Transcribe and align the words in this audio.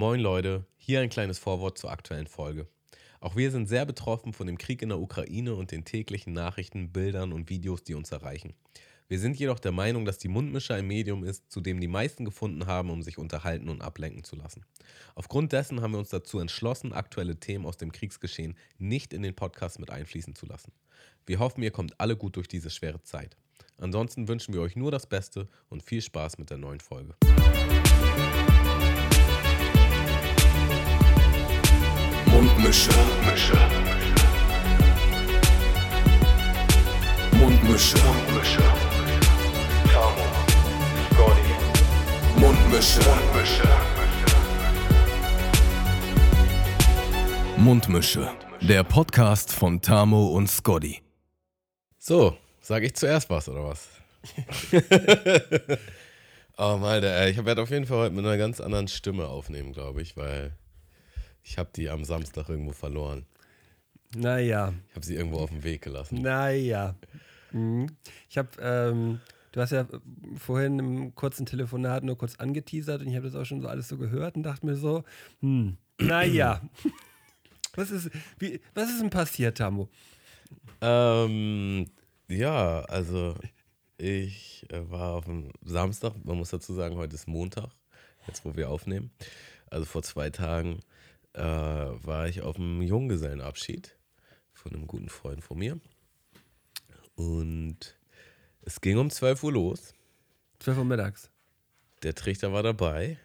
Moin 0.00 0.18
Leute, 0.18 0.64
hier 0.78 1.00
ein 1.00 1.10
kleines 1.10 1.38
Vorwort 1.38 1.76
zur 1.76 1.90
aktuellen 1.90 2.26
Folge. 2.26 2.66
Auch 3.20 3.36
wir 3.36 3.50
sind 3.50 3.68
sehr 3.68 3.84
betroffen 3.84 4.32
von 4.32 4.46
dem 4.46 4.56
Krieg 4.56 4.80
in 4.80 4.88
der 4.88 4.98
Ukraine 4.98 5.54
und 5.54 5.72
den 5.72 5.84
täglichen 5.84 6.32
Nachrichten, 6.32 6.90
Bildern 6.90 7.34
und 7.34 7.50
Videos, 7.50 7.84
die 7.84 7.92
uns 7.92 8.10
erreichen. 8.10 8.54
Wir 9.08 9.18
sind 9.18 9.38
jedoch 9.38 9.58
der 9.58 9.72
Meinung, 9.72 10.06
dass 10.06 10.16
die 10.16 10.28
Mundmischer 10.28 10.74
ein 10.74 10.86
Medium 10.86 11.22
ist, 11.22 11.52
zu 11.52 11.60
dem 11.60 11.82
die 11.82 11.86
meisten 11.86 12.24
gefunden 12.24 12.64
haben, 12.64 12.88
um 12.88 13.02
sich 13.02 13.18
unterhalten 13.18 13.68
und 13.68 13.82
ablenken 13.82 14.24
zu 14.24 14.36
lassen. 14.36 14.64
Aufgrund 15.16 15.52
dessen 15.52 15.82
haben 15.82 15.92
wir 15.92 15.98
uns 15.98 16.08
dazu 16.08 16.38
entschlossen, 16.38 16.94
aktuelle 16.94 17.38
Themen 17.38 17.66
aus 17.66 17.76
dem 17.76 17.92
Kriegsgeschehen 17.92 18.56
nicht 18.78 19.12
in 19.12 19.20
den 19.20 19.34
Podcast 19.34 19.80
mit 19.80 19.90
einfließen 19.90 20.34
zu 20.34 20.46
lassen. 20.46 20.72
Wir 21.26 21.40
hoffen, 21.40 21.62
ihr 21.62 21.72
kommt 21.72 22.00
alle 22.00 22.16
gut 22.16 22.36
durch 22.36 22.48
diese 22.48 22.70
schwere 22.70 23.02
Zeit. 23.02 23.36
Ansonsten 23.76 24.28
wünschen 24.28 24.54
wir 24.54 24.62
euch 24.62 24.76
nur 24.76 24.92
das 24.92 25.06
Beste 25.06 25.46
und 25.68 25.82
viel 25.82 26.00
Spaß 26.00 26.38
mit 26.38 26.48
der 26.48 26.56
neuen 26.56 26.80
Folge. 26.80 27.16
Mundmische. 32.60 32.90
Mundmische. 37.32 37.96
Mundmische. 38.04 38.62
Tamo. 39.90 40.26
Scotty. 41.08 41.54
Mundmische. 42.36 43.00
Mundmische. 43.00 43.68
Mundmische. 47.56 48.30
Der 48.60 48.84
Podcast 48.84 49.54
von 49.54 49.80
Tamo 49.80 50.26
und 50.26 50.50
Scotty. 50.50 51.00
So, 51.96 52.36
sage 52.60 52.86
ich 52.86 52.94
zuerst 52.94 53.30
was 53.30 53.48
oder 53.48 53.64
was? 53.64 53.88
oh, 56.58 56.78
Alter, 56.84 57.26
ich 57.26 57.42
werde 57.42 57.62
auf 57.62 57.70
jeden 57.70 57.86
Fall 57.86 57.96
heute 57.96 58.14
mit 58.14 58.26
einer 58.26 58.36
ganz 58.36 58.60
anderen 58.60 58.88
Stimme 58.88 59.28
aufnehmen, 59.28 59.72
glaube 59.72 60.02
ich, 60.02 60.14
weil 60.18 60.58
ich 61.42 61.58
habe 61.58 61.70
die 61.74 61.88
am 61.88 62.04
Samstag 62.04 62.48
irgendwo 62.48 62.72
verloren. 62.72 63.26
Naja. 64.14 64.72
Ich 64.88 64.96
habe 64.96 65.06
sie 65.06 65.14
irgendwo 65.14 65.38
auf 65.38 65.50
dem 65.50 65.62
Weg 65.62 65.82
gelassen. 65.82 66.20
Naja. 66.20 66.96
Mhm. 67.52 67.86
Ich 68.28 68.38
habe, 68.38 68.48
ähm, 68.60 69.20
du 69.52 69.60
hast 69.60 69.70
ja 69.70 69.86
vorhin 70.36 70.78
im 70.78 71.14
kurzen 71.14 71.46
Telefonat 71.46 72.02
nur 72.02 72.18
kurz 72.18 72.36
angeteasert 72.36 73.02
und 73.02 73.08
ich 73.08 73.16
habe 73.16 73.26
das 73.26 73.34
auch 73.34 73.44
schon 73.44 73.60
so 73.60 73.68
alles 73.68 73.88
so 73.88 73.96
gehört 73.96 74.36
und 74.36 74.42
dachte 74.42 74.66
mir 74.66 74.76
so, 74.76 75.04
hm, 75.40 75.76
naja. 75.98 76.60
was, 77.74 77.90
ist, 77.90 78.10
wie, 78.38 78.60
was 78.74 78.90
ist 78.90 79.00
denn 79.00 79.10
passiert, 79.10 79.58
Tammo? 79.58 79.88
Ähm, 80.80 81.86
ja, 82.28 82.80
also 82.82 83.34
ich 83.96 84.66
äh, 84.70 84.90
war 84.90 85.12
auf 85.12 85.26
dem 85.26 85.50
Samstag, 85.62 86.14
man 86.24 86.38
muss 86.38 86.50
dazu 86.50 86.72
sagen, 86.74 86.96
heute 86.96 87.14
ist 87.14 87.28
Montag, 87.28 87.70
jetzt 88.26 88.44
wo 88.44 88.56
wir 88.56 88.70
aufnehmen. 88.70 89.10
Also 89.68 89.84
vor 89.84 90.02
zwei 90.02 90.30
Tagen 90.30 90.80
äh, 91.40 92.06
war 92.06 92.28
ich 92.28 92.42
auf 92.42 92.56
einem 92.56 92.82
Junggesellenabschied 92.82 93.96
von 94.52 94.74
einem 94.74 94.86
guten 94.86 95.08
Freund 95.08 95.42
von 95.42 95.58
mir. 95.58 95.80
Und 97.14 97.98
es 98.60 98.80
ging 98.80 98.98
um 98.98 99.10
12 99.10 99.42
Uhr 99.44 99.52
los. 99.52 99.94
12 100.58 100.78
Uhr 100.78 100.84
mittags. 100.84 101.30
Der 102.02 102.14
Trichter 102.14 102.52
war 102.52 102.62
dabei. 102.62 103.18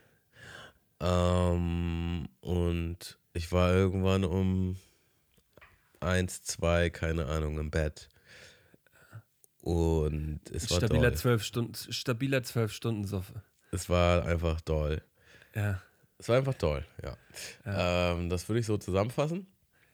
Ähm, 1.01 2.29
und 2.39 3.19
ich 3.33 3.51
war 3.51 3.73
irgendwann 3.73 4.23
um 4.23 4.77
1, 5.99 6.43
2, 6.43 6.89
keine 6.91 7.25
Ahnung, 7.25 7.59
im 7.59 7.69
Bett. 7.69 8.09
Und 9.59 10.39
es 10.51 10.69
war 10.69 10.77
stabiler 10.77 11.09
doll. 11.09 11.17
12 11.17 11.43
Stunden, 11.43 11.91
stabiler 11.91 12.43
12 12.43 12.71
Stunden 12.71 13.05
Soffe. 13.05 13.41
Es 13.71 13.89
war 13.89 14.25
einfach 14.25 14.61
doll. 14.61 15.01
Ja. 15.53 15.81
Es 16.17 16.29
war 16.29 16.37
einfach 16.37 16.53
toll, 16.55 16.85
ja. 17.03 17.17
Ähm, 17.65 18.29
das 18.29 18.47
würde 18.47 18.59
ich 18.59 18.65
so 18.65 18.77
zusammenfassen. 18.77 19.47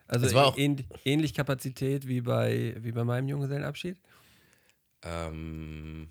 Also 0.07 0.25
Es 0.25 0.33
war 0.33 0.47
auch- 0.47 0.57
ähn, 0.57 0.85
ähnlich 1.05 1.33
Kapazität 1.33 2.07
wie 2.07 2.21
bei, 2.21 2.75
wie 2.79 2.91
bei 2.91 3.03
meinem 3.03 3.27
Junggesellenabschied. 3.27 3.97
Ähm, 5.03 6.09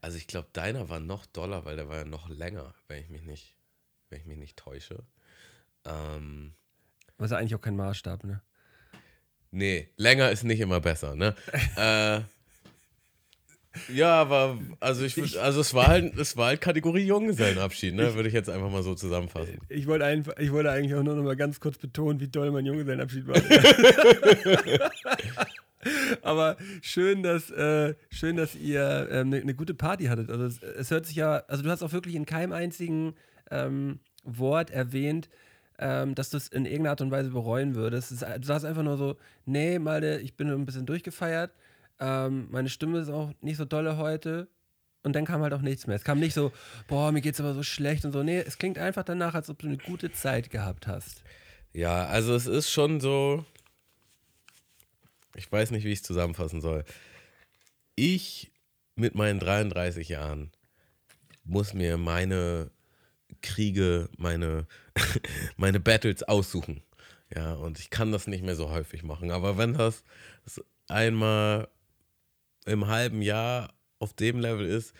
also 0.00 0.16
ich 0.16 0.26
glaube, 0.26 0.48
deiner 0.52 0.88
war 0.88 1.00
noch 1.00 1.26
doller, 1.26 1.64
weil 1.64 1.76
der 1.76 1.88
war 1.88 1.98
ja 1.98 2.04
noch 2.04 2.28
länger, 2.28 2.74
wenn 2.88 3.02
ich 3.02 3.10
mich 3.10 3.22
nicht, 3.22 3.56
wenn 4.08 4.20
ich 4.20 4.26
mich 4.26 4.38
nicht 4.38 4.56
täusche. 4.56 5.04
Ähm, 5.84 6.54
Was 7.18 7.30
ja 7.32 7.36
eigentlich 7.38 7.54
auch 7.54 7.60
kein 7.60 7.76
Maßstab, 7.76 8.24
ne? 8.24 8.42
nee, 9.50 9.88
länger 9.96 10.30
ist 10.30 10.44
nicht 10.44 10.60
immer 10.60 10.80
besser, 10.80 11.14
ne? 11.16 11.34
äh, 11.76 12.20
ja, 13.92 14.14
aber 14.20 14.58
also 14.80 15.04
ich, 15.04 15.14
würd- 15.14 15.38
also 15.38 15.60
es 15.60 15.72
war 15.74 15.86
halt, 15.86 16.16
es 16.18 16.36
war 16.36 16.46
halt 16.48 16.60
Kategorie 16.60 17.06
Junggesellenabschied, 17.06 17.94
ne? 17.94 18.14
Würde 18.14 18.28
ich 18.28 18.34
jetzt 18.34 18.50
einfach 18.50 18.70
mal 18.70 18.82
so 18.82 18.94
zusammenfassen. 18.94 19.58
Ich 19.68 19.86
wollte, 19.86 20.04
einfach, 20.04 20.36
ich 20.38 20.50
wollte 20.52 20.70
eigentlich 20.70 20.94
auch 20.94 21.02
nur 21.02 21.14
noch 21.14 21.22
mal 21.22 21.36
ganz 21.36 21.60
kurz 21.60 21.78
betonen, 21.78 22.18
wie 22.20 22.28
toll 22.30 22.50
mein 22.50 22.66
Junggesellenabschied 22.66 23.26
war. 23.28 23.36
Aber 26.22 26.56
schön, 26.82 27.22
dass, 27.22 27.50
äh, 27.50 27.94
schön, 28.10 28.36
dass 28.36 28.54
ihr 28.54 28.86
eine 29.10 29.20
ähm, 29.20 29.28
ne- 29.30 29.44
ne 29.44 29.54
gute 29.54 29.72
Party 29.74 30.04
hattet. 30.06 30.30
Also 30.30 30.44
es, 30.44 30.62
es 30.62 30.90
hört 30.90 31.06
sich 31.06 31.16
ja, 31.16 31.42
also 31.48 31.62
du 31.62 31.70
hast 31.70 31.82
auch 31.82 31.92
wirklich 31.92 32.14
in 32.14 32.26
keinem 32.26 32.52
einzigen 32.52 33.14
ähm, 33.50 34.00
Wort 34.24 34.70
erwähnt, 34.70 35.30
ähm, 35.78 36.14
dass 36.14 36.28
du 36.28 36.36
es 36.36 36.48
in 36.48 36.66
irgendeiner 36.66 36.90
Art 36.90 37.00
und 37.00 37.10
Weise 37.10 37.30
bereuen 37.30 37.74
würdest. 37.74 38.12
Es, 38.12 38.18
du 38.20 38.42
sagst 38.46 38.66
einfach 38.66 38.82
nur 38.82 38.98
so, 38.98 39.16
nee, 39.46 39.78
Malte, 39.78 40.20
ich 40.22 40.34
bin 40.36 40.50
ein 40.50 40.66
bisschen 40.66 40.84
durchgefeiert. 40.84 41.52
Ähm, 42.00 42.48
meine 42.50 42.68
Stimme 42.68 42.98
ist 42.98 43.10
auch 43.10 43.32
nicht 43.40 43.56
so 43.56 43.64
dolle 43.64 43.96
heute. 43.96 44.48
Und 45.02 45.14
dann 45.16 45.24
kam 45.24 45.40
halt 45.40 45.54
auch 45.54 45.62
nichts 45.62 45.86
mehr. 45.86 45.96
Es 45.96 46.04
kam 46.04 46.20
nicht 46.20 46.34
so, 46.34 46.52
boah, 46.86 47.10
mir 47.10 47.22
geht's 47.22 47.40
aber 47.40 47.54
so 47.54 47.62
schlecht 47.62 48.04
und 48.04 48.12
so. 48.12 48.22
Nee, 48.22 48.40
es 48.40 48.58
klingt 48.58 48.78
einfach 48.78 49.02
danach, 49.02 49.34
als 49.34 49.48
ob 49.48 49.58
du 49.58 49.66
eine 49.66 49.78
gute 49.78 50.12
Zeit 50.12 50.50
gehabt 50.50 50.86
hast. 50.86 51.22
Ja, 51.72 52.06
also 52.06 52.34
es 52.34 52.46
ist 52.46 52.70
schon 52.70 53.00
so. 53.00 53.44
Ich 55.36 55.50
weiß 55.50 55.70
nicht, 55.70 55.84
wie 55.84 55.92
ich 55.92 56.00
es 56.00 56.04
zusammenfassen 56.04 56.60
soll. 56.60 56.84
Ich 57.94 58.50
mit 58.94 59.14
meinen 59.14 59.40
33 59.40 60.08
Jahren 60.08 60.50
muss 61.44 61.72
mir 61.72 61.96
meine 61.96 62.70
Kriege, 63.40 64.10
meine, 64.18 64.66
meine 65.56 65.80
Battles 65.80 66.22
aussuchen. 66.24 66.82
Ja, 67.34 67.54
und 67.54 67.78
ich 67.78 67.90
kann 67.90 68.12
das 68.12 68.26
nicht 68.26 68.44
mehr 68.44 68.56
so 68.56 68.70
häufig 68.70 69.02
machen. 69.02 69.30
Aber 69.30 69.56
wenn 69.56 69.74
das 69.74 70.04
einmal 70.88 71.68
im 72.66 72.86
halben 72.86 73.22
Jahr 73.22 73.72
auf 73.98 74.14
dem 74.14 74.40
Level 74.40 74.66
ist, 74.66 74.94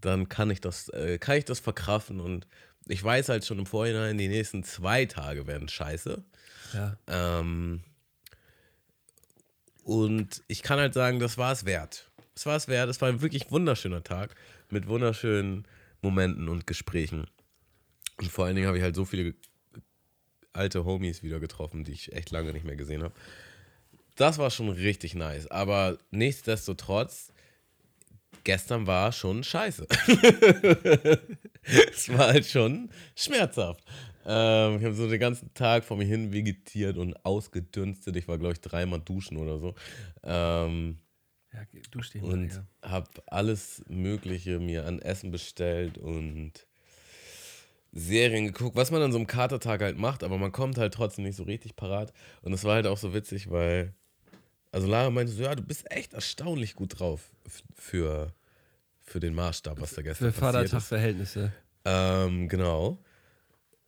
dann 0.00 0.28
kann 0.28 0.50
ich 0.50 0.60
das, 0.60 0.88
äh, 0.90 1.18
kann 1.18 1.36
ich 1.36 1.44
das 1.44 1.60
verkraften 1.60 2.20
und 2.20 2.46
ich 2.86 3.02
weiß 3.02 3.28
halt 3.28 3.44
schon 3.44 3.58
im 3.58 3.66
Vorhinein, 3.66 4.16
die 4.16 4.28
nächsten 4.28 4.64
zwei 4.64 5.04
Tage 5.04 5.46
werden 5.46 5.68
scheiße. 5.68 6.24
Ja. 6.72 6.96
Ähm, 7.06 7.82
und 9.84 10.42
ich 10.48 10.62
kann 10.62 10.78
halt 10.78 10.94
sagen, 10.94 11.18
das 11.18 11.38
war 11.38 11.52
es 11.52 11.64
wert. 11.64 12.10
Es 12.34 12.46
war 12.46 12.56
es 12.56 12.68
wert. 12.68 12.88
Es 12.88 13.00
war 13.00 13.08
ein 13.08 13.20
wirklich 13.20 13.50
wunderschöner 13.50 14.02
Tag 14.02 14.34
mit 14.70 14.86
wunderschönen 14.86 15.66
Momenten 16.02 16.48
und 16.48 16.66
Gesprächen. 16.66 17.26
Und 18.18 18.30
vor 18.30 18.44
allen 18.44 18.56
Dingen 18.56 18.68
habe 18.68 18.78
ich 18.78 18.84
halt 18.84 18.94
so 18.94 19.04
viele 19.04 19.34
alte 20.52 20.84
Homies 20.84 21.22
wieder 21.22 21.40
getroffen, 21.40 21.84
die 21.84 21.92
ich 21.92 22.12
echt 22.12 22.30
lange 22.30 22.52
nicht 22.52 22.64
mehr 22.64 22.76
gesehen 22.76 23.02
habe. 23.02 23.14
Das 24.18 24.36
war 24.38 24.50
schon 24.50 24.68
richtig 24.68 25.14
nice. 25.14 25.46
Aber 25.46 25.96
nichtsdestotrotz, 26.10 27.32
gestern 28.44 28.86
war 28.86 29.12
schon 29.12 29.42
scheiße. 29.44 29.86
es 31.92 32.08
war 32.10 32.28
halt 32.28 32.46
schon 32.46 32.90
schmerzhaft. 33.14 33.84
Ähm, 34.26 34.78
ich 34.78 34.84
habe 34.84 34.94
so 34.94 35.08
den 35.08 35.20
ganzen 35.20 35.54
Tag 35.54 35.84
vor 35.84 35.96
mir 35.96 36.04
hin 36.04 36.32
vegetiert 36.32 36.98
und 36.98 37.14
ausgedünstet. 37.24 38.16
Ich 38.16 38.28
war, 38.28 38.38
glaube 38.38 38.54
ich, 38.54 38.60
dreimal 38.60 39.00
duschen 39.00 39.36
oder 39.38 39.58
so. 39.58 39.74
Ähm, 40.22 40.98
Ja, 41.52 41.60
du 41.90 42.02
stehst 42.02 42.24
und 42.24 42.52
ja. 42.52 42.66
habe 42.82 43.08
alles 43.26 43.82
Mögliche 43.88 44.58
mir 44.60 44.84
an 44.86 45.00
Essen 45.00 45.30
bestellt 45.30 45.96
und 45.96 46.66
Serien 47.92 48.46
geguckt, 48.46 48.76
was 48.76 48.90
man 48.90 49.00
an 49.00 49.12
so 49.12 49.18
einem 49.18 49.26
Katertag 49.26 49.80
halt 49.80 49.96
macht, 49.96 50.22
aber 50.22 50.36
man 50.36 50.52
kommt 50.52 50.76
halt 50.76 50.92
trotzdem 50.92 51.24
nicht 51.24 51.36
so 51.36 51.44
richtig 51.44 51.74
parat. 51.74 52.12
Und 52.42 52.52
es 52.52 52.64
war 52.64 52.74
halt 52.74 52.86
auch 52.86 52.98
so 52.98 53.14
witzig, 53.14 53.50
weil, 53.50 53.94
also 54.72 54.86
Lara 54.86 55.10
meinte 55.10 55.32
so, 55.32 55.42
ja, 55.42 55.54
du 55.54 55.62
bist 55.62 55.90
echt 55.90 56.12
erstaunlich 56.12 56.74
gut 56.74 56.98
drauf 56.98 57.30
für, 57.74 58.32
für 59.00 59.20
den 59.20 59.34
Maßstab, 59.34 59.80
was 59.80 59.94
da 59.94 60.02
gestern 60.02 60.32
Für 60.32 60.40
passiert 60.40 60.64
ist. 60.64 60.70
Vatertagsverhältnisse. 60.70 61.52
Ähm, 61.84 62.48
genau. 62.48 62.98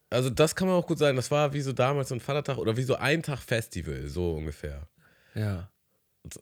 Also 0.09 0.31
das 0.31 0.57
kann 0.57 0.67
man 0.69 0.77
auch 0.77 0.87
gut 0.87 0.99
sagen, 0.99 1.17
das 1.17 1.31
war 1.31 1.53
wie 1.53 1.61
so 1.61 1.73
damals 1.73 2.09
so 2.09 2.15
ein 2.15 2.21
Vatertag 2.21 2.59
oder 2.59 2.77
wie 2.77 2.83
so 2.83 2.97
ein 2.97 3.23
Tag 3.23 3.39
Festival, 3.41 4.09
so 4.09 4.33
ungefähr. 4.35 4.89
Ja. 5.35 5.71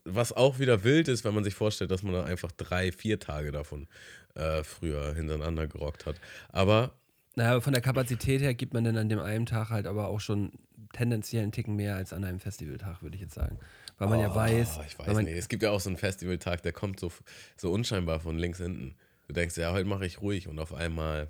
Was 0.05 0.33
auch 0.33 0.59
wieder 0.59 0.85
wild 0.85 1.09
ist, 1.09 1.25
wenn 1.25 1.35
man 1.35 1.45
sich 1.45 1.55
vorstellt, 1.55 1.91
dass 1.91 2.03
man 2.03 2.13
dann 2.15 2.25
einfach 2.25 2.51
drei, 2.53 2.91
vier 2.93 3.21
Tage 3.21 3.53
davon 3.53 3.87
äh, 4.35 4.63
früher 4.65 5.15
hintereinander 5.15 5.67
gerockt 5.67 6.07
hat. 6.07 6.17
Aber 6.49 6.93
Naja, 7.37 7.53
aber 7.53 7.61
von 7.61 7.73
der 7.73 7.83
Kapazität 7.83 8.41
her 8.41 8.55
gibt 8.55 8.73
man 8.73 8.85
dann 8.85 8.97
an 8.97 9.09
dem 9.09 9.21
einen 9.21 9.47
Tag 9.47 9.71
halt 9.71 9.87
aber 9.87 10.09
auch 10.09 10.21
schon 10.21 10.53
tendenziell 10.93 11.43
einen 11.43 11.53
Ticken 11.53 11.77
mehr 11.77 11.97
als 11.97 12.13
an 12.13 12.25
einem 12.25 12.41
Festivaltag, 12.41 13.03
würde 13.03 13.17
ich 13.17 13.23
jetzt 13.23 13.35
sagen. 13.35 13.59
Weil 13.99 14.09
man 14.09 14.21
ja 14.21 14.35
weiß, 14.35 14.79
Oh, 14.79 14.85
ich 14.87 14.99
weiß 14.99 15.17
nicht. 15.19 15.37
Es 15.37 15.49
gibt 15.49 15.63
ja 15.63 15.71
auch 15.71 15.81
so 15.81 15.91
einen 15.91 15.97
Festivaltag, 15.97 16.63
der 16.63 16.73
kommt 16.73 17.01
so, 17.01 17.11
so 17.57 17.71
unscheinbar 17.73 18.21
von 18.21 18.39
links 18.39 18.59
hinten. 18.59 18.95
Du 19.27 19.35
denkst, 19.35 19.57
ja, 19.57 19.73
heute 19.73 19.85
mache 19.89 20.07
ich 20.07 20.21
ruhig 20.23 20.49
und 20.49 20.59
auf 20.59 20.73
einmal, 20.73 21.29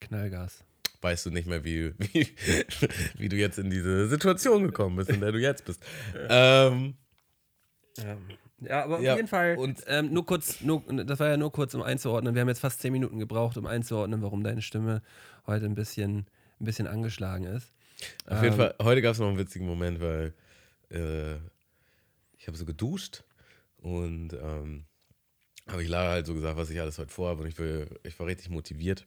Knallgas. 0.00 0.64
weißt 1.00 1.26
du 1.26 1.30
nicht 1.30 1.46
mehr, 1.46 1.64
wie, 1.64 1.94
wie, 1.98 2.28
wie 3.16 3.28
du 3.28 3.36
jetzt 3.36 3.58
in 3.58 3.70
diese 3.70 4.08
Situation 4.08 4.64
gekommen 4.64 4.96
bist, 4.96 5.10
in 5.10 5.20
der 5.20 5.32
du 5.32 5.38
jetzt 5.38 5.64
bist. 5.64 5.82
Ähm, 6.28 6.94
Ja. 7.96 8.16
Ja, 8.58 8.84
aber 8.84 9.00
Ja, 9.00 9.12
auf 9.12 9.16
jeden 9.18 9.28
Fall, 9.28 9.56
und- 9.58 9.82
ähm, 9.86 10.12
nur 10.14 10.24
kurz, 10.24 10.62
nur, 10.62 10.82
das 11.04 11.20
war 11.20 11.28
ja 11.28 11.36
nur 11.36 11.52
kurz, 11.52 11.74
um 11.74 11.82
einzuordnen. 11.82 12.34
Wir 12.34 12.40
haben 12.40 12.48
jetzt 12.48 12.60
fast 12.60 12.80
zehn 12.80 12.90
Minuten 12.90 13.18
gebraucht, 13.18 13.58
um 13.58 13.66
einzuordnen, 13.66 14.22
warum 14.22 14.42
deine 14.42 14.62
Stimme 14.62 15.02
heute 15.46 15.66
ein 15.66 15.74
bisschen, 15.74 16.26
ein 16.58 16.64
bisschen 16.64 16.86
angeschlagen 16.86 17.44
ist. 17.44 17.70
Auf 18.26 18.42
jeden 18.42 18.54
Ähm, 18.54 18.58
Fall, 18.60 18.74
heute 18.82 19.02
gab 19.02 19.12
es 19.12 19.18
noch 19.18 19.28
einen 19.28 19.36
witzigen 19.38 19.66
Moment, 19.66 20.00
weil 20.00 20.32
äh, 20.90 21.36
ich 22.38 22.46
habe 22.46 22.56
so 22.56 22.64
geduscht 22.64 23.24
und 23.78 24.32
ähm, 24.34 24.84
habe 25.66 25.82
ich 25.82 25.88
Lara 25.88 26.10
halt 26.10 26.26
so 26.26 26.34
gesagt, 26.34 26.56
was 26.56 26.70
ich 26.70 26.80
alles 26.80 26.98
heute 26.98 27.12
vorhabe 27.12 27.42
und 27.42 27.48
ich, 27.48 27.58
will, 27.58 27.88
ich 28.04 28.18
war 28.18 28.26
richtig 28.26 28.50
motiviert. 28.50 29.06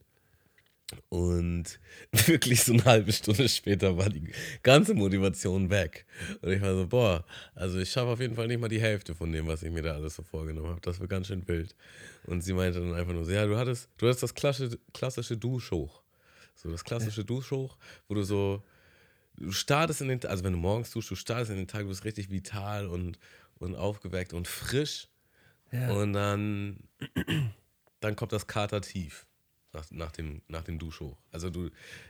Und 1.10 1.80
wirklich 2.12 2.64
so 2.64 2.74
eine 2.74 2.84
halbe 2.84 3.12
Stunde 3.14 3.48
später 3.48 3.96
war 3.98 4.10
die 4.10 4.32
ganze 4.64 4.96
Motivation 4.96 5.70
weg. 5.70 6.06
Und 6.42 6.52
ich 6.52 6.62
war 6.62 6.74
so, 6.76 6.88
boah, 6.88 7.26
also 7.54 7.80
ich 7.80 7.92
schaffe 7.92 8.10
auf 8.10 8.20
jeden 8.20 8.36
Fall 8.36 8.48
nicht 8.48 8.60
mal 8.60 8.70
die 8.70 8.82
Hälfte 8.82 9.14
von 9.14 9.32
dem, 9.32 9.48
was 9.48 9.62
ich 9.64 9.72
mir 9.72 9.84
da 9.84 9.94
alles 9.94 10.16
so 10.16 10.24
vorgenommen 10.24 10.70
habe. 10.70 10.82
Das 10.82 11.00
war 11.00 11.08
ganz 11.08 11.28
schön 11.28 11.48
wild. 11.48 11.76
Und 12.26 12.42
sie 12.42 12.54
meinte 12.54 12.80
dann 12.80 12.96
einfach 12.96 13.14
nur 13.14 13.24
so, 13.24 13.32
ja, 13.32 13.46
du 13.46 13.56
hattest, 13.56 13.90
du 13.98 14.08
hattest 14.08 14.24
das 14.24 14.34
klassische, 14.34 14.80
klassische 14.94 15.38
Duschhoch. 15.38 16.02
So 16.56 16.70
das 16.72 16.84
klassische 16.84 17.24
Duschhoch, 17.24 17.78
wo 18.08 18.16
du 18.16 18.24
so, 18.24 18.64
du 19.40 19.52
startest 19.52 20.02
in 20.02 20.10
den, 20.10 20.26
also 20.26 20.44
wenn 20.44 20.54
du 20.54 20.60
morgens 20.60 20.92
duschst, 20.92 21.12
du 21.12 21.16
startest 21.16 21.52
in 21.52 21.58
den 21.58 21.68
Tag, 21.68 21.84
du 21.84 21.88
bist 21.88 22.06
richtig 22.06 22.30
vital 22.30 22.88
und, 22.88 23.20
und 23.60 23.76
aufgeweckt 23.76 24.34
und 24.34 24.48
frisch. 24.48 25.08
Ja. 25.72 25.92
Und 25.92 26.14
dann, 26.14 26.84
dann 28.00 28.16
kommt 28.16 28.34
das 28.34 28.48
Kater 28.48 28.82
tief 28.82 29.26
nach, 29.74 29.90
nach, 29.92 30.12
dem, 30.12 30.42
nach 30.48 30.64
dem 30.64 30.80
Duschhoch. 30.80 31.18
Also 31.32 31.50
du, 31.50 31.70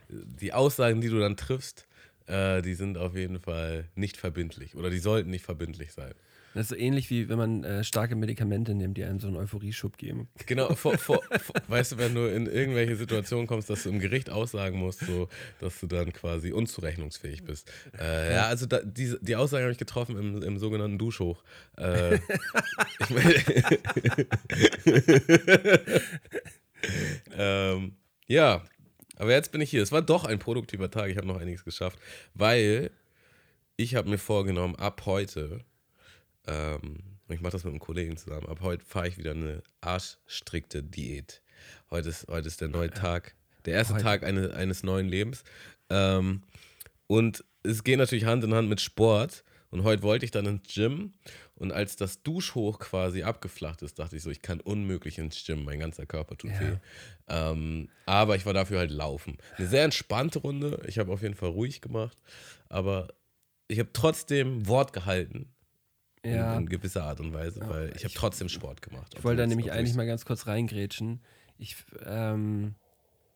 die 0.10 0.54
Aussagen, 0.54 1.02
die 1.02 1.10
du 1.10 1.20
dann 1.20 1.38
triffst, 1.38 1.88
äh, 2.26 2.62
die 2.62 2.74
sind 2.74 2.98
auf 2.98 3.16
jeden 3.16 3.40
Fall 3.40 3.90
nicht 3.96 4.18
verbindlich 4.18 4.76
oder 4.76 4.90
die 4.90 5.00
sollten 5.00 5.30
nicht 5.30 5.46
verbindlich 5.46 5.92
sein. 5.92 6.14
Das 6.54 6.64
ist 6.64 6.70
so 6.70 6.76
ähnlich 6.76 7.10
wie 7.10 7.30
wenn 7.30 7.38
man 7.38 7.64
äh, 7.64 7.84
starke 7.84 8.16
Medikamente 8.16 8.74
nimmt, 8.74 8.98
die 8.98 9.04
einem 9.04 9.20
so 9.20 9.28
einen 9.28 9.38
Euphorieschub 9.38 9.98
geben. 9.98 10.30
Genau, 10.46 10.74
vor, 10.76 10.98
vor, 10.98 11.22
vor, 11.40 11.56
weißt 11.68 11.94
du, 11.94 11.98
wenn 11.98 12.16
du 12.16 12.26
in 12.26 12.48
irgendwelche 12.48 12.96
Situationen 12.96 13.48
kommst, 13.48 13.70
dass 13.70 13.84
du 13.84 13.90
im 13.90 14.00
Gericht 14.00 14.30
aussagen 14.30 14.80
musst, 14.80 15.02
so, 15.02 15.30
dass 15.60 15.80
du 15.80 15.88
dann 15.88 16.12
quasi 16.14 16.52
unzurechnungsfähig 16.52 17.44
bist. 17.44 17.72
Äh, 18.00 18.34
ja, 18.34 18.48
also 18.48 18.66
da, 18.66 18.80
die, 18.82 19.16
die 19.22 19.36
Aussage 19.36 19.64
habe 19.64 19.72
ich 19.72 19.78
getroffen 19.78 20.18
im, 20.18 20.42
im 20.42 20.58
sogenannten 20.58 20.98
Duschhoch. 20.98 21.44
Äh, 21.78 22.16
ich 23.00 23.10
meine, 23.10 23.34
ähm, 27.38 27.94
ja, 28.28 28.64
aber 29.18 29.32
jetzt 29.32 29.52
bin 29.52 29.62
ich 29.62 29.70
hier. 29.70 29.84
Es 29.84 29.92
war 29.92 30.02
doch 30.02 30.26
ein 30.26 30.40
produktiver 30.40 30.90
Tag. 30.90 31.10
Ich 31.10 31.18
habe 31.18 31.28
noch 31.28 31.40
einiges 31.40 31.64
geschafft, 31.64 32.00
weil 32.34 32.92
ich 33.76 33.96
habe 33.96 34.10
mir 34.10 34.18
vorgenommen, 34.18 34.76
ab 34.76 35.04
heute 35.06 35.62
ähm, 36.48 36.98
und 37.28 37.36
ich 37.36 37.42
mache 37.42 37.52
das 37.52 37.64
mit 37.64 37.72
einem 37.72 37.80
Kollegen 37.80 38.18
zusammen. 38.18 38.48
Ab 38.48 38.60
heute 38.62 38.84
fahre 38.84 39.08
ich 39.08 39.18
wieder 39.18 39.32
eine 39.32 39.62
arschstrikte 39.82 40.82
Diät. 40.84 41.42
Heute 41.92 42.10
ist, 42.10 42.28
heute 42.28 42.48
ist 42.48 42.62
der 42.62 42.70
neue 42.70 42.90
Tag, 42.90 43.36
der 43.66 43.76
erste 43.76 43.96
Heute. 43.96 44.04
Tag 44.04 44.24
eine, 44.24 44.54
eines 44.56 44.84
neuen 44.84 45.08
Lebens. 45.08 45.44
Ähm, 45.90 46.44
und 47.08 47.44
es 47.64 47.84
geht 47.84 47.98
natürlich 48.00 48.26
Hand 48.26 48.44
in 48.44 48.54
Hand 48.54 48.70
mit 48.70 48.82
Sport. 48.82 49.44
Und 49.72 49.84
heute 49.84 50.02
wollte 50.02 50.26
ich 50.26 50.32
dann 50.32 50.48
ins 50.48 50.74
Gym. 50.74 51.14
Und 51.54 51.72
als 51.72 51.96
das 51.96 52.24
Duschhoch 52.24 52.80
quasi 52.80 53.22
abgeflacht 53.22 53.84
ist, 53.84 54.00
dachte 54.00 54.16
ich 54.16 54.24
so, 54.24 54.32
ich 54.32 54.42
kann 54.42 54.62
unmöglich 54.62 55.20
ins 55.20 55.46
Gym. 55.46 55.64
Mein 55.64 55.80
ganzer 55.80 56.08
Körper 56.08 56.36
tut 56.38 56.52
Ja. 56.52 56.60
weh. 56.60 56.78
Ähm, 57.28 57.90
aber 58.08 58.36
ich 58.36 58.46
war 58.48 58.54
dafür 58.54 58.80
halt 58.80 58.90
laufen. 58.90 59.38
Eine 59.58 59.68
sehr 59.68 59.84
entspannte 59.84 60.40
Runde. 60.40 60.82
Ich 60.88 60.98
habe 60.98 61.12
auf 61.12 61.22
jeden 61.22 61.36
Fall 61.36 61.50
ruhig 61.50 61.82
gemacht. 61.82 62.18
Aber 62.70 63.10
ich 63.68 63.78
habe 63.78 63.90
trotzdem 63.94 64.68
Wort 64.68 64.94
gehalten 64.94 65.54
Ja. 66.26 66.56
in, 66.56 66.62
in 66.64 66.70
gewisser 66.70 67.04
Art 67.06 67.20
und 67.22 67.34
Weise, 67.34 67.62
weil 67.70 67.94
ich 67.96 68.04
habe 68.04 68.14
trotzdem 68.14 68.50
Sport 68.50 68.82
gemacht. 68.82 69.14
Ich 69.18 69.24
wollte 69.24 69.42
da 69.42 69.48
nämlich 69.48 69.72
eigentlich 69.72 69.96
mal 69.96 70.06
ganz 70.06 70.26
kurz 70.26 70.48
reingrätschen. 70.48 71.22
Ich, 71.58 71.76
ähm, 72.06 72.76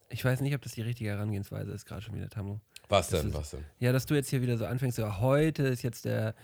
ich 0.09 0.23
weiß 0.23 0.41
nicht, 0.41 0.53
ob 0.53 0.61
das 0.61 0.73
die 0.73 0.81
richtige 0.81 1.09
Herangehensweise 1.11 1.71
ist, 1.71 1.85
gerade 1.85 2.01
schon 2.01 2.13
wieder, 2.15 2.29
Tammo. 2.29 2.59
Was 2.89 3.07
das 3.09 3.21
denn, 3.21 3.29
ist- 3.29 3.35
was 3.35 3.51
denn? 3.51 3.63
Ja, 3.79 3.91
dass 3.93 4.05
du 4.05 4.15
jetzt 4.15 4.29
hier 4.29 4.41
wieder 4.41 4.57
so 4.57 4.65
anfängst, 4.65 4.97
so 4.97 5.19
heute 5.19 5.63
ist 5.63 5.81
jetzt 5.81 6.05
der 6.05 6.35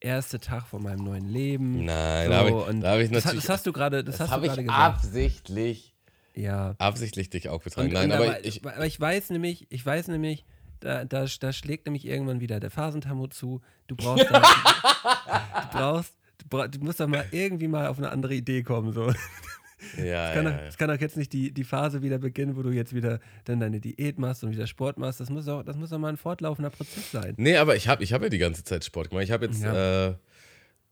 erste 0.00 0.38
Tag 0.38 0.66
von 0.66 0.82
meinem 0.82 1.02
neuen 1.02 1.26
Leben. 1.28 1.84
Nein, 1.86 2.26
so, 2.26 2.30
da 2.30 2.38
habe 2.38 2.48
ich, 2.50 2.80
da 2.82 2.90
hab 2.92 2.98
ich 3.00 3.10
das, 3.10 3.24
natürlich. 3.24 3.44
das 3.46 3.48
hast 3.54 3.66
du 3.66 3.72
gerade, 3.72 4.04
das, 4.04 4.20
hast 4.20 4.32
du 4.36 4.42
ich 4.44 4.54
gesagt. 4.54 4.70
absichtlich, 4.70 5.94
Ja. 6.34 6.74
absichtlich 6.78 7.30
dich 7.30 7.48
aufgetragen. 7.48 7.88
Und, 7.88 7.94
Nein, 7.94 8.10
und 8.10 8.16
aber, 8.16 8.26
aber, 8.26 8.44
ich, 8.44 8.64
aber 8.66 8.86
ich 8.86 9.00
weiß 9.00 9.30
nämlich, 9.30 9.66
ich 9.70 9.84
weiß 9.84 10.08
nämlich, 10.08 10.44
da, 10.80 11.04
da, 11.04 11.26
da 11.40 11.52
schlägt 11.52 11.86
nämlich 11.86 12.06
irgendwann 12.06 12.40
wieder 12.40 12.60
der 12.60 12.70
Phasentammo 12.70 13.28
zu. 13.28 13.60
Du 13.86 13.96
brauchst, 13.96 14.26
da, 14.30 14.42
du 15.72 15.78
brauchst, 16.48 16.74
du, 16.74 16.78
musst 16.80 17.00
doch 17.00 17.06
mal 17.06 17.24
irgendwie 17.30 17.68
mal 17.68 17.86
auf 17.88 17.98
eine 17.98 18.10
andere 18.10 18.34
Idee 18.34 18.62
kommen. 18.62 18.92
So. 18.92 19.12
ja, 19.98 20.28
Es 20.30 20.34
kann, 20.34 20.44
ja, 20.44 20.50
doch, 20.50 20.58
ja. 20.58 20.66
es 20.66 20.76
kann 20.78 20.88
doch 20.88 21.00
jetzt 21.00 21.16
nicht 21.16 21.32
die, 21.32 21.52
die 21.52 21.64
Phase 21.64 22.02
wieder 22.02 22.18
beginnen, 22.18 22.56
wo 22.56 22.62
du 22.62 22.70
jetzt 22.70 22.94
wieder 22.94 23.20
dann 23.44 23.60
deine 23.60 23.80
Diät 23.80 24.18
machst 24.18 24.44
und 24.44 24.50
wieder 24.50 24.66
Sport 24.66 24.98
machst. 24.98 25.20
Das 25.20 25.30
muss 25.30 25.44
doch, 25.46 25.62
das 25.62 25.76
muss 25.76 25.90
doch 25.90 25.98
mal 25.98 26.08
ein 26.08 26.16
fortlaufender 26.16 26.70
Prozess 26.70 27.10
sein. 27.10 27.34
Nee, 27.36 27.56
aber 27.56 27.76
ich 27.76 27.88
habe 27.88 28.02
ich 28.02 28.12
hab 28.12 28.22
ja 28.22 28.28
die 28.28 28.38
ganze 28.38 28.64
Zeit 28.64 28.84
Sport 28.84 29.10
gemacht. 29.10 29.24
Ich 29.24 29.30
habe 29.32 29.46
jetzt, 29.46 29.62
Ja. 29.62 30.08
äh, 30.08 30.14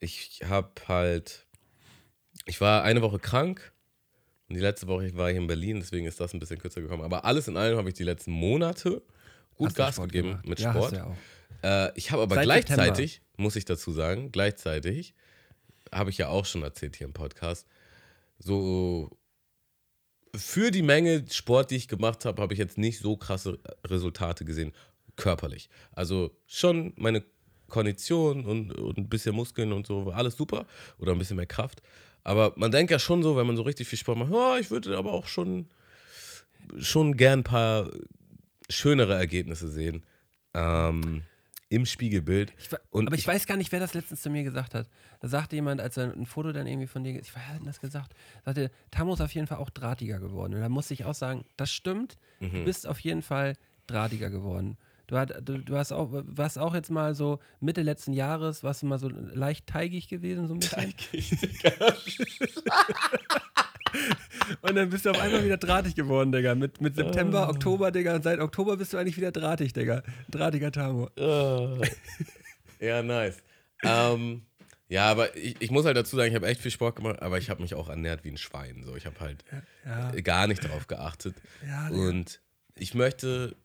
ich 0.01 0.41
habe 0.47 0.71
halt, 0.89 1.47
ich 2.47 2.61
war 2.61 2.83
eine 2.83 3.01
Woche 3.03 3.19
krank 3.19 3.73
und 4.49 4.57
die 4.57 4.61
letzte 4.61 4.87
Woche 4.87 5.15
war 5.17 5.31
ich 5.31 5.37
in 5.37 5.47
Berlin, 5.47 5.81
deswegen 5.81 6.07
ist 6.07 6.21
das 6.21 6.35
ein 6.35 6.41
bisschen 6.41 6.59
kürzer 6.59 6.83
gekommen. 6.83 7.03
Aber 7.03 7.25
alles 7.25 7.49
in 7.49 7.57
allem 7.57 7.79
habe 7.79 7.89
ich 7.89 7.95
die 7.95 8.05
letzten 8.05 8.33
Monate 8.33 9.03
gut 9.57 9.69
Hast 9.69 9.77
Gas 9.77 9.95
Sport 9.95 10.13
gegeben 10.13 10.29
gemacht? 10.31 10.49
mit 10.49 10.61
Sport. 10.61 10.93
Ja. 10.93 11.87
Äh, 11.87 11.93
ich 11.97 12.11
habe 12.11 12.23
aber 12.23 12.35
Seit 12.35 12.45
gleichzeitig, 12.45 13.23
muss 13.37 13.57
ich 13.57 13.65
dazu 13.65 13.93
sagen, 13.93 14.33
gleichzeitig, 14.33 15.15
habe 15.93 16.11
ich 16.11 16.19
ja 16.19 16.29
auch 16.29 16.45
schon 16.45 16.63
erzählt 16.63 16.97
hier 16.97 17.07
im 17.07 17.13
Podcast, 17.13 17.67
so 18.39 19.11
für 20.35 20.71
die 20.71 20.83
Menge 20.83 21.25
Sport, 21.31 21.71
die 21.71 21.77
ich 21.77 21.89
gemacht 21.89 22.25
habe, 22.25 22.43
habe 22.43 22.53
ich 22.53 22.59
jetzt 22.59 22.79
nicht 22.79 22.99
so 22.99 23.17
krasse 23.17 23.59
Resultate 23.87 24.45
gesehen, 24.45 24.73
körperlich. 25.17 25.69
Also 25.93 26.37
schon 26.47 26.93
meine 26.97 27.23
Kondition 27.69 28.45
und, 28.45 28.73
und 28.73 28.99
ein 28.99 29.09
bisschen 29.09 29.35
Muskeln 29.35 29.73
und 29.73 29.87
so, 29.87 30.11
alles 30.11 30.37
super 30.37 30.67
oder 30.99 31.13
ein 31.13 31.19
bisschen 31.19 31.37
mehr 31.37 31.47
Kraft. 31.47 31.83
Aber 32.25 32.53
man 32.57 32.71
denkt 32.71 32.91
ja 32.91 32.99
schon 32.99 33.23
so, 33.23 33.37
wenn 33.37 33.47
man 33.47 33.57
so 33.57 33.63
richtig 33.63 33.87
viel 33.87 33.99
Sport 33.99 34.19
macht, 34.19 34.33
ja, 34.33 34.59
ich 34.59 34.71
würde 34.71 34.97
aber 34.97 35.13
auch 35.13 35.27
schon, 35.27 35.69
schon 36.79 37.17
gern 37.17 37.41
ein 37.41 37.45
paar 37.45 37.91
schönere 38.71 39.15
Ergebnisse 39.15 39.69
sehen. 39.69 40.05
Ähm, 40.55 41.23
Im 41.69 41.87
Spiegelbild. 41.87 42.53
Ich, 42.59 42.69
Und 42.91 43.07
aber 43.09 43.17
ich, 43.17 43.23
ich- 43.23 43.27
weiß 43.27 43.47
gar 43.47 43.57
nicht, 43.57 43.73
wer 43.73 43.81
das 43.81 43.95
letztens 43.95 44.23
zu 44.23 44.31
mir 44.31 44.45
gesagt 44.45 44.75
hat. 44.75 44.89
Da 45.21 45.29
sagte 45.29 45.57
jemand, 45.57 45.81
als 45.81 45.97
er 45.97 46.13
ein 46.13 46.27
Foto 46.27 46.53
dann 46.53 46.67
irgendwie 46.67 46.87
von 46.87 47.03
dir, 47.03 47.19
ich 47.19 47.35
weiß, 47.35 47.43
wer 47.49 47.55
hat 47.55 47.67
das 47.67 47.81
gesagt, 47.81 48.15
sagte, 48.45 48.71
Tammo 48.91 49.15
ist 49.15 49.21
auf 49.21 49.35
jeden 49.35 49.47
Fall 49.47 49.59
auch 49.59 49.71
drahtiger 49.71 50.21
geworden. 50.21 50.55
Und 50.55 50.61
da 50.61 50.69
musste 50.69 50.95
ich 50.95 51.05
auch 51.05 51.15
sagen, 51.15 51.45
das 51.57 51.73
stimmt, 51.73 52.17
Mhm. 52.41 52.51
du 52.53 52.65
bist 52.65 52.87
auf 52.87 53.01
jeden 53.01 53.23
Fall 53.23 53.55
drahtiger 53.87 54.31
geworden. 54.31 54.77
Du, 55.07 55.19
hat, 55.19 55.35
du, 55.47 55.59
du 55.59 55.77
hast 55.77 55.93
auch, 55.93 56.09
warst 56.13 56.59
auch 56.59 56.75
jetzt 56.75 56.91
mal 56.91 57.15
so 57.15 57.39
Mitte 57.61 57.83
letzten 57.83 58.15
Jahres, 58.15 58.63
warst 58.63 58.81
du 58.83 58.87
mal 58.87 58.99
so 58.99 59.09
leicht 59.11 59.67
teigig 59.67 60.09
gewesen, 60.09 60.47
so 60.49 60.55
ein 60.55 60.61
bisschen. 60.61 60.95
Und 64.63 64.75
dann 64.75 64.91
bist 64.91 65.07
du 65.07 65.11
auf 65.11 65.21
einmal 65.21 65.45
wieder 65.45 65.57
drahtig 65.57 65.95
geworden, 65.95 66.33
Digga. 66.33 66.55
Mit, 66.55 66.81
mit 66.81 66.97
September, 66.97 67.49
Oktober, 67.49 67.91
Digga. 67.91 68.15
Und 68.17 68.23
seit 68.25 68.41
Oktober 68.41 68.77
bist 68.77 68.93
du 68.93 68.97
eigentlich 68.99 69.17
wieder 69.17 69.33
drahtig, 69.33 69.73
Digga. 69.73 70.03
Drahtiger 70.31 70.71
Tamo. 70.73 71.09
Äh, 71.17 71.89
ja, 72.87 73.03
nice. 73.03 73.43
ähm, 73.83 74.43
ja, 74.89 75.11
aber 75.11 75.35
ich, 75.37 75.57
ich 75.61 75.71
muss 75.71 75.87
halt 75.87 75.97
dazu 75.97 76.17
sagen, 76.17 76.29
ich 76.29 76.35
habe 76.35 76.47
echt 76.47 76.61
viel 76.61 76.71
Sport 76.71 76.97
gemacht, 76.97 77.23
aber 77.23 77.39
ich 77.39 77.49
habe 77.51 77.63
mich 77.63 77.75
auch 77.75 77.89
ernährt 77.89 78.25
wie 78.25 78.31
ein 78.31 78.37
Schwein. 78.37 78.83
So, 78.85 78.95
ich 78.97 79.07
habe 79.07 79.19
halt 79.21 79.45
Ja. 79.85 80.11
gar 80.21 80.47
nicht 80.47 80.63
darauf 80.63 80.87
geachtet. 80.87 81.35
Ja, 81.67 81.89
und 81.89 82.41
ich 82.77 82.95
möchte, 82.95 83.57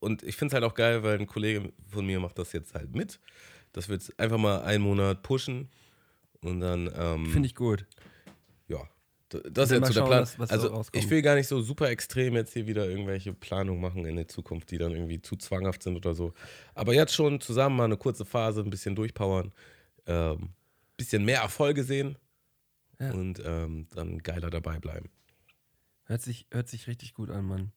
und 0.00 0.22
ich 0.24 0.36
finde 0.36 0.52
es 0.56 0.60
halt 0.60 0.64
auch 0.70 0.74
geil, 0.74 1.02
weil 1.04 1.18
ein 1.18 1.26
Kollege 1.26 1.72
von 1.90 2.04
mir 2.06 2.18
macht 2.20 2.38
das 2.38 2.52
jetzt 2.52 2.74
halt 2.74 2.94
mit, 2.94 3.20
dass 3.72 3.88
wir 3.88 3.94
jetzt 3.94 4.18
einfach 4.18 4.38
mal 4.38 4.62
einen 4.62 4.82
Monat 4.82 5.22
pushen 5.22 5.68
und 6.42 6.60
dann, 6.60 6.90
ähm, 6.96 7.26
Finde 7.26 7.46
ich 7.46 7.54
gut. 7.54 7.86
Ja, 9.32 9.40
das 9.50 9.70
ist 9.70 9.76
jetzt 9.78 9.86
so 9.88 10.00
der 10.00 10.06
Plan. 10.06 10.22
was- 10.22 10.38
was 10.38 10.48
so 10.50 10.72
also 10.72 10.82
ich 10.92 11.08
will 11.10 11.22
gar 11.22 11.34
nicht 11.34 11.46
so 11.48 11.60
super 11.60 11.90
extrem 11.90 12.34
jetzt 12.34 12.52
hier 12.52 12.66
wieder 12.66 12.88
irgendwelche 12.88 13.32
Planungen 13.34 13.80
machen 13.80 14.04
in 14.06 14.16
der 14.16 14.28
Zukunft, 14.28 14.70
die 14.70 14.78
dann 14.78 14.92
irgendwie 14.92 15.20
zu 15.20 15.36
zwanghaft 15.36 15.82
sind 15.82 15.96
oder 15.96 16.14
so. 16.14 16.32
Aber 16.74 16.94
jetzt 16.94 17.14
schon 17.14 17.40
zusammen 17.40 17.76
mal 17.76 17.84
eine 17.84 17.96
kurze 17.96 18.24
Phase, 18.24 18.60
ein 18.62 18.70
bisschen 18.70 18.94
durchpowern, 18.94 19.52
ähm, 20.06 20.50
bisschen 20.96 21.24
mehr 21.24 21.40
Erfolge 21.42 21.84
sehen 21.84 22.16
Ja. 22.98 23.12
und 23.12 23.42
ähm, 23.44 23.86
dann 23.94 24.18
geiler 24.18 24.50
dabei 24.50 24.78
bleiben. 24.78 25.10
Hört 26.04 26.22
sich, 26.22 26.46
hört 26.50 26.68
sich 26.68 26.86
richtig 26.86 27.12
gut 27.14 27.30
an, 27.30 27.44
Mann. 27.44 27.72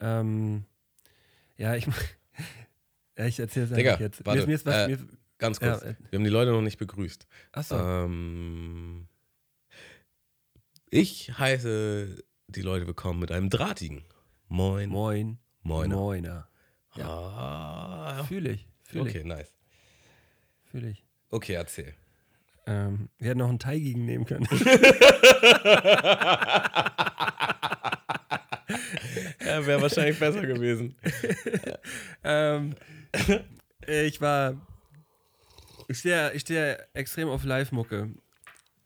Ähm, 0.00 0.64
ja, 1.56 1.74
ich, 1.74 1.86
ja, 3.18 3.26
ich 3.26 3.38
erzähle 3.40 3.66
es 3.66 3.72
einfach 3.72 4.00
jetzt. 4.00 4.24
warte, 4.24 4.40
mir, 4.42 4.46
mir 4.46 4.54
ist 4.54 4.66
was, 4.66 4.76
äh, 4.76 4.88
mir, 4.88 4.98
Ganz 5.38 5.58
Ja, 5.60 5.72
kurz, 5.72 5.82
äh, 5.82 5.94
wir 6.10 6.18
haben 6.18 6.24
die 6.24 6.30
Leute 6.30 6.52
noch 6.52 6.62
nicht 6.62 6.78
begrüßt. 6.78 7.26
achso, 7.50 7.76
Ähm, 7.76 9.08
ich 10.92 11.32
heiße 11.38 12.22
die 12.48 12.60
Leute 12.60 12.86
willkommen 12.86 13.18
mit 13.18 13.32
einem 13.32 13.48
drahtigen 13.48 14.04
Moin. 14.48 14.90
Moin. 14.90 15.38
Moiner. 15.62 15.96
Moiner. 15.96 16.48
Ja. 16.96 17.08
Ah, 17.08 18.24
Fühle 18.24 18.50
ich. 18.50 18.68
Fühle 18.82 19.04
okay, 19.04 19.20
ich. 19.20 19.24
nice. 19.24 19.54
Fühle 20.70 20.90
ich. 20.90 21.02
Okay, 21.30 21.54
erzähl. 21.54 21.94
Ähm, 22.66 23.08
wir 23.18 23.30
hätten 23.30 23.38
noch 23.38 23.48
einen 23.48 23.58
Teigigen 23.58 24.04
nehmen 24.04 24.26
können. 24.26 24.46
Ja, 29.44 29.66
wäre 29.66 29.82
wahrscheinlich 29.82 30.18
besser 30.18 30.46
gewesen. 30.46 30.94
ähm, 32.24 32.74
ich 33.86 34.20
war. 34.20 34.66
Ich 35.88 35.98
stehe 35.98 36.32
ich 36.32 36.42
steh 36.42 36.76
extrem 36.94 37.28
auf 37.28 37.44
Live-Mucke. 37.44 38.14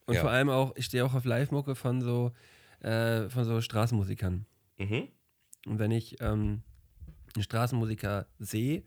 Und 0.06 0.14
Ja. 0.14 0.20
vor 0.20 0.30
allem 0.30 0.48
auch, 0.48 0.74
ich 0.76 0.86
stehe 0.86 1.04
auch 1.04 1.14
auf 1.14 1.24
Live-Mucke 1.24 1.74
von 1.74 2.00
so, 2.00 2.32
äh, 2.80 3.28
von 3.28 3.44
so 3.44 3.60
Straßenmusikern. 3.60 4.46
Mhm. 4.78 5.08
Und 5.66 5.78
wenn 5.78 5.90
ich 5.90 6.20
ähm, 6.20 6.62
einen 7.34 7.42
Straßenmusiker 7.42 8.26
sehe, 8.38 8.84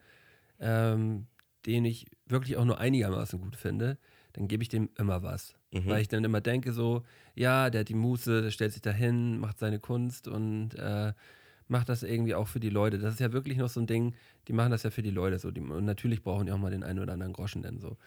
ähm, 0.60 1.28
den 1.66 1.86
ich 1.86 2.06
wirklich 2.26 2.58
auch 2.58 2.66
nur 2.66 2.80
einigermaßen 2.80 3.40
gut 3.40 3.56
finde, 3.56 3.98
dann 4.34 4.48
gebe 4.48 4.64
ich 4.64 4.70
dem 4.70 4.90
immer 4.98 5.24
was. 5.24 5.56
Mhm. 5.72 5.88
Weil 5.88 6.02
ich 6.02 6.08
dann 6.08 6.24
immer 6.24 6.42
denke 6.42 6.72
so, 6.72 7.04
ja, 7.36 7.70
der 7.70 7.82
hat 7.82 7.90
die 7.90 7.96
Muße, 7.96 8.44
der 8.44 8.52
stellt 8.52 8.72
sich 8.72 8.82
dahin, 8.82 9.40
macht 9.40 9.60
seine 9.60 9.80
Kunst 9.80 10.28
und 10.28 10.76
äh, 10.76 11.14
macht 11.68 11.90
das 11.90 12.02
irgendwie 12.04 12.34
auch 12.36 12.48
für 12.48 12.60
die 12.60 12.70
Leute. 12.70 12.98
Das 12.98 13.14
ist 13.14 13.20
ja 13.20 13.34
wirklich 13.34 13.58
noch 13.58 13.70
so 13.70 13.80
ein 13.82 13.88
Ding, 13.88 14.16
die 14.48 14.54
machen 14.54 14.72
das 14.72 14.84
ja 14.84 14.90
für 14.90 15.04
die 15.04 15.12
Leute 15.12 15.38
so. 15.38 15.52
Die, 15.52 15.62
und 15.62 15.86
natürlich 15.86 16.24
brauchen 16.24 16.46
die 16.46 16.52
auch 16.52 16.58
mal 16.58 16.72
den 16.72 16.84
einen 16.84 17.00
oder 17.00 17.14
anderen 17.14 17.34
Groschen 17.34 17.62
denn 17.62 17.80
so. 17.80 17.98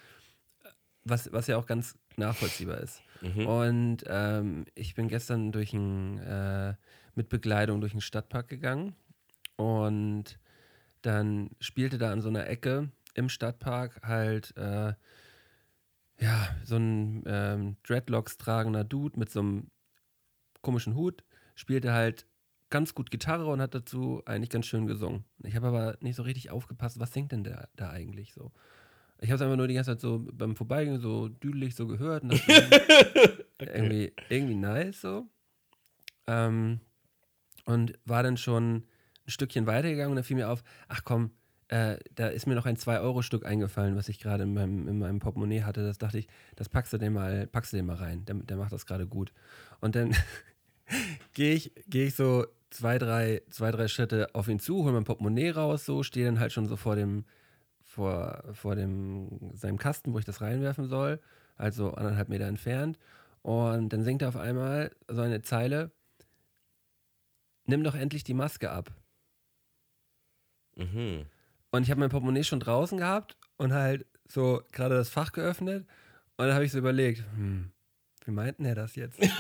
Was, 1.05 1.33
was 1.33 1.47
ja 1.49 1.57
auch 1.57 1.67
ganz 1.67 1.97
nachvollziehbar 2.19 2.79
ist. 2.79 3.03
Mhm. 3.21 3.47
Und 3.47 4.05
ähm, 4.07 4.65
ich 4.75 4.95
bin 4.95 5.09
gestern 5.09 5.53
durch 5.53 5.73
ein, 5.73 6.19
äh, 6.19 6.75
mit 7.15 7.29
Begleitung 7.29 7.81
durch 7.81 7.93
den 7.93 8.01
Stadtpark 8.01 8.49
gegangen 8.49 8.95
und 9.57 10.39
dann 11.03 11.51
spielte 11.61 11.99
da 11.99 12.13
an 12.13 12.21
so 12.21 12.29
einer 12.29 12.47
Ecke 12.47 12.91
im 13.15 13.29
Stadtpark 13.29 14.01
halt 14.03 14.57
äh, 14.57 14.95
ja 16.21 16.57
so 16.65 16.77
ein 16.77 17.23
ähm, 17.27 17.77
Dreadlocks 17.83 18.39
tragender 18.39 18.85
Dude 18.85 19.19
mit 19.19 19.31
so 19.31 19.41
einem 19.41 19.71
komischen 20.63 20.95
Hut 20.95 21.25
spielte 21.55 21.93
halt 21.93 22.27
ganz 22.71 22.95
gut 22.95 23.11
Gitarre 23.11 23.47
und 23.47 23.61
hat 23.61 23.75
dazu 23.75 24.23
eigentlich 24.25 24.49
ganz 24.49 24.67
schön 24.67 24.87
gesungen. 24.87 25.25
Ich 25.43 25.55
habe 25.57 25.69
aber 25.69 25.97
nicht 26.01 26.17
so 26.17 26.23
richtig 26.23 26.51
aufgepasst, 26.51 26.99
was 26.99 27.13
singt 27.13 27.33
denn 27.33 27.45
der 27.45 27.69
da 27.77 27.91
eigentlich 27.91 28.33
so. 28.33 28.51
Ich 29.23 29.31
habe 29.31 29.37
es 29.37 29.43
einfach 29.43 29.57
nur 29.57 29.69
die 29.69 29.75
ganze 29.75 29.93
Zeit 29.93 30.01
so 30.01 30.27
beim 30.33 30.57
Vorbeigehen 30.57 31.01
so 31.01 31.29
düdelig 31.29 31.77
so 31.77 31.87
gehört 31.87 32.25
und 32.25 32.33
dachte, 32.33 33.47
irgendwie, 33.61 34.13
irgendwie 34.29 34.57
nice 34.57 35.01
so. 35.01 35.27
Ähm, 36.27 36.81
und 37.65 37.99
war 38.05 38.25
dann 38.25 38.37
schon 38.37 38.75
ein 38.75 38.85
Stückchen 39.27 39.67
weitergegangen 39.67 40.11
und 40.11 40.17
da 40.17 40.25
fiel 40.25 40.37
mir 40.37 40.51
auf, 40.51 40.65
ach 40.89 41.03
komm, 41.05 41.31
äh, 41.69 41.99
da 42.15 42.27
ist 42.27 42.47
mir 42.47 42.55
noch 42.57 42.67
ein 42.67 42.77
2-Euro-Stück 42.77 43.47
eingefallen, 43.47 43.97
was 43.97 44.09
ich 44.09 44.19
gerade 44.19 44.43
in 44.43 44.55
meinem, 44.55 44.89
in 44.89 44.99
meinem 44.99 45.21
Portemonnaie 45.21 45.63
hatte. 45.63 45.85
Das 45.85 45.99
dachte 45.99 46.19
ich, 46.19 46.27
das 46.57 46.69
packst 46.69 46.93
du 46.93 46.99
den 46.99 47.13
mal, 47.13 47.47
packst 47.47 47.73
du 47.73 47.77
den 47.77 47.87
mal 47.87 47.97
rein. 47.97 48.25
Der, 48.25 48.35
der 48.35 48.57
macht 48.57 48.73
das 48.73 48.87
gerade 48.87 49.07
gut. 49.07 49.33
Und 49.81 49.95
dann 49.95 50.15
gehe 51.33 51.55
ich, 51.55 51.73
geh 51.87 52.07
ich 52.07 52.15
so 52.15 52.45
zwei 52.71 52.99
drei, 52.99 53.43
zwei, 53.51 53.71
drei 53.71 53.89
Schritte 53.89 54.35
auf 54.35 54.49
ihn 54.49 54.59
zu, 54.59 54.83
hole 54.83 54.93
mein 54.93 55.05
Portemonnaie 55.05 55.51
raus, 55.51 55.85
so, 55.85 56.03
stehe 56.03 56.27
dann 56.27 56.41
halt 56.41 56.53
schon 56.53 56.67
so 56.67 56.77
vor 56.77 56.97
dem, 56.97 57.25
vor, 57.93 58.43
vor 58.55 58.75
dem, 58.75 59.53
seinem 59.55 59.79
Kasten, 59.79 60.15
wo 60.15 60.19
ich 60.19 60.25
das 60.25 60.41
reinwerfen 60.41 60.89
soll, 60.89 61.21
also 61.57 61.93
anderthalb 61.93 62.29
Meter 62.29 62.47
entfernt. 62.47 62.99
Und 63.43 63.91
dann 63.91 64.03
singt 64.03 64.23
er 64.23 64.29
auf 64.29 64.37
einmal 64.37 64.93
so 65.09 65.21
eine 65.21 65.43
Zeile, 65.43 65.91
nimm 67.67 67.85
doch 67.85 67.95
endlich 67.95 68.25
die 68.25 68.35
Maske 68.35 68.71
ab. 68.71 68.91
Mhm. 70.77 71.27
Und 71.71 71.83
ich 71.83 71.91
habe 71.91 72.01
mein 72.01 72.11
Portemonnaie 72.11 72.45
schon 72.45 72.61
draußen 72.61 72.97
gehabt 72.97 73.37
und 73.57 73.75
halt 73.75 74.07
so 74.27 74.63
gerade 74.73 74.95
das 74.95 75.11
Fach 75.11 75.33
geöffnet. 75.33 75.87
Und 76.37 76.47
dann 76.47 76.55
habe 76.55 76.65
ich 76.65 76.73
so 76.73 76.79
überlegt, 76.79 77.23
hm, 77.35 77.73
wie 78.25 78.31
meinten 78.31 78.65
er 78.65 78.75
das 78.75 78.97
jetzt? 78.97 79.19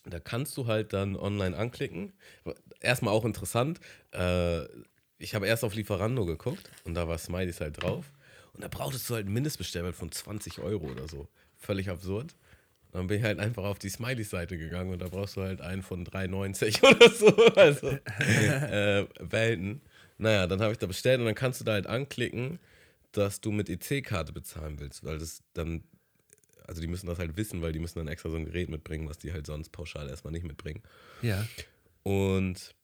da 0.04 0.18
kannst 0.18 0.56
du 0.56 0.66
halt 0.66 0.92
dann 0.92 1.16
online 1.16 1.56
anklicken. 1.56 2.12
Erstmal 2.80 3.12
auch 3.12 3.24
interessant, 3.24 3.80
äh, 4.12 4.64
ich 5.18 5.34
habe 5.34 5.46
erst 5.46 5.64
auf 5.64 5.74
Lieferando 5.74 6.24
geguckt 6.24 6.70
und 6.84 6.94
da 6.94 7.06
war 7.06 7.18
Smileys 7.18 7.60
halt 7.60 7.82
drauf. 7.82 8.10
Und 8.54 8.64
da 8.64 8.68
brauchtest 8.68 9.08
du 9.08 9.14
halt 9.14 9.26
einen 9.26 9.34
Mindestbestellwert 9.34 9.94
von 9.94 10.10
20 10.10 10.60
Euro 10.60 10.86
oder 10.86 11.06
so. 11.08 11.28
Völlig 11.56 11.90
absurd. 11.90 12.34
Dann 12.92 13.06
bin 13.06 13.18
ich 13.18 13.24
halt 13.24 13.38
einfach 13.38 13.64
auf 13.64 13.78
die 13.78 13.88
Smileys-Seite 13.88 14.58
gegangen 14.58 14.92
und 14.92 15.00
da 15.00 15.08
brauchst 15.08 15.36
du 15.36 15.42
halt 15.42 15.60
einen 15.60 15.82
von 15.82 16.04
3,90 16.04 16.82
oder 16.90 17.10
so. 17.10 17.34
Also 17.54 17.88
äh, 18.18 19.06
Welten. 19.20 19.80
Naja, 20.18 20.46
dann 20.46 20.60
habe 20.60 20.72
ich 20.72 20.78
da 20.78 20.86
bestellt 20.86 21.20
und 21.20 21.26
dann 21.26 21.34
kannst 21.34 21.60
du 21.60 21.64
da 21.64 21.72
halt 21.72 21.86
anklicken, 21.86 22.58
dass 23.12 23.40
du 23.40 23.52
mit 23.52 23.68
EC-Karte 23.68 24.32
bezahlen 24.32 24.78
willst, 24.80 25.04
weil 25.04 25.18
das 25.18 25.42
dann, 25.54 25.82
also 26.66 26.80
die 26.80 26.88
müssen 26.88 27.06
das 27.06 27.18
halt 27.18 27.36
wissen, 27.36 27.62
weil 27.62 27.72
die 27.72 27.78
müssen 27.78 27.98
dann 27.98 28.08
extra 28.08 28.28
so 28.28 28.36
ein 28.36 28.44
Gerät 28.44 28.68
mitbringen, 28.68 29.08
was 29.08 29.18
die 29.18 29.32
halt 29.32 29.46
sonst 29.46 29.70
pauschal 29.70 30.08
erstmal 30.08 30.32
nicht 30.32 30.46
mitbringen. 30.46 30.82
Ja. 31.22 31.46
Und 32.02 32.74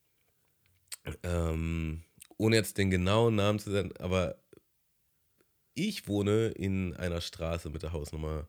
ähm, 1.22 2.02
ohne 2.38 2.56
jetzt 2.56 2.78
den 2.78 2.90
genauen 2.90 3.34
Namen 3.34 3.58
zu 3.58 3.70
sagen, 3.70 3.92
aber 3.98 4.36
ich 5.74 6.08
wohne 6.08 6.48
in 6.48 6.94
einer 6.96 7.20
Straße 7.20 7.70
mit 7.70 7.82
der 7.82 7.92
Hausnummer 7.92 8.48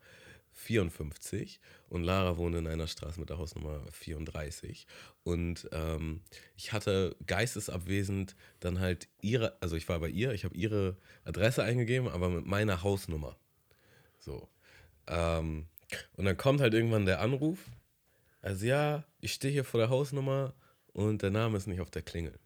54 0.57 1.59
und 1.87 2.03
Lara 2.03 2.37
wohnt 2.37 2.55
in 2.55 2.67
einer 2.67 2.87
Straße 2.87 3.19
mit 3.19 3.29
der 3.29 3.37
Hausnummer 3.37 3.85
34. 3.91 4.87
Und 5.23 5.69
ähm, 5.71 6.21
ich 6.55 6.73
hatte 6.73 7.15
geistesabwesend 7.25 8.35
dann 8.59 8.79
halt 8.79 9.07
ihre, 9.21 9.55
also 9.61 9.75
ich 9.75 9.87
war 9.87 9.99
bei 9.99 10.09
ihr, 10.09 10.33
ich 10.33 10.45
habe 10.45 10.55
ihre 10.55 10.97
Adresse 11.25 11.63
eingegeben, 11.63 12.09
aber 12.09 12.29
mit 12.29 12.45
meiner 12.45 12.81
Hausnummer. 12.81 13.37
So. 14.19 14.49
Ähm, 15.05 15.67
und 16.15 16.25
dann 16.25 16.35
kommt 16.37 16.59
halt 16.59 16.73
irgendwann 16.73 17.05
der 17.05 17.21
Anruf. 17.21 17.59
Also 18.41 18.65
ja, 18.65 19.05
ich 19.21 19.33
stehe 19.33 19.53
hier 19.53 19.63
vor 19.63 19.79
der 19.79 19.89
Hausnummer 19.89 20.53
und 20.87 21.21
der 21.21 21.31
Name 21.31 21.57
ist 21.57 21.67
nicht 21.67 21.81
auf 21.81 21.91
der 21.91 22.01
Klingel. 22.01 22.37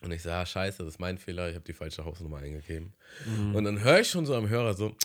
Und 0.00 0.12
ich 0.12 0.22
sage, 0.22 0.46
scheiße, 0.46 0.84
das 0.84 0.94
ist 0.94 1.00
mein 1.00 1.18
Fehler, 1.18 1.48
ich 1.48 1.56
habe 1.56 1.64
die 1.64 1.72
falsche 1.72 2.04
Hausnummer 2.04 2.38
eingegeben. 2.38 2.94
Mhm. 3.26 3.56
Und 3.56 3.64
dann 3.64 3.82
höre 3.82 4.00
ich 4.00 4.08
schon 4.08 4.24
so 4.24 4.36
am 4.36 4.48
Hörer 4.48 4.74
so, 4.74 4.96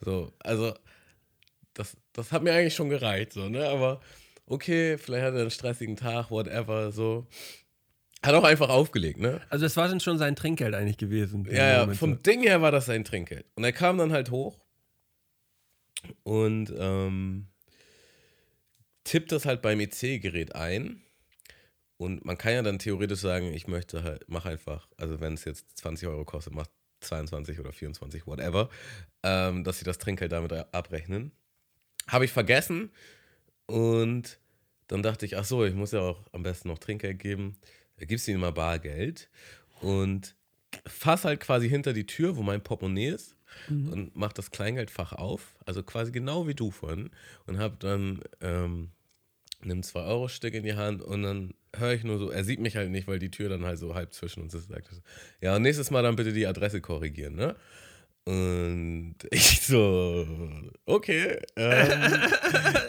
so, 0.00 0.32
also 0.40 0.74
das, 1.74 1.96
das 2.12 2.32
hat 2.32 2.42
mir 2.42 2.52
eigentlich 2.52 2.74
schon 2.74 2.88
gereicht, 2.88 3.32
so, 3.32 3.48
ne? 3.48 3.68
Aber 3.68 4.00
okay, 4.46 4.98
vielleicht 4.98 5.24
hat 5.24 5.34
er 5.34 5.40
einen 5.40 5.50
stressigen 5.50 5.96
Tag, 5.96 6.30
whatever, 6.30 6.92
so. 6.92 7.26
Hat 8.24 8.34
auch 8.34 8.44
einfach 8.44 8.70
aufgelegt, 8.70 9.20
ne? 9.20 9.40
Also 9.50 9.66
das 9.66 9.76
war 9.76 9.88
dann 9.88 10.00
schon 10.00 10.16
sein 10.16 10.34
Trinkgeld 10.34 10.74
eigentlich 10.74 10.96
gewesen. 10.96 11.46
Ja, 11.50 11.86
ja, 11.86 11.94
vom 11.94 12.22
Ding 12.22 12.40
her 12.42 12.62
war 12.62 12.72
das 12.72 12.86
sein 12.86 13.04
Trinkgeld. 13.04 13.44
Und 13.54 13.64
er 13.64 13.72
kam 13.72 13.98
dann 13.98 14.12
halt 14.12 14.30
hoch 14.30 14.58
und 16.22 16.72
ähm, 16.78 17.48
tippt 19.04 19.30
das 19.30 19.44
halt 19.44 19.60
beim 19.60 19.80
EC-Gerät 19.80 20.54
ein. 20.54 21.02
Und 21.96 22.24
man 22.24 22.38
kann 22.38 22.54
ja 22.54 22.62
dann 22.62 22.78
theoretisch 22.78 23.20
sagen, 23.20 23.52
ich 23.52 23.68
möchte 23.68 24.02
halt, 24.02 24.24
mach 24.26 24.46
einfach, 24.46 24.88
also 24.96 25.20
wenn 25.20 25.34
es 25.34 25.44
jetzt 25.44 25.78
20 25.78 26.08
Euro 26.08 26.24
kostet, 26.24 26.54
mach 26.54 26.66
22 27.04 27.60
oder 27.60 27.72
24, 27.72 28.26
whatever, 28.26 28.68
ähm, 29.22 29.64
dass 29.64 29.78
sie 29.78 29.84
das 29.84 29.98
Trinkgeld 29.98 30.32
damit 30.32 30.52
abrechnen. 30.74 31.32
Habe 32.08 32.24
ich 32.24 32.32
vergessen 32.32 32.90
und 33.66 34.38
dann 34.88 35.02
dachte 35.02 35.24
ich, 35.24 35.36
ach 35.36 35.44
so, 35.44 35.64
ich 35.64 35.74
muss 35.74 35.92
ja 35.92 36.00
auch 36.00 36.20
am 36.32 36.42
besten 36.42 36.68
noch 36.68 36.78
Trinkgeld 36.78 37.18
geben. 37.18 37.56
Da 37.96 38.04
gibst 38.04 38.26
du 38.26 38.32
ihnen 38.32 38.40
mal 38.40 38.52
Bargeld 38.52 39.30
und 39.80 40.36
fass 40.86 41.24
halt 41.24 41.40
quasi 41.40 41.68
hinter 41.68 41.92
die 41.92 42.06
Tür, 42.06 42.36
wo 42.36 42.42
mein 42.42 42.62
Portemonnaie 42.62 43.08
ist 43.08 43.36
mhm. 43.68 43.92
und 43.92 44.16
mach 44.16 44.32
das 44.32 44.50
Kleingeldfach 44.50 45.12
auf, 45.12 45.56
also 45.64 45.82
quasi 45.82 46.12
genau 46.12 46.46
wie 46.46 46.54
du 46.54 46.70
vorhin 46.70 47.10
und 47.46 47.58
hab 47.58 47.80
dann 47.80 48.20
ähm, 48.40 48.90
nimm 49.62 49.80
2-Euro-Stück 49.80 50.54
in 50.54 50.64
die 50.64 50.74
Hand 50.74 51.02
und 51.02 51.22
dann 51.22 51.54
höre 51.78 51.92
ich 51.92 52.04
nur 52.04 52.18
so, 52.18 52.30
er 52.30 52.44
sieht 52.44 52.60
mich 52.60 52.76
halt 52.76 52.90
nicht, 52.90 53.06
weil 53.06 53.18
die 53.18 53.30
Tür 53.30 53.48
dann 53.48 53.64
halt 53.64 53.78
so 53.78 53.94
halb 53.94 54.12
zwischen 54.12 54.42
uns 54.42 54.54
ist. 54.54 54.70
Ja, 55.40 55.56
und 55.56 55.62
nächstes 55.62 55.90
Mal 55.90 56.02
dann 56.02 56.16
bitte 56.16 56.32
die 56.32 56.46
Adresse 56.46 56.80
korrigieren, 56.80 57.34
ne? 57.34 57.56
Und 58.24 59.16
ich 59.30 59.60
so, 59.62 60.26
okay. 60.86 61.38
Ähm, 61.56 62.22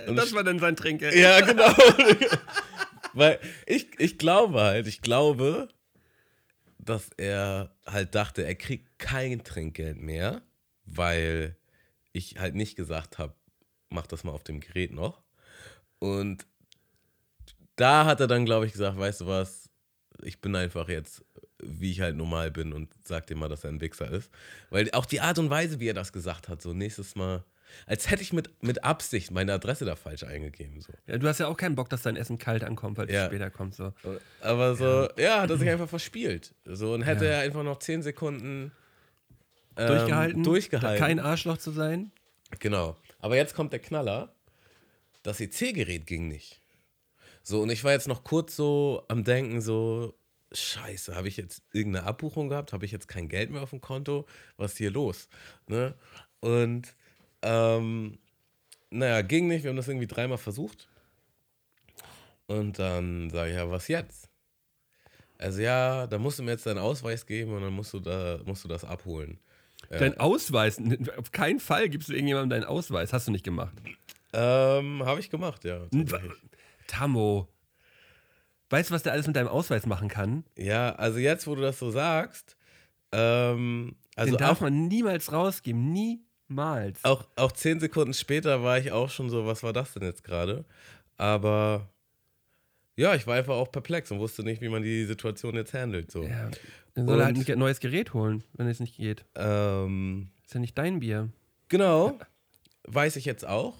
das 0.15 0.33
war 0.33 0.43
dann 0.43 0.59
sein 0.59 0.75
Trinkgeld. 0.75 1.15
Ja, 1.15 1.41
genau. 1.41 1.73
weil 3.13 3.39
ich, 3.65 3.87
ich 3.97 4.17
glaube 4.17 4.61
halt, 4.61 4.87
ich 4.87 5.01
glaube, 5.01 5.67
dass 6.77 7.09
er 7.17 7.75
halt 7.85 8.15
dachte, 8.15 8.45
er 8.45 8.55
kriegt 8.55 8.99
kein 8.99 9.43
Trinkgeld 9.43 9.97
mehr, 9.97 10.41
weil 10.85 11.57
ich 12.13 12.37
halt 12.39 12.55
nicht 12.55 12.75
gesagt 12.75 13.17
habe, 13.17 13.33
mach 13.89 14.07
das 14.07 14.23
mal 14.23 14.31
auf 14.31 14.43
dem 14.43 14.59
Gerät 14.59 14.93
noch. 14.93 15.21
Und 15.99 16.45
da 17.75 18.05
hat 18.05 18.19
er 18.19 18.27
dann, 18.27 18.45
glaube 18.45 18.65
ich, 18.65 18.73
gesagt, 18.73 18.97
weißt 18.97 19.21
du 19.21 19.27
was, 19.27 19.69
ich 20.23 20.39
bin 20.39 20.55
einfach 20.55 20.87
jetzt, 20.89 21.23
wie 21.61 21.91
ich 21.91 22.01
halt 22.01 22.15
normal 22.15 22.51
bin 22.51 22.73
und 22.73 22.93
sag 23.03 23.27
dir 23.27 23.35
mal, 23.35 23.49
dass 23.49 23.63
er 23.63 23.71
ein 23.71 23.81
Wichser 23.81 24.09
ist. 24.11 24.29
Weil 24.69 24.89
auch 24.91 25.05
die 25.05 25.21
Art 25.21 25.39
und 25.39 25.49
Weise, 25.49 25.79
wie 25.79 25.89
er 25.89 25.93
das 25.93 26.13
gesagt 26.13 26.47
hat, 26.47 26.61
so 26.61 26.73
nächstes 26.73 27.15
Mal, 27.15 27.43
als 27.85 28.09
hätte 28.09 28.21
ich 28.21 28.31
mit, 28.31 28.63
mit 28.63 28.83
Absicht 28.83 29.31
meine 29.31 29.53
Adresse 29.53 29.85
da 29.85 29.95
falsch 29.95 30.23
eingegeben. 30.23 30.81
So. 30.81 30.93
Ja, 31.07 31.17
du 31.17 31.27
hast 31.27 31.39
ja 31.39 31.47
auch 31.47 31.57
keinen 31.57 31.75
Bock, 31.75 31.89
dass 31.89 32.03
dein 32.03 32.15
Essen 32.15 32.37
kalt 32.37 32.63
ankommt, 32.63 32.97
weil 32.97 33.07
es 33.07 33.13
ja. 33.13 33.25
später 33.25 33.49
kommt. 33.49 33.75
So. 33.75 33.93
Aber 34.41 34.75
so, 34.75 35.09
ja, 35.17 35.23
ja 35.23 35.41
hat 35.41 35.49
er 35.49 35.57
sich 35.57 35.69
einfach 35.69 35.89
verspielt. 35.89 36.53
So, 36.65 36.93
und 36.93 37.01
hätte 37.01 37.25
ja. 37.25 37.31
er 37.31 37.39
einfach 37.41 37.63
noch 37.63 37.79
10 37.79 38.03
Sekunden 38.03 38.71
ähm, 39.75 39.87
durchgehalten, 39.87 40.43
durchgehalten. 40.43 40.99
Kein 41.03 41.19
Arschloch 41.19 41.57
zu 41.57 41.71
sein. 41.71 42.11
Genau. 42.59 42.95
Aber 43.19 43.35
jetzt 43.35 43.55
kommt 43.55 43.73
der 43.73 43.79
Knaller. 43.79 44.33
Das 45.23 45.39
EC-Gerät 45.39 46.05
ging 46.05 46.27
nicht. 46.27 46.61
So, 47.47 47.61
und 47.61 47.69
ich 47.69 47.83
war 47.83 47.91
jetzt 47.91 48.07
noch 48.07 48.23
kurz 48.23 48.55
so 48.55 49.03
am 49.07 49.23
Denken, 49.23 49.61
so, 49.61 50.15
Scheiße, 50.51 51.15
habe 51.15 51.27
ich 51.27 51.37
jetzt 51.37 51.61
irgendeine 51.73 52.07
Abbuchung 52.07 52.49
gehabt? 52.49 52.73
Habe 52.73 52.85
ich 52.85 52.91
jetzt 52.91 53.07
kein 53.07 53.29
Geld 53.29 53.51
mehr 53.51 53.61
auf 53.61 53.69
dem 53.69 53.81
Konto? 53.81 54.25
Was 54.57 54.71
ist 54.71 54.79
hier 54.79 54.89
los? 54.89 55.29
Ne? 55.67 55.93
Und 56.39 56.95
ähm, 57.43 58.17
naja, 58.89 59.21
ging 59.21 59.47
nicht. 59.47 59.63
Wir 59.63 59.69
haben 59.69 59.77
das 59.77 59.87
irgendwie 59.87 60.07
dreimal 60.07 60.39
versucht. 60.39 60.89
Und 62.47 62.79
dann 62.79 63.29
sage 63.29 63.51
ich, 63.51 63.57
ja, 63.57 63.69
was 63.69 63.89
jetzt? 63.89 64.27
Also 65.37 65.61
ja, 65.61 66.07
da 66.07 66.17
musst 66.17 66.39
du 66.39 66.43
mir 66.43 66.51
jetzt 66.51 66.65
deinen 66.65 66.79
Ausweis 66.79 67.27
geben 67.27 67.53
und 67.53 67.61
dann 67.61 67.73
musst 67.73 67.93
du 67.93 67.99
da 67.99 68.39
musst 68.45 68.63
du 68.63 68.67
das 68.67 68.83
abholen. 68.83 69.39
Dein 69.91 70.13
äh, 70.13 70.17
Ausweis? 70.17 70.81
Auf 71.17 71.31
keinen 71.31 71.59
Fall 71.59 71.89
gibst 71.89 72.09
du 72.09 72.13
irgendjemandem 72.13 72.61
deinen 72.61 72.67
Ausweis. 72.67 73.13
Hast 73.13 73.27
du 73.27 73.31
nicht 73.31 73.45
gemacht? 73.45 73.75
Ähm, 74.33 75.03
habe 75.05 75.19
ich 75.19 75.29
gemacht, 75.29 75.63
ja. 75.63 75.85
Tammo. 76.87 77.47
Weißt 78.69 78.89
du, 78.89 78.93
was 78.95 79.03
der 79.03 79.13
alles 79.13 79.27
mit 79.27 79.35
deinem 79.35 79.47
Ausweis 79.47 79.85
machen 79.85 80.09
kann? 80.09 80.43
Ja, 80.57 80.95
also 80.95 81.19
jetzt, 81.19 81.47
wo 81.47 81.55
du 81.55 81.61
das 81.61 81.77
so 81.79 81.91
sagst, 81.91 82.57
ähm, 83.11 83.95
also 84.15 84.31
Den 84.31 84.39
darf 84.39 84.61
man 84.61 84.87
niemals 84.87 85.31
rausgeben. 85.31 85.91
Niemals. 85.91 87.03
Auch, 87.03 87.25
auch 87.35 87.51
zehn 87.51 87.79
Sekunden 87.79 88.13
später 88.13 88.63
war 88.63 88.77
ich 88.79 88.91
auch 88.91 89.09
schon 89.09 89.29
so, 89.29 89.45
was 89.45 89.63
war 89.63 89.73
das 89.73 89.93
denn 89.93 90.03
jetzt 90.03 90.23
gerade? 90.23 90.65
Aber 91.17 91.89
ja, 92.97 93.13
ich 93.13 93.27
war 93.27 93.35
einfach 93.35 93.55
auch 93.55 93.71
perplex 93.71 94.11
und 94.11 94.19
wusste 94.19 94.43
nicht, 94.43 94.61
wie 94.61 94.69
man 94.69 94.83
die 94.83 95.05
Situation 95.05 95.55
jetzt 95.55 95.73
handelt. 95.73 96.11
So. 96.11 96.23
Ja, 96.23 96.49
dann 96.93 97.05
soll 97.05 97.15
und, 97.15 97.21
er 97.21 97.25
halt 97.25 97.49
ein 97.49 97.59
neues 97.59 97.79
Gerät 97.79 98.13
holen, 98.13 98.43
wenn 98.53 98.67
es 98.67 98.79
nicht 98.79 98.97
geht. 98.97 99.25
Ähm, 99.35 100.29
ist 100.45 100.53
ja 100.53 100.59
nicht 100.59 100.77
dein 100.77 100.99
Bier. 100.99 101.29
Genau. 101.67 102.17
Weiß 102.83 103.15
ich 103.15 103.25
jetzt 103.25 103.45
auch. 103.45 103.75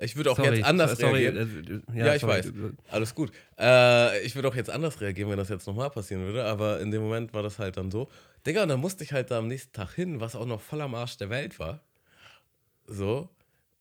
Ich 0.00 0.14
würde 0.14 0.30
auch 0.30 0.36
sorry, 0.36 0.58
jetzt 0.58 0.64
anders 0.64 0.96
sorry, 0.96 1.26
reagieren. 1.26 1.84
Äh, 1.92 1.98
ja, 1.98 2.06
ja, 2.06 2.14
ich 2.14 2.20
sorry. 2.20 2.44
weiß. 2.44 2.52
Alles 2.88 3.14
gut. 3.16 3.32
Äh, 3.58 4.22
ich 4.22 4.36
würde 4.36 4.48
auch 4.48 4.54
jetzt 4.54 4.70
anders 4.70 5.00
reagieren, 5.00 5.28
wenn 5.28 5.38
das 5.38 5.48
jetzt 5.48 5.66
nochmal 5.66 5.90
passieren 5.90 6.22
würde. 6.22 6.44
Aber 6.44 6.80
in 6.80 6.92
dem 6.92 7.02
Moment 7.02 7.34
war 7.34 7.42
das 7.42 7.58
halt 7.58 7.76
dann 7.76 7.90
so. 7.90 8.08
Digga, 8.46 8.62
und 8.62 8.68
dann 8.68 8.78
musste 8.78 9.02
ich 9.02 9.12
halt 9.12 9.32
da 9.32 9.38
am 9.38 9.48
nächsten 9.48 9.72
Tag 9.72 9.94
hin, 9.94 10.20
was 10.20 10.36
auch 10.36 10.46
noch 10.46 10.60
voll 10.60 10.80
am 10.82 10.94
Arsch 10.94 11.16
der 11.16 11.30
Welt 11.30 11.58
war. 11.58 11.82
So. 12.86 13.28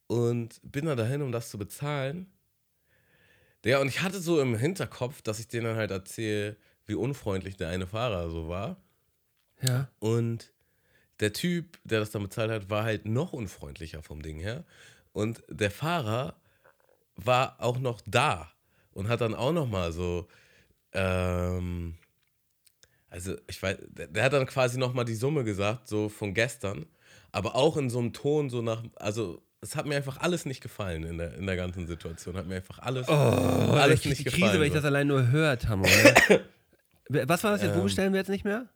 Und 0.08 0.60
bin 0.63 0.86
dann 0.86 0.97
dahin, 0.97 1.21
um 1.21 1.32
das 1.32 1.51
zu 1.51 1.60
bezahlen. 1.60 2.32
Digga, 3.63 3.80
und 3.80 3.88
ich 3.88 4.01
hatte 4.01 4.19
so 4.19 4.41
im 4.41 4.58
Hinterkopf, 4.58 5.21
dass 5.21 5.39
ich 5.39 5.47
denen 5.47 5.65
dann 5.65 5.75
halt 5.75 5.91
erzähle, 5.91 6.58
wie 6.88 6.95
unfreundlich 6.95 7.58
der 7.58 7.69
eine 7.69 7.86
Fahrer 7.86 8.32
so 8.32 8.47
war. 8.47 8.82
Ja. 9.62 9.88
Und 9.99 10.51
der 11.19 11.34
Typ, 11.34 11.77
der 11.84 11.99
das 11.99 12.10
dann 12.10 12.23
bezahlt 12.23 12.49
hat, 12.49 12.69
war 12.71 12.84
halt 12.84 13.06
noch 13.06 13.34
unfreundlicher 13.34 14.01
vom 14.01 14.23
Ding 14.23 14.39
her. 14.39 14.63
Und 15.17 15.43
der 15.49 15.71
Fahrer 15.71 16.36
war 17.15 17.56
auch 17.58 17.80
noch 17.80 18.01
da 18.06 18.51
und 18.91 19.10
hat 19.10 19.21
dann 19.21 19.34
auch 19.34 19.51
noch 19.51 19.67
mal 19.67 19.91
so, 19.91 20.27
ähm, 20.93 21.95
also 23.10 23.36
ich 23.47 23.63
weiß, 23.63 23.77
der, 23.88 24.10
der 24.10 24.23
hat 24.23 24.34
dann 24.34 24.45
quasi 24.45 24.77
noch 24.77 24.93
mal 24.93 25.06
die 25.06 25.15
Summe 25.15 25.43
gesagt, 25.43 25.88
so 25.88 26.08
von 26.08 26.36
gestern, 26.36 26.86
aber 27.32 27.56
auch 27.56 27.77
in 27.77 27.89
so 27.89 27.97
einem 27.97 28.13
Ton, 28.13 28.51
so 28.51 28.62
nach, 28.62 28.84
also 28.97 29.41
es 29.60 29.75
hat 29.75 29.88
mir 29.88 29.95
einfach 29.95 30.17
alles 30.17 30.45
nicht 30.45 30.62
gefallen 30.62 31.01
in 31.01 31.17
der, 31.17 31.34
in 31.34 31.47
der 31.47 31.56
ganzen 31.56 31.88
Situation. 31.88 32.38
Hat 32.38 32.45
mir 32.45 32.58
einfach 32.58 32.77
alles, 32.77 33.10
oh, 33.10 33.12
alles 33.12 34.06
nicht 34.06 34.17
Krise, 34.17 34.23
gefallen. 34.25 34.43
Krise, 34.43 34.60
wenn 34.60 34.67
ich 34.67 34.73
das 34.73 34.86
allein 34.86 35.08
nur 35.08 35.30
hört 35.30 35.67
habe. 35.67 35.82
Was 37.10 37.43
war 37.43 37.53
das 37.53 37.63
jetzt? 37.63 37.71
Ähm, 37.71 37.80
Wo 37.80 37.84
bestellen 37.86 38.13
wir 38.13 38.19
jetzt 38.19 38.30
nicht 38.30 38.45
mehr? 38.45 38.67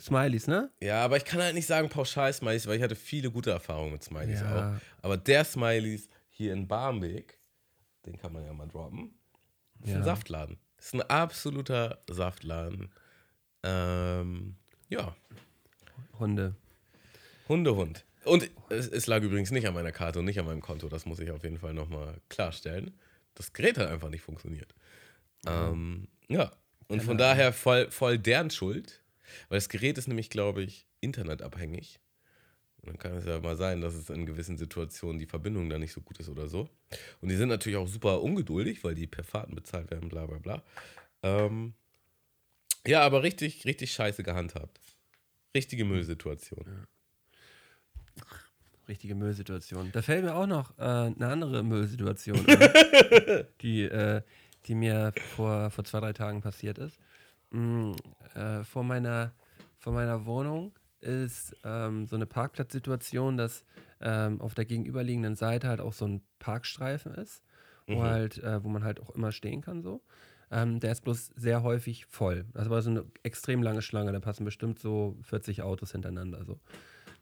Smileys, 0.00 0.46
ne? 0.46 0.70
Ja, 0.80 1.04
aber 1.04 1.16
ich 1.16 1.24
kann 1.24 1.42
halt 1.42 1.54
nicht 1.54 1.66
sagen 1.66 1.88
pauschal 1.88 2.32
Smileys, 2.32 2.66
weil 2.66 2.76
ich 2.76 2.82
hatte 2.82 2.94
viele 2.94 3.30
gute 3.30 3.50
Erfahrungen 3.50 3.92
mit 3.92 4.04
Smileys 4.04 4.40
ja. 4.40 4.76
auch. 4.76 4.80
Aber 5.02 5.16
der 5.16 5.44
Smileys 5.44 6.08
hier 6.30 6.52
in 6.52 6.68
Barmbek, 6.68 7.38
den 8.06 8.16
kann 8.16 8.32
man 8.32 8.44
ja 8.44 8.52
mal 8.52 8.68
droppen, 8.68 9.14
ist 9.82 9.90
ja. 9.90 9.96
ein 9.96 10.04
Saftladen. 10.04 10.58
Ist 10.78 10.94
ein 10.94 11.02
absoluter 11.02 11.98
Saftladen. 12.08 12.90
Ähm, 13.64 14.56
ja. 14.88 15.16
Hunde. 16.18 16.54
Hundehund. 17.48 18.04
Und 18.24 18.50
es, 18.68 18.88
es, 18.88 19.06
lag 19.06 19.22
übrigens 19.22 19.50
nicht 19.50 19.66
an 19.66 19.74
meiner 19.74 19.92
Karte 19.92 20.18
und 20.18 20.26
nicht 20.26 20.38
an 20.38 20.46
meinem 20.46 20.60
Konto. 20.60 20.88
Das 20.88 21.06
muss 21.06 21.18
ich 21.18 21.30
auf 21.30 21.42
jeden 21.42 21.58
Fall 21.58 21.74
nochmal 21.74 22.20
klarstellen. 22.28 22.92
Das 23.34 23.52
Gerät 23.52 23.78
hat 23.78 23.88
einfach 23.88 24.10
nicht 24.10 24.22
funktioniert. 24.22 24.74
Ja. 25.44 25.70
Ähm, 25.70 26.08
ja. 26.28 26.52
Und 26.88 27.02
von 27.02 27.18
daher 27.18 27.52
voll, 27.52 27.90
voll 27.90 28.18
deren 28.18 28.50
Schuld. 28.50 29.02
Weil 29.48 29.58
das 29.58 29.68
Gerät 29.68 29.98
ist 29.98 30.08
nämlich, 30.08 30.30
glaube 30.30 30.62
ich, 30.62 30.86
internetabhängig. 31.00 32.00
Und 32.80 32.90
dann 32.90 32.98
kann 32.98 33.12
es 33.14 33.26
ja 33.26 33.40
mal 33.40 33.56
sein, 33.56 33.80
dass 33.80 33.94
es 33.94 34.08
in 34.08 34.24
gewissen 34.24 34.56
Situationen 34.56 35.18
die 35.18 35.26
Verbindung 35.26 35.68
da 35.68 35.78
nicht 35.78 35.92
so 35.92 36.00
gut 36.00 36.18
ist 36.20 36.28
oder 36.28 36.48
so. 36.48 36.68
Und 37.20 37.28
die 37.28 37.36
sind 37.36 37.48
natürlich 37.48 37.76
auch 37.76 37.88
super 37.88 38.22
ungeduldig, 38.22 38.84
weil 38.84 38.94
die 38.94 39.06
per 39.06 39.24
Fahrten 39.24 39.54
bezahlt 39.54 39.90
werden, 39.90 40.08
bla 40.08 40.26
bla 40.26 40.38
bla. 40.38 40.62
Ähm, 41.22 41.74
ja, 42.86 43.02
aber 43.02 43.22
richtig, 43.22 43.64
richtig 43.64 43.92
scheiße 43.92 44.22
gehandhabt. 44.22 44.80
Richtige 45.54 45.84
Müllsituation. 45.84 46.86
Richtige 48.88 49.14
Müllsituation. 49.14 49.90
Da 49.92 50.00
fällt 50.00 50.24
mir 50.24 50.34
auch 50.34 50.46
noch 50.46 50.78
äh, 50.78 50.82
eine 50.82 51.26
andere 51.26 51.62
Müllsituation 51.62 52.46
ein, 52.46 53.44
die, 53.60 53.82
äh, 53.82 54.22
die 54.66 54.74
mir 54.74 55.12
vor, 55.36 55.70
vor 55.70 55.84
zwei, 55.84 56.00
drei 56.00 56.12
Tagen 56.12 56.40
passiert 56.40 56.78
ist. 56.78 56.98
Mm, 57.50 57.92
äh, 58.34 58.64
vor, 58.64 58.84
meiner, 58.84 59.32
vor 59.78 59.92
meiner 59.92 60.26
Wohnung 60.26 60.72
ist 61.00 61.56
ähm, 61.64 62.06
so 62.06 62.16
eine 62.16 62.26
Parkplatzsituation, 62.26 63.36
dass 63.36 63.64
ähm, 64.00 64.40
auf 64.40 64.54
der 64.54 64.64
gegenüberliegenden 64.64 65.36
Seite 65.36 65.68
halt 65.68 65.80
auch 65.80 65.92
so 65.92 66.06
ein 66.06 66.22
Parkstreifen 66.38 67.14
ist, 67.14 67.42
wo, 67.86 67.94
Mhm. 67.96 68.02
halt, 68.02 68.38
äh, 68.42 68.62
wo 68.64 68.68
man 68.68 68.84
halt 68.84 69.00
auch 69.00 69.10
immer 69.10 69.32
stehen 69.32 69.60
kann 69.60 69.82
so. 69.82 70.02
Ähm, 70.50 70.80
der 70.80 70.92
ist 70.92 71.02
bloß 71.04 71.30
sehr 71.36 71.62
häufig 71.62 72.06
voll. 72.06 72.46
Das 72.54 72.70
war 72.70 72.80
so 72.82 72.90
eine 72.90 73.04
extrem 73.22 73.62
lange 73.62 73.82
Schlange, 73.82 74.12
da 74.12 74.20
passen 74.20 74.44
bestimmt 74.44 74.78
so 74.78 75.16
40 75.22 75.62
Autos 75.62 75.92
hintereinander 75.92 76.44
so. 76.44 76.58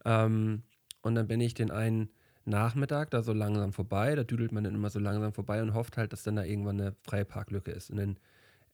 Ähm, 0.05 0.63
und 1.03 1.15
dann 1.15 1.29
bin 1.29 1.41
ich 1.41 1.55
den 1.55 1.71
einen 1.71 2.11
Nachmittag 2.45 3.11
da 3.11 3.23
so 3.23 3.33
langsam 3.33 3.73
vorbei, 3.73 4.15
da 4.15 4.23
düdelt 4.25 4.53
man 4.53 4.65
dann 4.65 4.75
immer 4.75 4.91
so 4.91 5.01
langsam 5.01 5.33
vorbei 5.33 5.61
und 5.63 5.75
hofft 5.75 5.97
halt, 5.97 6.13
dass 6.13 6.23
dann 6.23 6.37
da 6.37 6.45
irgendwann 6.45 6.81
eine 6.81 6.95
freie 7.03 7.25
Parklücke 7.25 7.73
ist. 7.73 7.91
Und 7.91 7.97
dann 7.99 8.17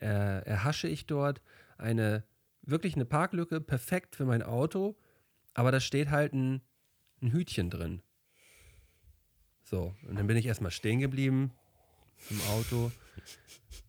äh, 0.03 0.41
erhasche 0.41 0.89
ich 0.89 1.07
dort 1.07 1.41
eine, 1.79 2.25
wirklich 2.63 2.95
eine 2.95 3.05
Parklücke, 3.05 3.61
perfekt 3.61 4.17
für 4.17 4.25
mein 4.25 4.43
Auto, 4.43 4.97
aber 5.55 5.73
da 5.73 5.81
steht 5.81 6.11
halt 6.11 6.33
ein, 6.33 6.63
ein 7.23 7.33
Hütchen 7.33 7.71
drin. 7.71 8.03
So, 9.65 9.95
und 10.09 10.19
dann 10.19 10.27
bin 10.27 10.37
ich 10.37 10.47
erstmal 10.47 10.71
stehen 10.71 11.01
geblieben 11.01 11.53
im 12.31 12.41
Auto 12.51 12.93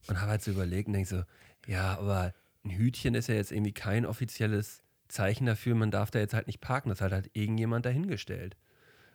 und 0.08 0.20
habe 0.22 0.32
halt 0.32 0.42
so 0.42 0.52
überlegt 0.52 0.88
und 0.88 0.94
denke 0.94 1.10
so, 1.10 1.24
ja, 1.68 1.98
aber 1.98 2.34
ein 2.64 2.72
Hütchen 2.72 3.16
ist 3.16 3.28
ja 3.28 3.36
jetzt 3.36 3.52
irgendwie 3.52 3.74
kein 3.74 4.06
offizielles 4.06 4.84
Zeichen 5.08 5.46
dafür, 5.46 5.76
man 5.76 5.92
darf 5.92 6.12
da 6.12 6.20
jetzt 6.20 6.34
halt 6.34 6.48
nicht 6.48 6.62
parken. 6.62 6.90
Das 6.90 7.02
hat 7.02 7.12
halt 7.12 7.30
irgendjemand 7.34 7.86
dahingestellt. 7.86 8.56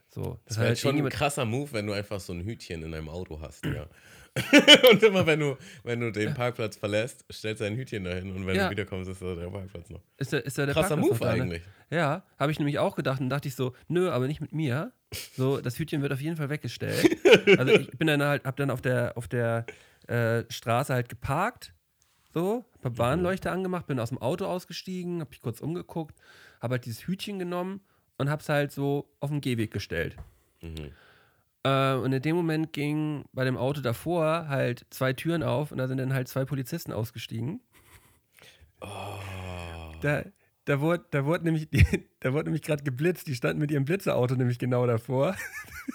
So, 0.08 0.38
Das 0.46 0.56
hat 0.56 0.62
wäre 0.62 0.68
halt 0.68 0.78
schon 0.78 0.96
ein 0.96 1.08
krasser 1.08 1.44
Move, 1.44 1.72
wenn 1.72 1.86
du 1.86 1.92
einfach 1.92 2.20
so 2.20 2.32
ein 2.32 2.42
Hütchen 2.42 2.82
in 2.82 2.92
deinem 2.92 3.08
Auto 3.08 3.40
hast, 3.40 3.64
ja. 3.66 3.88
und 4.90 5.02
immer 5.02 5.26
wenn 5.26 5.40
du, 5.40 5.56
wenn 5.84 6.00
du 6.00 6.10
den 6.12 6.34
Parkplatz 6.34 6.76
verlässt, 6.76 7.24
stellst 7.32 7.60
du 7.60 7.64
ein 7.66 7.76
Hütchen 7.76 8.04
dahin 8.04 8.34
und 8.34 8.46
wenn 8.46 8.56
Ja. 8.56 8.64
du 8.66 8.70
wiederkommst, 8.70 9.10
ist 9.10 9.22
da 9.22 9.34
der 9.34 9.48
Parkplatz 9.48 9.90
noch. 9.90 10.00
Ist 10.16 10.32
da, 10.32 10.38
ist 10.38 10.58
da 10.58 10.66
der 10.66 10.74
Krasser 10.74 10.96
Parkplatz 10.96 11.20
Move 11.20 11.30
da, 11.30 11.36
ne? 11.36 11.42
eigentlich. 11.42 11.62
Ja, 11.90 12.22
habe 12.38 12.52
ich 12.52 12.58
nämlich 12.58 12.78
auch 12.78 12.96
gedacht 12.96 13.20
und 13.20 13.30
dachte 13.30 13.48
ich 13.48 13.54
so, 13.54 13.74
nö, 13.88 14.10
aber 14.10 14.26
nicht 14.26 14.40
mit 14.40 14.52
mir. 14.52 14.92
So, 15.36 15.60
das 15.60 15.78
Hütchen 15.78 16.02
wird 16.02 16.12
auf 16.12 16.20
jeden 16.20 16.36
Fall 16.36 16.50
weggestellt. 16.50 17.16
Also 17.58 17.72
ich 17.72 17.90
bin 17.92 18.06
dann 18.08 18.22
halt, 18.22 18.44
hab 18.44 18.56
dann 18.56 18.70
auf 18.70 18.82
der, 18.82 19.16
auf 19.16 19.26
der 19.28 19.64
äh, 20.06 20.44
Straße 20.50 20.92
halt 20.92 21.08
geparkt, 21.08 21.72
so, 22.34 22.66
hab 22.84 22.98
Warnleuchte 22.98 23.50
angemacht, 23.50 23.86
bin 23.86 23.98
aus 23.98 24.10
dem 24.10 24.18
Auto 24.18 24.44
ausgestiegen, 24.44 25.20
hab 25.22 25.30
mich 25.30 25.40
kurz 25.40 25.60
umgeguckt, 25.60 26.14
habe 26.60 26.72
halt 26.74 26.84
dieses 26.84 27.06
Hütchen 27.06 27.38
genommen 27.38 27.80
und 28.18 28.28
hab's 28.28 28.48
halt 28.50 28.70
so 28.70 29.10
auf 29.20 29.30
den 29.30 29.40
Gehweg 29.40 29.70
gestellt. 29.70 30.16
Mhm. 30.60 30.92
Äh, 31.68 31.94
und 31.96 32.12
in 32.12 32.22
dem 32.22 32.36
Moment 32.36 32.72
ging 32.72 33.24
bei 33.32 33.44
dem 33.44 33.56
Auto 33.56 33.80
davor 33.80 34.48
halt 34.48 34.86
zwei 34.90 35.12
Türen 35.12 35.42
auf 35.42 35.72
und 35.72 35.78
da 35.78 35.88
sind 35.88 35.98
dann 35.98 36.14
halt 36.14 36.28
zwei 36.28 36.44
Polizisten 36.44 36.92
ausgestiegen. 36.92 37.60
Da, 40.02 40.22
da 40.64 40.80
wurde, 40.80 41.04
da 41.10 41.24
wurde 41.24 41.44
nämlich, 41.44 41.68
da 42.20 42.32
wurde 42.32 42.44
nämlich 42.44 42.62
gerade 42.62 42.84
geblitzt. 42.84 43.26
Die 43.26 43.34
standen 43.34 43.60
mit 43.60 43.70
ihrem 43.70 43.84
Blitzerauto 43.84 44.34
nämlich 44.36 44.58
genau 44.58 44.86
davor. 44.86 45.36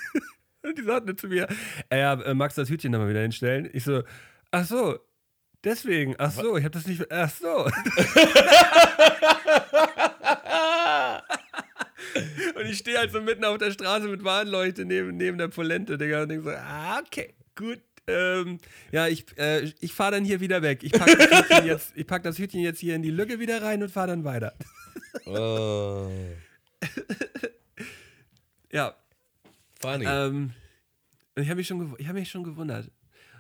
und 0.64 0.78
die 0.78 0.84
sagten 0.84 1.18
zu 1.18 1.28
mir, 1.28 1.48
"Ey, 1.90 2.00
ja, 2.00 2.14
äh, 2.22 2.34
magst 2.34 2.58
du 2.58 2.62
das 2.62 2.70
Hütchen 2.70 2.92
da 2.92 3.00
mal 3.00 3.10
wieder 3.10 3.22
hinstellen? 3.22 3.70
Ich 3.74 3.84
so, 3.84 4.04
ach 4.52 4.66
so, 4.66 5.00
deswegen, 5.64 6.16
ach 6.18 6.32
so, 6.32 6.58
ich 6.58 6.64
habe 6.64 6.74
das 6.74 6.88
nicht, 6.88 7.12
ach 7.12 7.30
so. 7.30 7.70
und 12.64 12.70
ich 12.72 12.78
stehe 12.80 12.98
halt 12.98 13.12
so 13.12 13.22
mitten 13.22 13.44
auf 13.46 13.58
der 13.58 13.72
Straße 13.72 14.08
mit 14.08 14.24
Warnleuchte 14.24 14.86
neben, 14.86 15.16
neben 15.18 15.38
der 15.38 15.48
Polente, 15.50 15.98
Digga, 15.98 16.24
und 16.24 16.30
denke 16.30 16.44
so, 16.44 16.50
ah, 16.52 17.00
okay, 17.06 17.34
gut. 17.56 17.80
Ähm, 18.06 18.58
ja, 18.92 19.08
ich, 19.08 19.26
äh, 19.38 19.72
ich 19.80 19.94
fahre 19.94 20.12
dann 20.12 20.26
hier 20.26 20.42
wieder 20.42 20.62
weg. 20.62 20.84
Ich 20.84 20.92
packe 20.92 21.16
das, 21.16 21.50
Hütchen 21.50 21.66
jetzt- 21.66 21.92
ich 21.96 22.06
pack 22.06 22.24
das 22.24 22.38
Hütchen 22.38 22.60
jetzt 22.60 22.80
hier 22.80 22.96
in 22.96 23.02
die 23.02 23.12
Lücke 23.12 23.40
wieder 23.40 23.62
rein 23.62 23.82
und 23.82 23.90
fahre 23.90 24.08
dann 24.08 24.24
weiter. 24.26 24.54
Oh. 25.26 26.10
Ja, 28.72 28.96
Funny. 29.80 30.06
ähm, 30.08 30.54
und 31.36 31.44
ich 31.44 31.50
habe 31.50 31.58
mich, 31.58 31.68
schon 31.68 31.96
ich 31.98 32.08
hab 32.08 32.16
mich 32.16 32.30
schon 32.30 32.44
gewundert. 32.44 32.90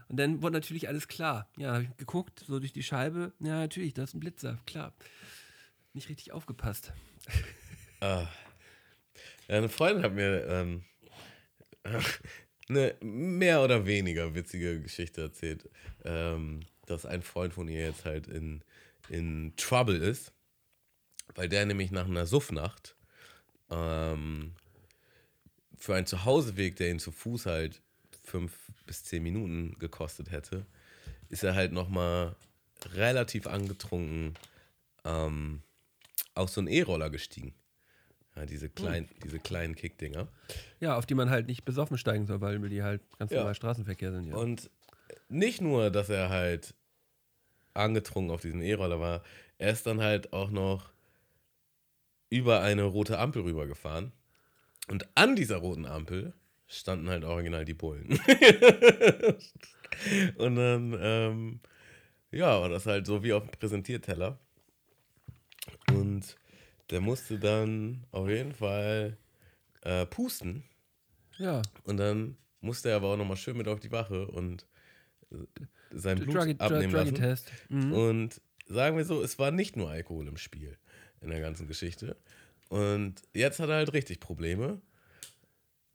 Und 0.09 0.17
dann 0.17 0.41
wurde 0.41 0.53
natürlich 0.53 0.87
alles 0.87 1.07
klar. 1.07 1.49
Ja, 1.57 1.73
habe 1.73 1.83
ich 1.83 1.97
geguckt, 1.97 2.43
so 2.47 2.59
durch 2.59 2.71
die 2.73 2.83
Scheibe. 2.83 3.33
Ja, 3.39 3.55
natürlich, 3.59 3.93
da 3.93 4.03
ist 4.03 4.13
ein 4.13 4.19
Blitzer, 4.19 4.59
klar. 4.65 4.93
Nicht 5.93 6.09
richtig 6.09 6.31
aufgepasst. 6.31 6.93
Ah. 7.99 8.27
Eine 9.47 9.69
Freundin 9.69 10.03
hat 10.03 10.13
mir 10.13 10.47
ähm, 10.47 10.83
eine 12.69 12.95
mehr 13.01 13.61
oder 13.61 13.85
weniger 13.85 14.33
witzige 14.35 14.81
Geschichte 14.81 15.21
erzählt, 15.21 15.69
ähm, 16.05 16.61
dass 16.85 17.05
ein 17.05 17.21
Freund 17.21 17.53
von 17.53 17.67
ihr 17.67 17.85
jetzt 17.85 18.05
halt 18.05 18.27
in, 18.27 18.63
in 19.09 19.53
Trouble 19.57 19.97
ist, 19.97 20.33
weil 21.35 21.49
der 21.49 21.65
nämlich 21.65 21.91
nach 21.91 22.05
einer 22.07 22.25
Suffnacht 22.25 22.95
ähm, 23.69 24.53
für 25.77 25.95
einen 25.95 26.05
Zuhauseweg, 26.05 26.75
der 26.77 26.91
ihn 26.91 26.99
zu 26.99 27.11
Fuß 27.11 27.45
halt 27.45 27.81
fünf 28.23 28.53
bis 28.85 29.03
zehn 29.03 29.23
Minuten 29.23 29.77
gekostet 29.79 30.31
hätte, 30.31 30.65
ist 31.29 31.43
er 31.43 31.55
halt 31.55 31.73
nochmal 31.73 32.35
relativ 32.93 33.47
angetrunken 33.47 34.35
ähm, 35.03 35.61
auf 36.35 36.49
so 36.49 36.61
einen 36.61 36.67
E-Roller 36.69 37.09
gestiegen. 37.09 37.53
Ja, 38.35 38.45
diese 38.47 38.67
kleinen, 38.69 39.09
diese 39.23 39.39
kleinen 39.39 39.75
Kickdinger. 39.75 40.27
Ja, 40.79 40.97
auf 40.97 41.05
die 41.05 41.13
man 41.13 41.29
halt 41.29 41.47
nicht 41.47 41.65
besoffen 41.65 41.97
steigen 41.97 42.25
soll, 42.25 42.41
weil 42.41 42.57
die 42.69 42.81
halt 42.83 43.01
ganz 43.19 43.31
Ja. 43.31 43.37
normal 43.39 43.53
Straßenverkehr 43.55 44.11
sind. 44.11 44.27
Ja. 44.27 44.35
Und 44.35 44.71
nicht 45.29 45.61
nur, 45.61 45.91
dass 45.91 46.09
er 46.09 46.29
halt 46.29 46.73
angetrunken 47.75 48.31
auf 48.31 48.41
diesen 48.41 48.61
E-Roller 48.61 48.99
war, 48.99 49.23
er 49.59 49.71
ist 49.71 49.85
dann 49.85 50.01
halt 50.01 50.33
auch 50.33 50.49
noch 50.49 50.91
über 52.29 52.61
eine 52.61 52.83
rote 52.83 53.19
Ampel 53.19 53.43
rübergefahren. 53.43 54.11
Und 54.87 55.07
an 55.15 55.35
dieser 55.35 55.57
roten 55.57 55.85
Ampel 55.85 56.33
standen 56.67 57.09
halt 57.09 57.23
original 57.23 57.65
die 57.65 57.75
Bullen. 57.75 58.09
Und 60.37 60.55
dann, 60.55 60.97
ähm, 60.99 61.59
ja, 62.31 62.59
war 62.59 62.69
das 62.69 62.85
halt 62.87 63.05
so 63.05 63.23
wie 63.23 63.33
auf 63.33 63.43
dem 63.43 63.51
Präsentierteller. 63.51 64.39
Und 65.91 66.35
der 66.93 67.01
musste 67.01 67.37
dann 67.39 68.05
auf 68.11 68.29
jeden 68.29 68.53
Fall 68.53 69.17
äh, 69.81 70.05
pusten. 70.05 70.63
ja. 71.37 71.61
Und 71.83 71.97
dann 71.97 72.37
musste 72.61 72.89
er 72.89 72.95
aber 72.97 73.09
auch 73.09 73.17
nochmal 73.17 73.35
schön 73.37 73.57
mit 73.57 73.67
auf 73.67 73.79
die 73.81 73.91
Wache 73.91 74.27
und 74.27 74.65
äh, 75.31 75.35
sein 75.91 76.19
Blut 76.19 76.35
Druggy, 76.35 76.55
abnehmen 76.59 76.93
Druggy 76.93 77.09
lassen. 77.09 77.15
Test. 77.15 77.51
Mhm. 77.69 77.91
Und 77.93 78.41
sagen 78.67 78.95
wir 78.95 79.03
so, 79.05 79.21
es 79.21 79.37
war 79.39 79.51
nicht 79.51 79.75
nur 79.75 79.89
Alkohol 79.89 80.27
im 80.27 80.37
Spiel 80.37 80.77
in 81.21 81.29
der 81.29 81.41
ganzen 81.41 81.67
Geschichte. 81.67 82.15
Und 82.69 83.15
jetzt 83.33 83.59
hat 83.59 83.69
er 83.69 83.75
halt 83.75 83.93
richtig 83.93 84.19
Probleme 84.19 84.81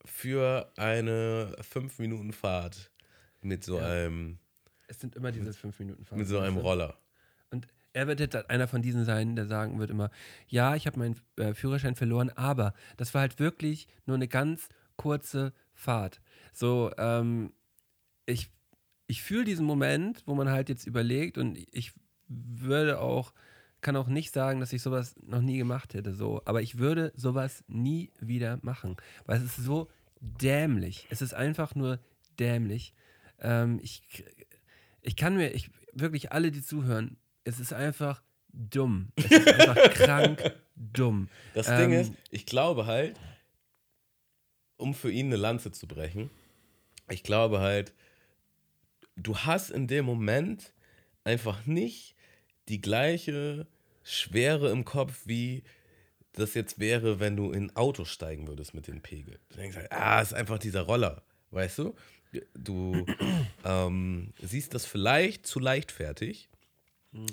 für 0.04 0.70
eine 0.76 1.56
5 1.60 1.98
Minuten 1.98 2.32
Fahrt 2.32 2.90
mit 3.40 3.64
so 3.64 3.78
Ja. 3.78 3.86
einem 3.86 4.38
Es 4.88 5.00
sind 5.00 5.16
immer 5.16 5.32
diese 5.32 5.52
fünf 5.52 5.78
Minuten 5.78 6.04
Fahrt. 6.04 6.18
mit 6.18 6.28
so 6.28 6.38
einem? 6.38 6.56
Roller. 6.58 6.98
Er 7.98 8.06
wird 8.06 8.20
jetzt 8.20 8.48
einer 8.48 8.68
von 8.68 8.80
diesen 8.80 9.04
sein, 9.04 9.34
der 9.34 9.46
sagen 9.46 9.80
wird 9.80 9.90
immer, 9.90 10.10
ja, 10.46 10.76
ich 10.76 10.86
habe 10.86 11.00
meinen 11.00 11.16
äh, 11.34 11.52
Führerschein 11.52 11.96
verloren, 11.96 12.30
aber 12.30 12.72
das 12.96 13.12
war 13.12 13.22
halt 13.22 13.40
wirklich 13.40 13.88
nur 14.06 14.14
eine 14.14 14.28
ganz 14.28 14.68
kurze 14.94 15.52
Fahrt. 15.74 16.20
So, 16.52 16.92
ähm, 16.96 17.52
ich, 18.24 18.52
ich 19.08 19.24
fühle 19.24 19.42
diesen 19.42 19.66
Moment, 19.66 20.22
wo 20.26 20.36
man 20.36 20.48
halt 20.48 20.68
jetzt 20.68 20.86
überlegt 20.86 21.38
und 21.38 21.58
ich 21.72 21.92
würde 22.28 23.00
auch, 23.00 23.32
kann 23.80 23.96
auch 23.96 24.06
nicht 24.06 24.32
sagen, 24.32 24.60
dass 24.60 24.72
ich 24.72 24.80
sowas 24.80 25.16
noch 25.26 25.42
nie 25.42 25.58
gemacht 25.58 25.92
hätte, 25.92 26.14
so, 26.14 26.40
aber 26.44 26.62
ich 26.62 26.78
würde 26.78 27.12
sowas 27.16 27.64
nie 27.66 28.12
wieder 28.20 28.60
machen, 28.62 28.96
weil 29.26 29.38
es 29.38 29.58
ist 29.58 29.64
so 29.64 29.88
dämlich. 30.20 31.08
Es 31.10 31.20
ist 31.20 31.34
einfach 31.34 31.74
nur 31.74 31.98
dämlich. 32.38 32.94
Ähm, 33.40 33.80
ich, 33.82 34.02
ich 35.02 35.16
kann 35.16 35.34
mir, 35.36 35.48
ich, 35.48 35.72
wirklich 35.94 36.30
alle, 36.30 36.52
die 36.52 36.62
zuhören, 36.62 37.16
es 37.48 37.58
ist 37.60 37.72
einfach 37.72 38.22
dumm. 38.52 39.08
Es 39.16 39.24
ist 39.30 39.48
einfach 39.48 39.90
krank 39.94 40.54
dumm. 40.76 41.28
Das 41.54 41.66
Ähm, 41.68 41.78
Ding 41.78 41.92
ist, 42.00 42.12
ich 42.30 42.44
glaube 42.44 42.84
halt, 42.84 43.18
um 44.76 44.94
für 44.94 45.10
ihn 45.10 45.26
eine 45.26 45.36
Lanze 45.36 45.72
zu 45.72 45.86
brechen, 45.88 46.28
ich 47.08 47.22
glaube 47.22 47.60
halt, 47.60 47.94
du 49.16 49.36
hast 49.38 49.70
in 49.70 49.86
dem 49.86 50.04
Moment 50.04 50.74
einfach 51.24 51.64
nicht 51.64 52.14
die 52.68 52.80
gleiche 52.82 53.66
Schwere 54.02 54.70
im 54.70 54.84
Kopf, 54.84 55.22
wie 55.24 55.62
das 56.32 56.52
jetzt 56.52 56.78
wäre, 56.78 57.18
wenn 57.18 57.34
du 57.34 57.50
in 57.50 57.64
ein 57.64 57.76
Auto 57.76 58.04
steigen 58.04 58.46
würdest 58.46 58.74
mit 58.74 58.86
dem 58.86 59.00
Pegel. 59.00 59.40
Du 59.48 59.56
denkst 59.56 59.76
halt, 59.76 59.90
ah, 59.90 60.20
ist 60.20 60.34
einfach 60.34 60.58
dieser 60.58 60.82
Roller, 60.82 61.22
weißt 61.50 61.78
du? 61.78 61.94
Du 62.54 63.06
ähm, 63.64 64.34
siehst 64.40 64.74
das 64.74 64.84
vielleicht 64.84 65.46
zu 65.46 65.58
leichtfertig, 65.58 66.50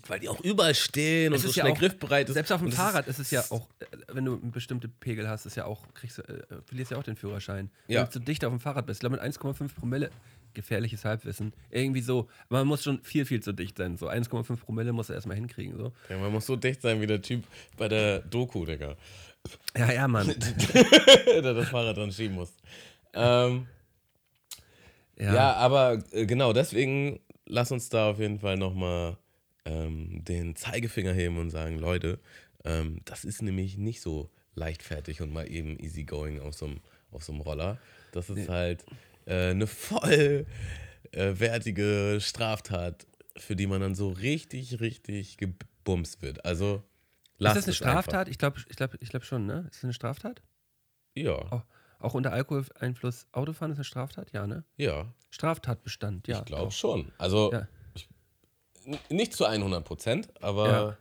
Weil 0.08 0.20
die 0.22 0.30
auch 0.30 0.40
überall 0.40 0.74
stehen 0.74 1.34
und 1.34 1.38
Es 1.38 1.42
so 1.44 1.50
ist 1.50 1.56
ja 1.58 1.64
schnell 1.64 1.74
auch- 1.74 1.78
griffbereit 1.80 2.28
ist. 2.30 2.34
Selbst 2.36 2.52
auf 2.52 2.62
dem 2.62 2.68
Und 2.68 2.74
Fahrrad 2.74 3.08
ist 3.08 3.20
es 3.20 3.30
ja 3.32 3.44
auch, 3.50 3.68
äh, 3.80 3.86
wenn 4.14 4.24
du 4.26 4.34
einen 4.34 4.52
bestimmten 4.52 4.90
Pegel 5.00 5.28
hast, 5.28 5.46
ist 5.46 5.56
ja 5.56 5.66
auch, 5.66 5.82
kriegst 5.94 6.18
du, 6.18 6.22
äh, 6.24 6.44
verlierst 6.66 6.92
ja 6.92 6.98
auch 6.98 7.04
den 7.04 7.18
Führerschein. 7.18 7.70
Ja. 7.88 8.00
Wenn 8.00 8.06
du 8.06 8.12
zu 8.14 8.20
dicht 8.20 8.46
auf 8.46 8.54
dem 8.54 8.60
Fahrrad 8.62 8.86
bist. 8.86 8.98
Ich 8.98 9.00
glaube 9.02 9.16
mit 9.18 9.22
1,5 9.22 9.76
Promille, 9.76 10.10
gefährliches 10.54 11.04
Halbwissen. 11.04 11.52
Irgendwie 11.70 12.00
so. 12.02 12.30
Man 12.48 12.66
muss 12.68 12.84
schon 12.84 13.04
viel, 13.04 13.26
viel 13.26 13.44
zu 13.44 13.52
dicht 13.52 13.78
sein. 13.78 13.98
So 13.98 14.08
1,5 14.08 14.56
Promille 14.62 14.94
muss 14.94 15.10
er 15.10 15.16
erstmal 15.16 15.36
hinkriegen. 15.36 15.76
So. 15.78 15.92
Ja, 16.10 16.18
man 16.20 16.32
muss 16.32 16.46
so 16.46 16.56
dicht 16.56 16.82
sein 16.82 17.02
wie 17.02 17.08
der 17.08 17.22
Typ 17.22 17.44
bei 17.78 17.90
der 17.90 18.20
Doku, 18.20 18.66
Digga. 18.66 18.96
Ja, 19.78 19.92
ja, 19.92 20.08
Mann. 20.08 20.28
der 21.28 21.54
das 21.54 21.68
Fahrrad 21.70 21.98
dran 21.98 22.12
schieben 22.14 22.36
muss. 22.36 22.54
Ähm, 23.14 23.68
Ja. 25.18 25.34
ja. 25.36 25.54
aber 25.56 26.02
äh, 26.12 26.26
genau, 26.26 26.54
deswegen 26.54 27.20
lass 27.46 27.72
uns 27.72 27.90
da 27.90 28.10
auf 28.12 28.20
jeden 28.20 28.40
Fall 28.40 28.56
nochmal 28.58 29.18
ähm, 29.66 30.24
den 30.24 30.56
Zeigefinger 30.56 31.14
heben 31.14 31.38
und 31.38 31.50
sagen, 31.50 31.78
Leute, 31.78 32.20
ähm, 32.64 33.02
das 33.06 33.26
ist 33.26 33.42
nämlich 33.42 33.78
nicht 33.78 34.02
so 34.02 34.30
leichtfertig 34.56 35.22
und 35.22 35.34
mal 35.34 35.50
eben 35.52 35.78
easygoing 35.80 36.40
auf 36.40 36.56
so 36.56 36.66
einem 36.66 36.82
auf 37.12 37.24
so 37.24 37.32
einem 37.32 37.42
Roller. 37.42 37.80
Das 38.12 38.30
ist 38.30 38.50
halt 38.50 38.86
äh, 39.26 39.52
eine 39.52 39.68
voll 39.68 40.46
äh, 41.12 42.20
Straftat, 42.20 43.08
für 43.38 43.56
die 43.56 43.68
man 43.68 43.82
dann 43.82 43.96
so 43.96 44.10
richtig, 44.10 44.80
richtig 44.82 45.38
gebumst 45.38 46.22
wird. 46.22 46.44
Also 46.46 46.76
Ist 46.76 46.84
lasst 47.38 47.58
das 47.58 47.64
eine 47.66 47.72
es 47.72 47.82
einfach. 47.82 48.04
Straftat? 48.04 48.30
Ich 48.30 48.38
glaube 48.38 48.60
ich 48.68 48.76
glaub, 48.76 48.94
ich 49.00 49.10
glaub 49.10 49.24
schon, 49.24 49.46
ne? 49.46 49.66
Ist 49.70 49.78
das 49.78 49.84
eine 49.86 49.94
Straftat? 49.94 50.42
Ja, 51.16 51.38
Auch, 51.52 51.64
auch 52.00 52.14
unter 52.14 52.34
Alkoholeinfluss 52.34 53.28
Autofahren 53.32 53.72
ist 53.72 53.78
eine 53.78 53.86
Straftat? 53.86 54.32
Ja, 54.34 54.46
ne? 54.48 54.64
ja. 54.78 55.14
Straftatbestand, 55.30 56.28
ja. 56.28 56.40
Ich 56.40 56.46
glaube 56.46 56.72
schon. 56.72 57.12
Also 57.18 57.52
Ja. 57.52 57.68
Nicht 59.10 59.34
zu 59.34 59.46
100 59.46 59.84
Prozent, 59.84 60.30
aber 60.42 60.98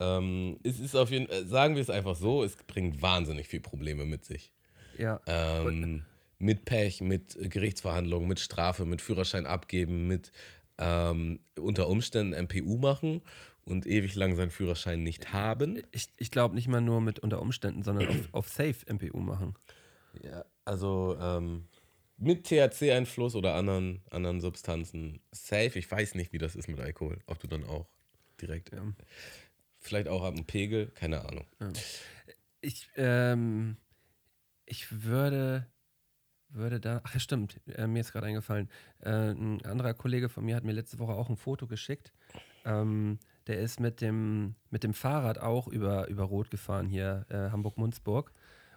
ähm, 0.00 0.58
es 0.62 0.80
ist 0.80 0.96
auf 0.96 1.10
jeden 1.10 1.26
Fall, 1.26 1.46
sagen 1.46 1.74
wir 1.74 1.82
es 1.82 1.90
einfach 1.90 2.16
so, 2.16 2.42
es 2.42 2.56
bringt 2.56 3.02
wahnsinnig 3.02 3.48
viel 3.48 3.60
Probleme 3.60 4.04
mit 4.06 4.24
sich. 4.24 4.52
Ja. 4.98 5.20
Ähm, 5.26 6.04
mit 6.38 6.64
Pech, 6.64 7.02
mit 7.02 7.36
Gerichtsverhandlungen, 7.38 8.26
mit 8.26 8.40
Strafe, 8.40 8.86
mit 8.86 9.02
Führerschein 9.02 9.46
abgeben, 9.46 10.06
mit 10.06 10.32
ähm, 10.78 11.40
unter 11.58 11.88
Umständen 11.88 12.32
MPU 12.44 12.78
machen 12.78 13.20
und 13.64 13.86
ewig 13.86 14.14
lang 14.14 14.34
seinen 14.36 14.50
Führerschein 14.50 15.02
nicht 15.02 15.34
haben. 15.34 15.82
Ich, 15.92 16.08
ich 16.16 16.30
glaube 16.30 16.54
nicht 16.54 16.66
mal 16.66 16.80
nur 16.80 17.02
mit 17.02 17.18
unter 17.18 17.40
Umständen, 17.40 17.82
sondern 17.82 18.08
auf, 18.08 18.16
auf 18.32 18.48
Safe 18.48 18.76
MPU 18.90 19.18
machen. 19.18 19.54
Ja, 20.22 20.44
also 20.64 21.16
ähm, 21.20 21.66
mit 22.20 22.44
THC-Einfluss 22.46 23.34
oder 23.34 23.54
anderen, 23.54 24.02
anderen 24.10 24.40
Substanzen 24.40 25.20
safe. 25.32 25.78
Ich 25.78 25.90
weiß 25.90 26.14
nicht, 26.14 26.32
wie 26.32 26.38
das 26.38 26.54
ist 26.54 26.68
mit 26.68 26.78
Alkohol. 26.80 27.18
Ob 27.26 27.38
du 27.40 27.46
dann 27.46 27.64
auch 27.64 27.86
direkt, 28.40 28.72
Ja. 28.72 28.82
vielleicht 29.78 30.08
auch 30.08 30.22
ab 30.22 30.34
dem 30.36 30.44
Pegel, 30.46 30.88
keine 30.88 31.24
Ahnung. 31.24 31.46
Ich, 32.60 32.88
ähm, 32.96 33.76
ich 34.66 35.02
würde, 35.04 35.66
würde 36.50 36.78
da, 36.80 37.00
ach 37.04 37.14
ja, 37.14 37.20
stimmt, 37.20 37.58
äh, 37.66 37.86
mir 37.86 38.00
ist 38.00 38.12
gerade 38.12 38.26
eingefallen, 38.26 38.68
äh, 39.00 39.30
ein 39.30 39.64
anderer 39.64 39.94
Kollege 39.94 40.28
von 40.28 40.44
mir 40.44 40.56
hat 40.56 40.64
mir 40.64 40.72
letzte 40.72 40.98
Woche 40.98 41.12
auch 41.12 41.30
ein 41.30 41.36
Foto 41.36 41.66
geschickt. 41.66 42.12
Ähm, 42.66 43.18
der 43.46 43.60
ist 43.60 43.80
mit 43.80 44.02
dem, 44.02 44.54
mit 44.68 44.84
dem 44.84 44.92
Fahrrad 44.92 45.38
auch 45.38 45.66
über, 45.68 46.06
über 46.08 46.24
Rot 46.24 46.50
gefahren 46.50 46.86
hier, 46.86 47.24
äh, 47.30 47.50
Hamburg-Munzburg. 47.50 48.32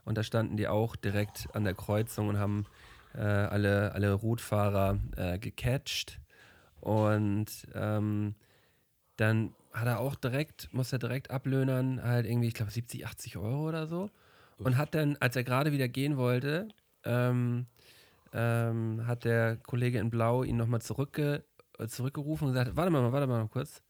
Und 0.05 0.17
da 0.17 0.23
standen 0.23 0.55
die 0.57 0.67
auch 0.67 0.95
direkt 0.95 1.47
an 1.53 1.63
der 1.65 1.73
Kreuzung 1.75 2.29
und 2.29 2.37
haben 2.37 2.65
äh, 3.13 3.21
alle, 3.21 3.93
alle 3.93 4.13
Rotfahrer 4.13 4.99
äh, 5.15 5.39
gecatcht. 5.39 6.19
Und 6.79 7.47
ähm, 7.73 8.35
dann 9.17 9.53
hat 9.71 9.87
er 9.87 9.99
auch 9.99 10.15
direkt, 10.15 10.73
muss 10.73 10.93
er 10.93 10.99
direkt 10.99 11.31
ablöhnern, 11.31 12.01
halt 12.03 12.25
irgendwie, 12.25 12.47
ich 12.47 12.53
glaube, 12.53 12.71
70, 12.71 13.05
80 13.05 13.37
Euro 13.37 13.67
oder 13.67 13.87
so. 13.87 14.09
Und 14.57 14.77
hat 14.77 14.93
dann, 14.95 15.17
als 15.19 15.35
er 15.35 15.43
gerade 15.43 15.71
wieder 15.71 15.87
gehen 15.87 16.17
wollte, 16.17 16.67
ähm, 17.03 17.65
ähm, 18.33 19.05
hat 19.07 19.25
der 19.25 19.57
Kollege 19.57 19.99
in 19.99 20.09
Blau 20.09 20.43
ihn 20.43 20.57
nochmal 20.57 20.81
zurückge 20.81 21.43
äh, 21.79 21.87
zurückgerufen 21.87 22.47
und 22.47 22.53
gesagt, 22.53 22.75
warte 22.75 22.91
mal, 22.91 23.11
warte 23.11 23.27
mal 23.27 23.47
kurz. 23.47 23.81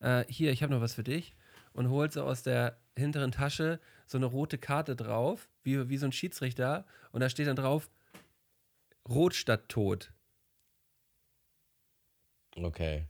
Äh, 0.00 0.24
hier, 0.28 0.52
ich 0.52 0.62
habe 0.62 0.72
noch 0.72 0.80
was 0.80 0.94
für 0.94 1.04
dich. 1.04 1.34
Und 1.72 1.88
holt 1.88 2.12
so 2.12 2.24
aus 2.24 2.42
der 2.42 2.78
hinteren 2.96 3.30
Tasche 3.30 3.78
so 4.06 4.18
eine 4.18 4.26
rote 4.26 4.58
Karte 4.58 4.96
drauf, 4.96 5.48
wie, 5.62 5.88
wie 5.88 5.96
so 5.98 6.06
ein 6.06 6.12
Schiedsrichter. 6.12 6.84
Und 7.12 7.20
da 7.20 7.28
steht 7.28 7.46
dann 7.46 7.56
drauf, 7.56 7.90
Rot 9.10 9.34
statt 9.34 9.68
Tot. 9.68 10.12
Okay. 12.56 13.06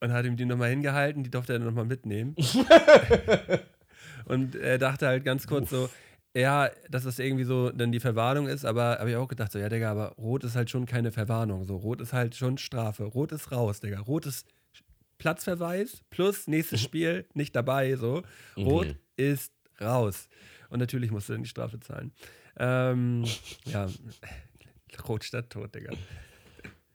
und 0.00 0.12
hat 0.12 0.24
ihm 0.26 0.36
die 0.36 0.44
nochmal 0.44 0.70
hingehalten, 0.70 1.24
die 1.24 1.30
durfte 1.30 1.54
er 1.54 1.58
nochmal 1.58 1.84
mitnehmen. 1.84 2.36
und 4.26 4.54
er 4.54 4.78
dachte 4.78 5.06
halt 5.06 5.24
ganz 5.24 5.46
kurz 5.46 5.70
so, 5.70 5.88
ja, 6.36 6.70
dass 6.88 7.04
das 7.04 7.18
irgendwie 7.18 7.44
so 7.44 7.70
dann 7.70 7.90
die 7.90 8.00
Verwarnung 8.00 8.46
ist, 8.46 8.64
aber 8.64 8.98
habe 8.98 9.10
ich 9.10 9.16
auch 9.16 9.28
gedacht, 9.28 9.50
so, 9.50 9.58
ja, 9.58 9.68
Digga, 9.68 9.90
aber 9.90 10.10
Rot 10.12 10.44
ist 10.44 10.54
halt 10.54 10.70
schon 10.70 10.86
keine 10.86 11.10
Verwarnung. 11.10 11.64
So, 11.64 11.76
Rot 11.76 12.00
ist 12.00 12.12
halt 12.12 12.36
schon 12.36 12.58
Strafe. 12.58 13.04
Rot 13.04 13.32
ist 13.32 13.50
raus, 13.50 13.80
Digga. 13.80 14.00
Rot 14.00 14.26
ist 14.26 14.46
Platzverweis 15.18 16.02
plus 16.10 16.46
nächstes 16.46 16.80
Spiel 16.82 17.26
nicht 17.34 17.56
dabei. 17.56 17.96
So. 17.96 18.22
Rot 18.56 18.94
ist 19.16 19.52
raus. 19.80 20.28
Und 20.68 20.78
natürlich 20.78 21.10
musste 21.10 21.34
er 21.34 21.38
die 21.38 21.46
Strafe 21.46 21.80
zahlen. 21.80 22.12
Ähm, 22.56 23.24
ja, 23.64 23.88
Rot 25.08 25.24
statt 25.24 25.50
Tot, 25.50 25.74
Digga. 25.74 25.92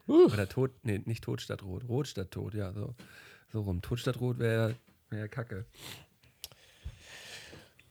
Oder 0.08 0.49
Tod, 0.49 0.71
nee, 0.84 1.01
nicht 1.06 1.23
Tod 1.23 1.41
statt 1.41 1.63
Rot. 1.63 1.88
Rot 1.88 2.08
statt 2.08 2.32
Tod, 2.32 2.53
ja, 2.53 2.73
so, 2.73 2.93
so 3.51 3.62
rum. 3.62 3.82
Tod 3.82 3.99
statt 3.99 4.19
Rot 4.19 4.39
wäre 4.39 4.75
wär 5.10 5.27
Kacke. 5.29 5.65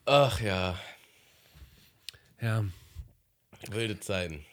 Ach 0.05 0.41
ja, 0.41 0.79
Ja, 2.41 2.65
wilde 3.71 3.99
Zeiten. 4.01 4.45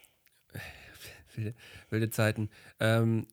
wilde, 1.35 1.55
wilde 1.89 2.09
Zeiten. 2.11 2.49
Ähm, 2.79 3.25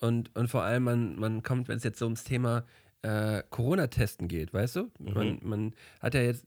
und, 0.00 0.34
und 0.34 0.48
vor 0.48 0.62
allem, 0.64 0.82
man, 0.84 1.16
man 1.16 1.42
kommt, 1.42 1.68
wenn 1.68 1.76
es 1.76 1.84
jetzt 1.84 1.98
so 2.00 2.06
ums 2.06 2.24
Thema 2.24 2.64
äh, 3.02 3.42
Corona-Testen 3.50 4.26
geht, 4.28 4.52
weißt 4.52 4.76
du? 4.76 4.90
Man, 4.98 5.38
man 5.42 5.74
hat 6.00 6.14
ja 6.14 6.22
jetzt, 6.22 6.44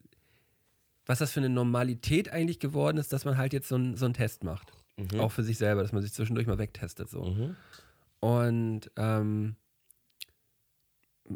was 1.06 1.20
das 1.20 1.32
für 1.32 1.40
eine 1.40 1.50
Normalität 1.50 2.30
eigentlich 2.30 2.60
geworden 2.60 2.98
ist, 2.98 3.14
dass 3.14 3.26
man 3.26 3.38
halt 3.38 3.54
jetzt 3.54 3.70
so, 3.70 3.78
ein, 3.78 3.96
so 3.96 4.06
einen 4.06 4.14
Test 4.14 4.44
macht. 4.44 4.72
Auch 5.18 5.32
für 5.32 5.44
sich 5.44 5.58
selber, 5.58 5.82
dass 5.82 5.92
man 5.92 6.02
sich 6.02 6.14
zwischendurch 6.14 6.48
mal 6.48 6.60
wegtestet. 6.60 7.10
So. 7.10 7.24
Mhm. 7.24 7.56
Und 8.20 8.92
ähm, 8.96 9.56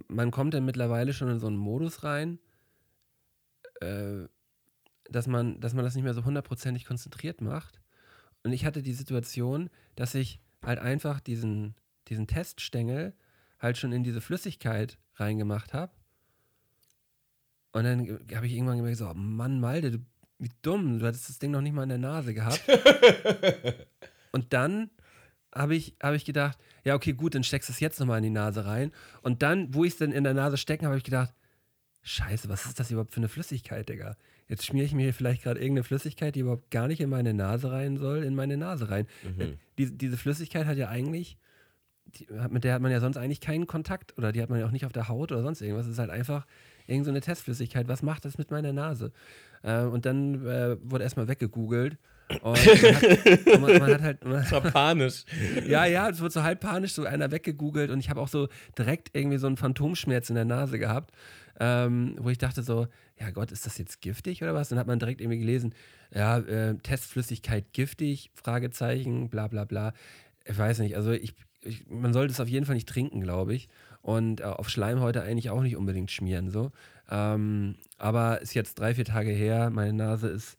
man 0.08 0.32
kommt 0.32 0.54
dann 0.54 0.66
mittlerweile 0.66 1.14
schon 1.14 1.30
in 1.30 1.40
so 1.40 1.48
einen 1.48 1.58
Modus 1.58 2.04
rein, 2.04 2.40
äh, 3.82 4.28
dass, 5.10 5.28
man, 5.28 5.60
dass 5.60 5.74
man 5.74 5.84
das 5.84 5.96
nicht 5.96 6.04
mehr 6.04 6.14
so 6.14 6.26
hundertprozentig 6.26 6.86
konzentriert 6.86 7.42
macht. 7.42 7.82
Und 8.44 8.54
ich 8.54 8.66
hatte 8.66 8.84
die 8.84 8.94
Situation, 8.94 9.70
dass 9.96 10.16
ich 10.16 10.40
halt 10.64 10.80
einfach 10.80 11.20
diesen, 11.20 11.76
diesen 12.08 12.28
Teststängel 12.28 13.14
halt 13.60 13.78
schon 13.78 13.92
in 13.92 14.04
diese 14.04 14.22
Flüssigkeit 14.22 14.98
reingemacht 15.16 15.74
habe. 15.74 15.92
Und 17.74 17.84
dann 17.84 18.08
habe 18.34 18.48
ich 18.48 18.54
irgendwann 18.54 18.78
gemerkt, 18.78 18.98
so, 18.98 19.12
Mann, 19.14 19.60
Malde, 19.60 19.92
du, 19.92 20.00
wie 20.40 20.52
dumm, 20.62 21.00
du 21.00 21.06
hattest 21.06 21.30
das 21.30 21.40
Ding 21.40 21.52
noch 21.52 21.62
nicht 21.62 21.74
mal 21.74 21.84
in 21.84 21.90
der 21.90 21.98
Nase 21.98 22.34
gehabt. 22.34 22.62
Und 24.32 24.54
dann 24.54 24.90
habe 25.54 25.76
ich, 25.76 25.96
hab 26.02 26.14
ich 26.14 26.26
gedacht, 26.26 26.58
ja, 26.84 26.96
okay, 26.96 27.14
gut, 27.14 27.36
dann 27.36 27.44
steckst 27.44 27.70
du 27.70 27.74
es 27.74 27.80
jetzt 27.80 28.00
nochmal 28.00 28.18
in 28.20 28.24
die 28.24 28.30
Nase 28.30 28.66
rein. 28.66 28.92
Und 29.22 29.42
dann, 29.42 29.74
wo 29.74 29.84
ich 29.84 29.94
es 29.94 30.00
dann 30.00 30.12
in 30.12 30.24
der 30.24 30.34
Nase 30.34 30.58
stecken, 30.58 30.86
habe 30.86 30.98
ich 30.98 31.04
gedacht, 31.04 31.34
Scheiße, 32.04 32.48
was 32.48 32.66
ist 32.66 32.80
das 32.80 32.92
überhaupt 32.92 33.12
für 33.12 33.18
eine 33.18 33.28
Flüssigkeit, 33.28 33.90
Digga? 33.90 34.16
Jetzt 34.48 34.66
schmiere 34.66 34.86
ich 34.86 34.94
mir 34.94 35.04
hier 35.04 35.14
vielleicht 35.14 35.44
gerade 35.44 35.60
irgendeine 35.60 35.84
Flüssigkeit, 35.84 36.36
die 36.36 36.40
überhaupt 36.40 36.72
gar 36.72 36.88
nicht 36.88 37.02
in 37.02 37.10
meine 37.10 37.34
Nase 37.34 37.70
rein 37.72 37.98
soll, 37.98 38.24
in 38.24 38.34
meine 38.34 38.56
Nase 38.56 38.90
rein. 38.90 39.08
Äh, 39.40 39.54
Diese, 39.78 39.92
diese 39.92 40.16
Flüssigkeit 40.16 40.66
hat 40.68 40.78
ja 40.78 40.88
eigentlich, 40.88 41.38
die, 42.06 42.28
mit 42.50 42.64
der 42.64 42.76
hat 42.76 42.82
man 42.82 42.92
ja 42.92 43.02
sonst 43.02 43.18
eigentlich 43.18 43.42
keinen 43.42 43.68
Kontakt 43.68 44.18
oder 44.18 44.32
die 44.32 44.42
hat 44.42 44.50
man 44.50 44.60
ja 44.60 44.66
auch 44.66 44.72
nicht 44.72 44.86
auf 44.86 44.94
der 44.94 45.10
Haut 45.10 45.34
oder 45.34 45.42
sonst 45.42 45.60
irgendwas. 45.62 45.86
Es 45.88 45.94
ist 45.94 46.00
halt 46.00 46.12
einfach 46.12 46.46
irgendeine 46.88 47.04
so 47.04 47.12
eine 47.12 47.22
Testflüssigkeit. 47.22 47.88
Was 47.88 48.02
macht 48.02 48.26
das 48.26 48.38
mit 48.38 48.52
meiner 48.52 48.74
Nase? 48.74 49.12
Äh, 49.62 49.82
und 49.82 50.06
dann 50.06 50.46
äh, 50.46 50.78
wurde 50.82 51.04
erstmal 51.04 51.28
weggegoogelt. 51.28 51.98
Und 52.42 52.44
man 52.44 52.96
hat, 52.96 53.48
und 53.48 53.62
man, 53.62 53.80
man 53.80 53.94
hat 53.94 54.02
halt. 54.02 54.26
Man, 54.26 54.52
war 54.52 54.62
panisch. 54.62 55.24
ja, 55.68 55.86
ja, 55.86 56.10
es 56.10 56.20
wird 56.20 56.34
so 56.34 56.44
halb 56.44 56.60
panisch, 56.60 56.94
so 56.94 57.06
einer 57.06 57.32
weggegoogelt 57.32 57.90
und 57.90 58.00
ich 58.00 58.10
habe 58.10 58.20
auch 58.20 58.28
so 58.28 58.50
direkt 58.78 59.16
irgendwie 59.16 59.38
so 59.38 59.48
einen 59.48 59.56
Phantomschmerz 59.56 60.30
in 60.30 60.36
der 60.36 60.44
Nase 60.44 60.78
gehabt, 60.78 61.14
ähm, 61.60 62.16
wo 62.20 62.30
ich 62.30 62.38
dachte 62.38 62.64
so, 62.64 62.88
ja 63.20 63.30
Gott, 63.32 63.52
ist 63.52 63.66
das 63.66 63.78
jetzt 63.78 64.02
giftig 64.02 64.42
oder 64.44 64.54
was? 64.54 64.70
Dann 64.70 64.78
hat 64.78 64.88
man 64.88 65.00
direkt 65.00 65.22
irgendwie 65.22 65.40
gelesen, 65.40 65.74
ja, 66.14 66.40
äh, 66.40 66.76
Testflüssigkeit 66.76 67.72
giftig, 67.72 68.30
Fragezeichen, 68.34 69.30
bla 69.30 69.48
bla 69.48 69.64
bla. 69.64 69.94
Ich 70.44 70.58
weiß 70.58 70.80
nicht, 70.80 70.98
also 70.98 71.12
ich, 71.12 71.34
ich 71.62 71.88
man 71.90 72.12
sollte 72.12 72.34
es 72.34 72.42
auf 72.42 72.50
jeden 72.50 72.66
Fall 72.66 72.76
nicht 72.76 72.90
trinken, 72.90 73.22
glaube 73.22 73.54
ich. 73.54 73.70
Und 74.02 74.42
äh, 74.42 74.46
auf 74.46 74.70
Schleimhäute 74.70 75.22
eigentlich 75.22 75.50
auch 75.50 75.62
nicht 75.62 75.76
unbedingt 75.76 76.12
schmieren, 76.12 76.50
so. 76.50 76.72
Ähm, 77.10 77.76
aber 77.98 78.42
ist 78.42 78.54
jetzt 78.54 78.80
drei, 78.80 78.96
vier 78.96 79.06
Tage 79.06 79.32
her, 79.32 79.70
meine 79.70 79.94
Nase 79.94 80.28
ist 80.28 80.58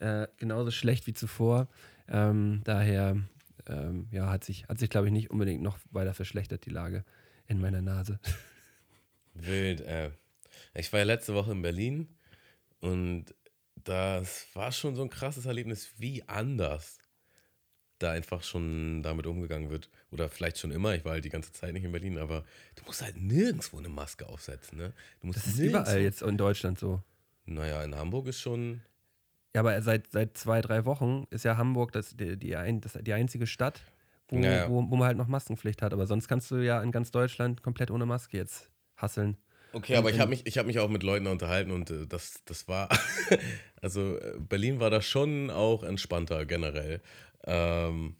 äh, 0.00 0.26
genauso 0.38 0.70
schlecht 0.70 1.06
wie 1.06 1.14
zuvor. 1.14 1.68
Ähm, 2.08 2.62
daher 2.64 3.16
ähm, 3.66 4.08
ja, 4.10 4.30
hat 4.30 4.44
sich, 4.44 4.66
hat 4.68 4.78
sich 4.78 4.90
glaube 4.90 5.06
ich, 5.06 5.12
nicht 5.12 5.30
unbedingt 5.30 5.62
noch 5.62 5.78
weiter 5.90 6.14
verschlechtert, 6.14 6.66
die 6.66 6.70
Lage 6.70 7.04
in 7.46 7.60
meiner 7.60 7.82
Nase. 7.82 8.18
Wild, 9.34 9.80
äh. 9.82 10.10
Ich 10.74 10.92
war 10.92 11.00
ja 11.00 11.06
letzte 11.06 11.34
Woche 11.34 11.52
in 11.52 11.62
Berlin 11.62 12.08
und 12.80 13.34
das 13.74 14.46
war 14.54 14.72
schon 14.72 14.94
so 14.94 15.02
ein 15.02 15.10
krasses 15.10 15.46
Erlebnis, 15.46 15.92
wie 15.98 16.22
anders 16.28 16.98
da 17.98 18.12
einfach 18.12 18.42
schon 18.42 19.02
damit 19.02 19.26
umgegangen 19.26 19.70
wird. 19.70 19.90
Oder 20.12 20.28
vielleicht 20.28 20.58
schon 20.58 20.72
immer, 20.72 20.94
ich 20.94 21.04
war 21.04 21.12
halt 21.12 21.24
die 21.24 21.30
ganze 21.30 21.52
Zeit 21.52 21.72
nicht 21.72 21.84
in 21.84 21.92
Berlin, 21.92 22.18
aber 22.18 22.44
du 22.74 22.84
musst 22.84 23.02
halt 23.02 23.16
nirgendwo 23.16 23.78
eine 23.78 23.88
Maske 23.88 24.28
aufsetzen, 24.28 24.78
ne? 24.78 24.92
Das 25.22 25.46
ist 25.46 25.58
überall 25.58 26.00
jetzt 26.00 26.22
in 26.22 26.36
Deutschland 26.36 26.78
so. 26.78 27.02
Naja, 27.46 27.82
in 27.84 27.94
Hamburg 27.94 28.26
ist 28.26 28.40
schon. 28.40 28.80
Ja, 29.54 29.60
aber 29.60 29.80
seit, 29.82 30.10
seit 30.10 30.36
zwei, 30.36 30.60
drei 30.60 30.84
Wochen 30.84 31.26
ist 31.30 31.44
ja 31.44 31.56
Hamburg 31.56 31.92
das, 31.92 32.16
die, 32.16 32.36
die, 32.36 32.56
ein, 32.56 32.80
das, 32.80 32.98
die 33.00 33.12
einzige 33.12 33.46
Stadt, 33.46 33.80
wo, 34.28 34.38
Ja, 34.38 34.52
ja. 34.52 34.68
Wo, 34.68 34.76
wo 34.90 34.96
man 34.96 35.06
halt 35.06 35.16
noch 35.16 35.28
Maskenpflicht 35.28 35.82
hat. 35.82 35.92
Aber 35.92 36.06
sonst 36.06 36.28
kannst 36.28 36.50
du 36.50 36.56
ja 36.56 36.82
in 36.82 36.92
ganz 36.92 37.10
Deutschland 37.10 37.62
komplett 37.62 37.90
ohne 37.90 38.06
Maske 38.06 38.36
jetzt 38.36 38.70
hasseln. 38.96 39.36
Okay, 39.72 39.94
aber 39.96 40.10
ich 40.10 40.18
habe 40.18 40.30
mich, 40.30 40.46
ich 40.46 40.58
hab 40.58 40.66
mich 40.66 40.80
auch 40.80 40.88
mit 40.88 41.04
Leuten 41.04 41.28
unterhalten 41.28 41.70
und 41.70 41.90
äh, 41.90 42.06
das, 42.06 42.42
das 42.44 42.66
war. 42.66 42.88
also, 43.80 44.18
äh, 44.18 44.38
Berlin 44.38 44.80
war 44.80 44.90
da 44.90 45.00
schon 45.00 45.50
auch 45.50 45.84
entspannter 45.84 46.44
generell 46.46 47.00
ähm, 47.44 48.16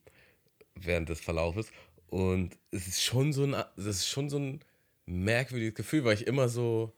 während 0.75 1.09
des 1.09 1.21
Verlaufes. 1.21 1.71
Und 2.09 2.57
es 2.71 2.89
ist 2.89 3.03
schon 3.03 3.33
so 3.33 3.45
ein, 3.45 3.53
das 3.53 3.87
ist 3.87 4.09
schon 4.09 4.29
so 4.29 4.39
ein 4.39 4.61
merkwürdiges 5.07 5.75
Gefühl, 5.75 6.05
weil 6.05 6.15
ich 6.15 6.27
immer 6.27 6.49
so. 6.49 6.93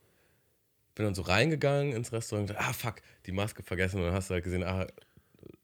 Bin 0.95 1.05
dann 1.05 1.15
so 1.15 1.23
reingegangen 1.23 1.93
ins 1.93 2.11
Restaurant 2.11 2.51
und 2.51 2.55
dachte, 2.55 2.69
ah 2.69 2.73
fuck, 2.73 3.01
die 3.25 3.31
Maske 3.31 3.63
vergessen. 3.63 3.97
Und 3.97 4.03
dann 4.05 4.13
hast 4.13 4.29
du 4.29 4.35
halt 4.35 4.43
gesehen, 4.43 4.63
ah, 4.63 4.85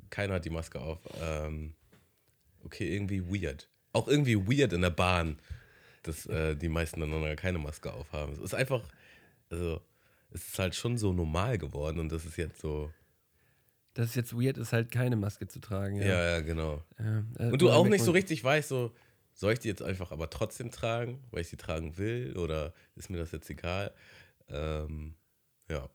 keiner 0.09 0.35
hat 0.35 0.45
die 0.45 0.49
Maske 0.49 0.79
auf. 0.79 0.97
Ähm, 1.21 1.75
okay, 2.63 2.91
irgendwie 2.91 3.21
weird. 3.23 3.69
Auch 3.93 4.07
irgendwie 4.07 4.37
weird 4.37 4.73
in 4.73 4.81
der 4.81 4.89
Bahn, 4.89 5.39
dass 6.01 6.25
äh, 6.25 6.55
die 6.55 6.69
meisten 6.69 6.99
dann 6.99 7.35
keine 7.35 7.59
Maske 7.59 7.93
aufhaben. 7.93 8.33
Es 8.33 8.39
ist 8.39 8.55
einfach, 8.55 8.81
also, 9.49 9.81
es 10.31 10.47
ist 10.47 10.59
halt 10.59 10.75
schon 10.75 10.97
so 10.97 11.13
normal 11.13 11.57
geworden 11.57 11.99
und 11.99 12.11
das 12.11 12.25
ist 12.25 12.37
jetzt 12.37 12.59
so. 12.59 12.91
Das 13.93 14.07
ist 14.07 14.15
jetzt 14.15 14.33
weird, 14.33 14.57
ist 14.57 14.71
halt 14.73 14.91
keine 14.91 15.15
Maske 15.15 15.47
zu 15.47 15.59
tragen. 15.59 15.97
Ja, 15.97 16.05
Ja. 16.07 16.23
ja, 16.29 16.41
genau. 16.41 16.83
Ja, 16.99 17.23
äh, 17.37 17.51
Und 17.51 17.61
du 17.61 17.69
auch 17.71 17.87
nicht 17.87 18.03
so 18.03 18.11
richtig 18.11 18.43
weißt, 18.43 18.69
so, 18.69 18.93
soll 19.33 19.53
ich 19.53 19.59
die 19.59 19.67
jetzt 19.67 19.81
einfach 19.81 20.11
aber 20.11 20.29
trotzdem 20.29 20.71
tragen, 20.71 21.23
weil 21.31 21.41
ich 21.41 21.49
sie 21.49 21.57
tragen 21.57 21.97
will 21.97 22.37
oder 22.37 22.73
ist 22.95 23.09
mir 23.09 23.17
das 23.17 23.31
jetzt 23.31 23.49
egal? 23.49 23.93
Ähm, 24.47 25.15
ja. 25.69 25.89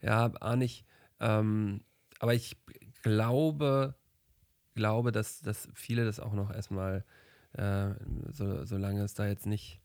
Ja, 0.00 0.32
auch 0.40 0.56
nicht. 0.56 0.84
Ähm, 1.20 1.82
aber 2.20 2.34
ich 2.34 2.56
glaube, 3.02 3.94
glaube, 4.74 5.12
dass, 5.12 5.40
dass 5.40 5.68
viele 5.74 6.04
das 6.04 6.20
auch 6.20 6.32
noch 6.34 6.52
erstmal, 6.52 7.04
äh, 7.52 7.90
so, 8.30 8.64
solange 8.64 9.02
es 9.02 9.14
da 9.14 9.26
jetzt 9.26 9.46
nicht 9.46 9.80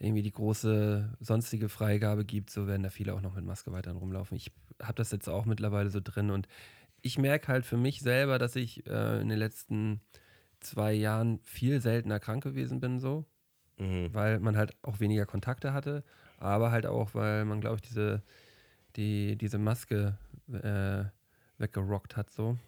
irgendwie 0.00 0.22
die 0.22 0.32
große 0.32 1.16
sonstige 1.20 1.68
Freigabe 1.68 2.24
gibt, 2.24 2.50
so 2.50 2.66
werden 2.66 2.82
da 2.82 2.90
viele 2.90 3.14
auch 3.14 3.20
noch 3.20 3.34
mit 3.34 3.44
Maske 3.44 3.70
weiterhin 3.70 3.98
rumlaufen. 3.98 4.36
Ich 4.36 4.50
habe 4.82 4.94
das 4.94 5.12
jetzt 5.12 5.28
auch 5.28 5.44
mittlerweile 5.44 5.90
so 5.90 6.00
drin 6.02 6.30
und 6.30 6.48
ich 7.02 7.18
merke 7.18 7.48
halt 7.48 7.66
für 7.66 7.76
mich 7.76 8.00
selber, 8.00 8.38
dass 8.38 8.56
ich 8.56 8.86
äh, 8.86 9.20
in 9.20 9.28
den 9.28 9.38
letzten 9.38 10.00
zwei 10.60 10.92
Jahren 10.92 11.40
viel 11.44 11.80
seltener 11.80 12.18
krank 12.20 12.42
gewesen 12.42 12.80
bin, 12.80 12.98
so 12.98 13.26
Mhm. 13.78 14.12
weil 14.12 14.40
man 14.40 14.56
halt 14.58 14.76
auch 14.82 15.00
weniger 15.00 15.24
Kontakte 15.24 15.72
hatte, 15.72 16.04
aber 16.38 16.70
halt 16.70 16.84
auch, 16.84 17.14
weil 17.14 17.46
man, 17.46 17.60
glaube 17.62 17.76
ich, 17.76 17.82
diese, 17.82 18.22
die, 18.96 19.36
diese 19.36 19.58
Maske 19.58 20.18
äh, 20.52 21.04
weggerockt 21.58 22.16
hat, 22.16 22.28
so. 22.30 22.58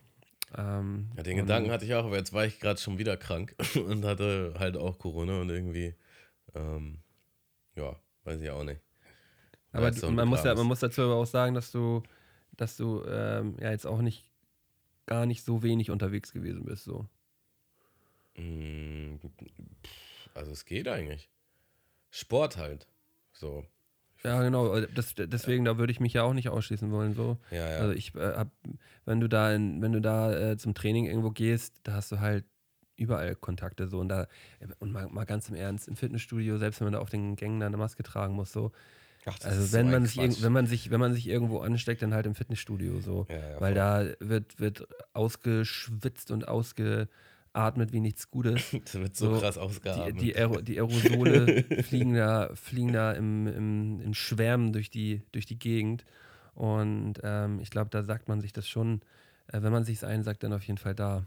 Ähm, 0.57 1.11
Ja, 1.16 1.23
den 1.23 1.37
Gedanken 1.37 1.71
hatte 1.71 1.85
ich 1.85 1.95
auch, 1.95 2.07
aber 2.07 2.16
jetzt 2.16 2.33
war 2.33 2.47
ich 2.47 2.61
gerade 2.61 2.81
schon 2.81 2.97
wieder 2.99 3.18
krank 3.18 3.55
und 3.77 4.05
hatte 4.07 4.55
halt 4.59 4.79
auch 4.79 4.99
Corona 4.99 5.40
und 5.42 5.51
irgendwie, 5.51 5.95
ähm, 6.55 7.02
ja, 7.77 7.97
weiß 8.25 8.41
ich 8.41 8.51
auch 8.51 8.65
nicht. 8.65 8.81
Aber 9.73 9.91
du, 9.91 10.11
man, 10.11 10.29
muss 10.29 10.45
ja, 10.45 10.55
man 10.55 10.67
muss 10.67 10.81
dazu 10.81 11.03
aber 11.03 11.15
auch 11.17 11.27
sagen, 11.27 11.55
dass 11.55 11.73
du, 11.73 12.03
dass 12.57 12.77
du 12.77 13.03
ähm, 13.07 13.57
ja 13.61 13.71
jetzt 13.71 13.87
auch 13.87 14.03
nicht 14.03 14.29
gar 15.07 15.27
nicht 15.27 15.43
so 15.45 15.63
wenig 15.63 15.91
unterwegs 15.91 16.33
gewesen 16.33 16.65
bist, 16.65 16.85
so. 16.85 17.07
Mm, 18.37 19.17
Also 20.35 20.53
es 20.53 20.65
geht 20.65 20.89
eigentlich. 20.89 21.31
Sport 22.11 22.57
halt. 22.57 22.87
So. 23.33 23.65
Ja, 24.23 24.43
genau. 24.43 24.81
Das, 24.81 25.15
deswegen, 25.17 25.65
da 25.65 25.79
würde 25.79 25.91
ich 25.91 26.01
mich 26.01 26.13
ja 26.13 26.23
auch 26.23 26.35
nicht 26.35 26.49
ausschließen 26.49 26.93
wollen, 26.93 27.15
so. 27.15 27.39
Ja, 27.51 27.69
ja. 27.69 27.77
Also 27.79 27.93
ich 27.93 28.15
äh, 28.15 28.35
hab, 28.35 28.51
wenn 29.05 29.21
du 29.21 29.29
da 29.29 29.53
in, 29.53 29.83
wenn 29.83 29.93
du 29.93 30.01
da 30.01 30.53
äh, 30.53 30.57
zum 30.57 30.75
Training 30.75 31.07
irgendwo 31.07 31.31
gehst, 31.31 31.81
da 31.83 31.95
hast 31.95 32.13
du 32.13 32.21
halt 32.21 32.45
überall 33.03 33.35
Kontakte 33.37 33.88
so 33.88 33.99
und 34.01 34.09
da 34.09 34.27
und 34.79 34.93
mal, 34.93 35.09
mal 35.09 35.25
ganz 35.27 35.49
im 35.49 35.55
Ernst 35.55 35.88
im 35.88 35.97
Fitnessstudio, 35.97 36.57
selbst 36.59 36.81
wenn 36.81 36.87
man 36.87 36.95
da 36.95 37.01
auf 37.01 37.11
den 37.11 37.37
Gängen 37.37 37.61
da 37.61 37.67
eine 37.67 37.77
Maske 37.77 38.03
tragen 38.03 38.35
muss, 38.35 38.53
so. 38.53 38.73
Ach, 39.25 39.38
Also 39.45 39.73
wenn 39.73 39.87
so 39.87 39.93
man 39.93 40.07
sich 40.07 40.43
wenn 40.43 40.53
man 40.53 40.67
sich 40.67 40.91
wenn 40.91 41.01
man 41.01 41.15
sich 41.15 41.29
irgendwo 41.29 41.61
ansteckt, 41.61 42.03
dann 42.03 42.15
halt 42.15 42.27
im 42.27 42.35
Fitnessstudio 42.35 43.01
so, 43.01 43.27
Ja, 43.29 43.37
ja, 43.37 43.61
weil 43.61 43.75
da 43.75 44.07
wird 44.21 44.59
wird 44.59 44.87
ausgeschwitzt 45.12 46.31
und 46.31 46.49
ausgeatmet 46.49 47.93
wie 47.93 48.01
nichts 48.01 48.31
Gutes. 48.31 48.73
Das 48.85 48.95
wird 48.95 49.17
so, 49.17 49.35
so 49.35 49.41
krass 49.41 49.55
Die, 49.55 49.61
ausgeatmet. 49.61 50.21
die, 50.21 50.37
Aero, 50.37 50.61
die 50.61 50.79
Aerosole 50.81 51.65
fliegen 51.85 52.15
da, 52.15 52.51
fliegen 52.55 52.93
da 52.93 53.12
im, 53.12 53.47
im, 53.47 54.01
in 54.01 54.15
Schwärmen 54.15 54.73
durch 54.73 54.91
die, 54.91 55.23
durch 55.33 55.47
die 55.47 55.59
Gegend. 55.59 56.05
Und 56.55 57.15
ähm, 57.23 57.61
ich 57.61 57.71
glaube, 57.71 57.91
da 57.91 58.03
sagt 58.03 58.29
man 58.29 58.41
sich 58.41 58.53
das 58.53 58.69
schon, 58.69 59.01
äh, 59.49 59.62
wenn 59.62 59.73
man 59.73 59.85
sich 59.85 59.97
es 59.99 60.05
einsagt, 60.05 60.43
dann 60.43 60.53
auf 60.53 60.62
jeden 60.65 60.79
Fall 60.79 60.95
da. 60.95 61.27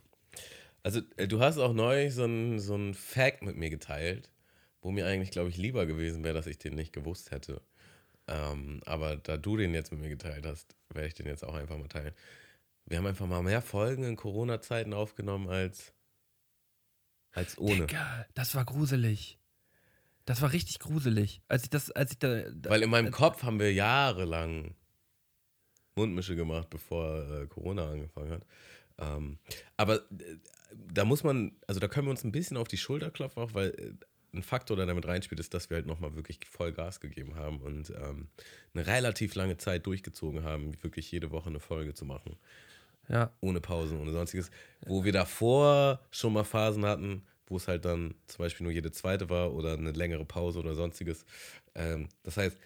Also, 0.85 1.01
äh, 1.17 1.27
du 1.27 1.39
hast 1.39 1.57
auch 1.57 1.73
neulich 1.73 2.13
so 2.13 2.25
einen 2.25 2.59
so 2.59 2.75
einen 2.75 2.93
Fact 2.93 3.41
mit 3.41 3.57
mir 3.57 3.71
geteilt, 3.71 4.29
wo 4.81 4.91
mir 4.91 5.07
eigentlich, 5.07 5.31
glaube 5.31 5.49
ich, 5.49 5.57
lieber 5.57 5.87
gewesen 5.87 6.23
wäre, 6.23 6.35
dass 6.35 6.45
ich 6.45 6.59
den 6.59 6.75
nicht 6.75 6.93
gewusst 6.93 7.31
hätte. 7.31 7.59
Ähm, 8.27 8.81
aber 8.85 9.15
da 9.15 9.35
du 9.35 9.57
den 9.57 9.73
jetzt 9.73 9.91
mit 9.91 10.01
mir 10.01 10.09
geteilt 10.09 10.45
hast, 10.45 10.75
werde 10.89 11.07
ich 11.07 11.15
den 11.15 11.25
jetzt 11.25 11.43
auch 11.43 11.55
einfach 11.55 11.75
mal 11.75 11.87
teilen. 11.87 12.13
Wir 12.85 12.99
haben 12.99 13.07
einfach 13.07 13.25
mal 13.25 13.41
mehr 13.41 13.63
Folgen 13.63 14.03
in 14.03 14.15
Corona-Zeiten 14.15 14.93
aufgenommen 14.93 15.49
als, 15.49 15.91
als 17.31 17.57
ohne. 17.57 17.87
Digga, 17.87 18.27
das 18.35 18.53
war 18.53 18.63
gruselig. 18.63 19.39
Das 20.25 20.43
war 20.43 20.53
richtig 20.53 20.77
gruselig. 20.77 21.41
Als 21.47 21.63
ich 21.63 21.71
das, 21.71 21.89
als 21.89 22.11
ich 22.11 22.19
da. 22.19 22.43
da 22.51 22.69
Weil 22.69 22.83
in 22.83 22.91
meinem 22.91 23.09
Kopf 23.09 23.41
haben 23.41 23.59
wir 23.59 23.73
jahrelang 23.73 24.75
Mundmische 25.95 26.35
gemacht, 26.35 26.69
bevor 26.69 27.27
äh, 27.27 27.47
Corona 27.47 27.89
angefangen 27.89 28.33
hat. 28.33 28.45
Ähm, 28.97 29.39
aber 29.77 29.95
äh, 29.95 30.37
da 30.93 31.05
muss 31.05 31.23
man, 31.23 31.53
also 31.67 31.79
da 31.79 31.87
können 31.87 32.07
wir 32.07 32.11
uns 32.11 32.23
ein 32.23 32.31
bisschen 32.31 32.57
auf 32.57 32.67
die 32.67 32.77
Schulter 32.77 33.11
klopfen, 33.11 33.41
auch 33.41 33.53
weil 33.53 33.69
äh, 33.69 33.93
ein 34.37 34.43
Faktor, 34.43 34.75
der 34.75 34.85
damit 34.85 35.07
reinspielt, 35.07 35.39
ist, 35.39 35.53
dass 35.53 35.69
wir 35.69 35.75
halt 35.75 35.85
nochmal 35.85 36.15
wirklich 36.15 36.39
voll 36.49 36.73
Gas 36.73 36.99
gegeben 36.99 37.35
haben 37.35 37.61
und 37.61 37.89
ähm, 37.91 38.27
eine 38.73 38.85
relativ 38.85 39.35
lange 39.35 39.57
Zeit 39.57 39.85
durchgezogen 39.85 40.43
haben, 40.43 40.73
wirklich 40.83 41.09
jede 41.11 41.31
Woche 41.31 41.49
eine 41.49 41.61
Folge 41.61 41.93
zu 41.93 42.03
machen 42.03 42.37
ja, 43.09 43.31
ohne 43.41 43.61
Pausen, 43.61 43.99
ohne 43.99 44.11
sonstiges. 44.11 44.49
Wo 44.85 45.03
wir 45.03 45.11
davor 45.11 45.99
schon 46.11 46.33
mal 46.33 46.43
Phasen 46.43 46.85
hatten, 46.85 47.23
wo 47.47 47.57
es 47.57 47.67
halt 47.67 47.85
dann 47.85 48.15
zum 48.27 48.43
Beispiel 48.43 48.63
nur 48.63 48.73
jede 48.73 48.91
zweite 48.91 49.29
war 49.29 49.53
oder 49.53 49.73
eine 49.73 49.91
längere 49.91 50.25
Pause 50.25 50.59
oder 50.59 50.73
sonstiges. 50.75 51.25
Ähm, 51.75 52.09
das 52.23 52.37
heißt, 52.37 52.57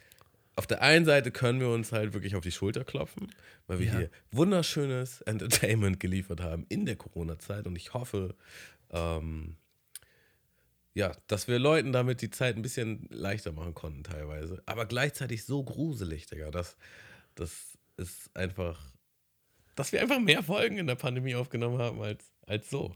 auf 0.59 0.67
der 0.67 0.81
einen 0.81 1.05
Seite 1.05 1.31
können 1.31 1.61
wir 1.61 1.69
uns 1.69 1.93
halt 1.93 2.13
wirklich 2.13 2.35
auf 2.35 2.43
die 2.43 2.51
Schulter 2.51 2.83
klopfen, 2.83 3.33
weil 3.65 3.79
wir 3.79 3.85
Ja. 3.87 3.97
hier 3.97 4.09
wunderschönes 4.31 5.21
Entertainment 5.21 5.99
geliefert 6.01 6.41
haben 6.41 6.65
in 6.67 6.85
der 6.85 6.97
Corona-Zeit 6.97 7.65
und 7.65 7.77
ich 7.77 7.93
hoffe, 7.93 8.35
ähm, 8.91 9.55
ja, 10.93 11.13
dass 11.27 11.47
wir 11.47 11.59
Leuten 11.59 11.93
damit 11.93 12.21
die 12.21 12.29
Zeit 12.29 12.57
ein 12.57 12.61
bisschen 12.61 13.07
leichter 13.09 13.53
machen 13.53 13.73
konnten 13.73 14.03
teilweise. 14.03 14.61
Aber 14.65 14.85
gleichzeitig 14.85 15.45
so 15.45 15.63
gruselig, 15.63 16.25
Digga. 16.27 16.51
Das, 16.51 16.75
das 17.35 17.77
ist 17.95 18.35
einfach, 18.35 18.81
dass 19.75 19.93
wir 19.93 20.01
einfach 20.01 20.19
mehr 20.19 20.43
Folgen 20.43 20.77
in 20.77 20.87
der 20.87 20.95
Pandemie 20.95 21.35
aufgenommen 21.35 21.77
haben 21.79 22.01
als, 22.01 22.25
als 22.45 22.69
so. 22.69 22.93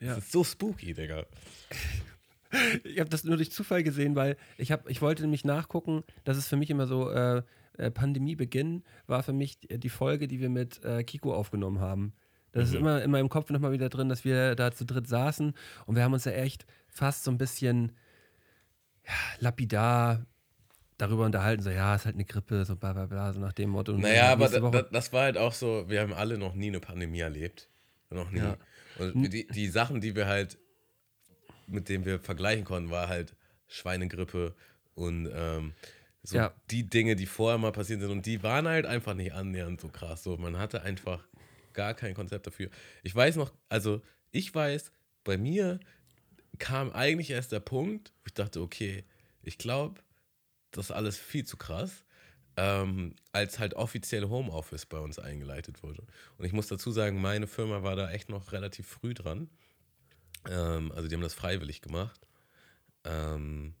Ja. 0.00 0.14
Das 0.14 0.24
ist 0.24 0.32
so 0.32 0.44
spooky, 0.44 0.94
Digga. 0.94 1.26
Ich 2.84 3.00
habe 3.00 3.10
das 3.10 3.24
nur 3.24 3.36
durch 3.36 3.52
Zufall 3.52 3.82
gesehen, 3.82 4.16
weil 4.16 4.36
ich, 4.56 4.72
hab, 4.72 4.88
ich 4.88 5.02
wollte 5.02 5.22
nämlich 5.22 5.44
nachgucken, 5.44 6.04
das 6.24 6.36
ist 6.36 6.48
für 6.48 6.56
mich 6.56 6.70
immer 6.70 6.86
so, 6.86 7.10
äh, 7.10 7.42
äh, 7.78 7.90
Pandemiebeginn 7.90 8.82
war 9.06 9.22
für 9.22 9.32
mich 9.32 9.58
die, 9.60 9.88
Folge, 9.88 10.28
die 10.28 10.40
wir 10.40 10.48
mit 10.48 10.82
äh, 10.84 11.04
Kiko 11.04 11.34
aufgenommen 11.34 11.80
haben. 11.80 12.14
Das 12.52 12.70
ist 12.70 12.74
immer 12.74 13.02
in 13.02 13.10
meinem 13.10 13.28
Kopf 13.28 13.50
nochmal 13.50 13.72
wieder 13.72 13.90
drin, 13.90 14.08
dass 14.08 14.24
wir 14.24 14.54
da 14.54 14.72
zu 14.72 14.86
dritt 14.86 15.06
saßen 15.06 15.52
und 15.84 15.94
wir 15.94 16.02
haben 16.02 16.14
uns 16.14 16.24
ja 16.24 16.32
echt 16.32 16.64
fast 16.88 17.24
so 17.24 17.30
ein 17.30 17.36
bisschen 17.36 17.92
ja, 19.04 19.12
lapidar 19.40 20.24
darüber 20.96 21.26
unterhalten, 21.26 21.62
so 21.62 21.68
ja, 21.68 21.94
ist 21.94 22.06
halt 22.06 22.14
eine 22.14 22.24
Grippe, 22.24 22.64
so 22.64 22.74
bla 22.76 22.94
bla 22.94 23.04
bla, 23.04 23.32
so 23.34 23.40
nach 23.40 23.52
dem 23.52 23.70
Motto. 23.70 23.92
Naja, 23.92 24.32
aber 24.32 24.48
da, 24.48 24.60
da, 24.70 24.82
das 24.82 25.12
war 25.12 25.24
halt 25.24 25.36
auch 25.36 25.52
so, 25.52 25.84
wir 25.88 26.00
haben 26.00 26.14
alle 26.14 26.38
noch 26.38 26.54
nie 26.54 26.68
eine 26.68 26.80
Pandemie 26.80 27.20
erlebt. 27.20 27.68
Noch 28.08 28.30
nie. 28.30 28.38
Ja. 28.38 28.56
Und 28.98 29.30
die, 29.30 29.46
die 29.46 29.68
Sachen, 29.68 30.00
die 30.00 30.16
wir 30.16 30.26
halt, 30.26 30.58
mit 31.66 31.88
denen 31.88 32.04
wir 32.04 32.20
vergleichen 32.20 32.64
konnten, 32.64 32.90
war 32.90 33.08
halt 33.08 33.34
Schweinegrippe 33.68 34.54
und 34.94 35.28
ähm, 35.32 35.74
so 36.22 36.36
Ja. 36.38 36.54
die 36.70 36.88
Dinge, 36.88 37.16
die 37.16 37.26
vorher 37.26 37.58
mal 37.58 37.72
passiert 37.72 38.00
sind. 38.00 38.10
Und 38.10 38.26
die 38.26 38.42
waren 38.42 38.66
halt 38.68 38.86
einfach 38.86 39.14
nicht 39.14 39.32
annähernd 39.32 39.80
so 39.80 39.88
krass. 39.88 40.22
So, 40.22 40.36
man 40.36 40.58
hatte 40.58 40.82
einfach 40.82 41.26
gar 41.72 41.94
kein 41.94 42.14
Konzept 42.14 42.46
dafür. 42.46 42.70
Ich 43.02 43.14
weiß 43.14 43.36
noch, 43.36 43.52
also 43.68 44.02
ich 44.32 44.54
weiß, 44.54 44.90
bei 45.24 45.36
mir 45.38 45.78
kam 46.58 46.90
eigentlich 46.92 47.30
erst 47.30 47.52
der 47.52 47.60
Punkt, 47.60 48.12
wo 48.22 48.26
ich 48.26 48.34
dachte, 48.34 48.60
okay, 48.60 49.04
ich 49.42 49.58
glaube, 49.58 50.00
das 50.70 50.90
alles 50.90 51.18
viel 51.18 51.44
zu 51.44 51.56
krass, 51.56 52.04
ähm, 52.56 53.14
als 53.32 53.58
halt 53.58 53.74
offiziell 53.74 54.24
Homeoffice 54.28 54.86
bei 54.86 54.98
uns 54.98 55.18
eingeleitet 55.18 55.82
wurde. 55.82 56.02
Und 56.38 56.44
ich 56.46 56.52
muss 56.52 56.68
dazu 56.68 56.90
sagen, 56.90 57.20
meine 57.20 57.46
Firma 57.46 57.82
war 57.82 57.96
da 57.96 58.10
echt 58.10 58.28
noch 58.30 58.52
relativ 58.52 58.86
früh 58.86 59.14
dran. 59.14 59.48
Ähm, 60.48 60.92
also 60.92 61.08
die 61.08 61.14
haben 61.14 61.22
das 61.22 61.34
freiwillig 61.34 61.82
gemacht. 61.82 62.20
Ähm, 63.04 63.74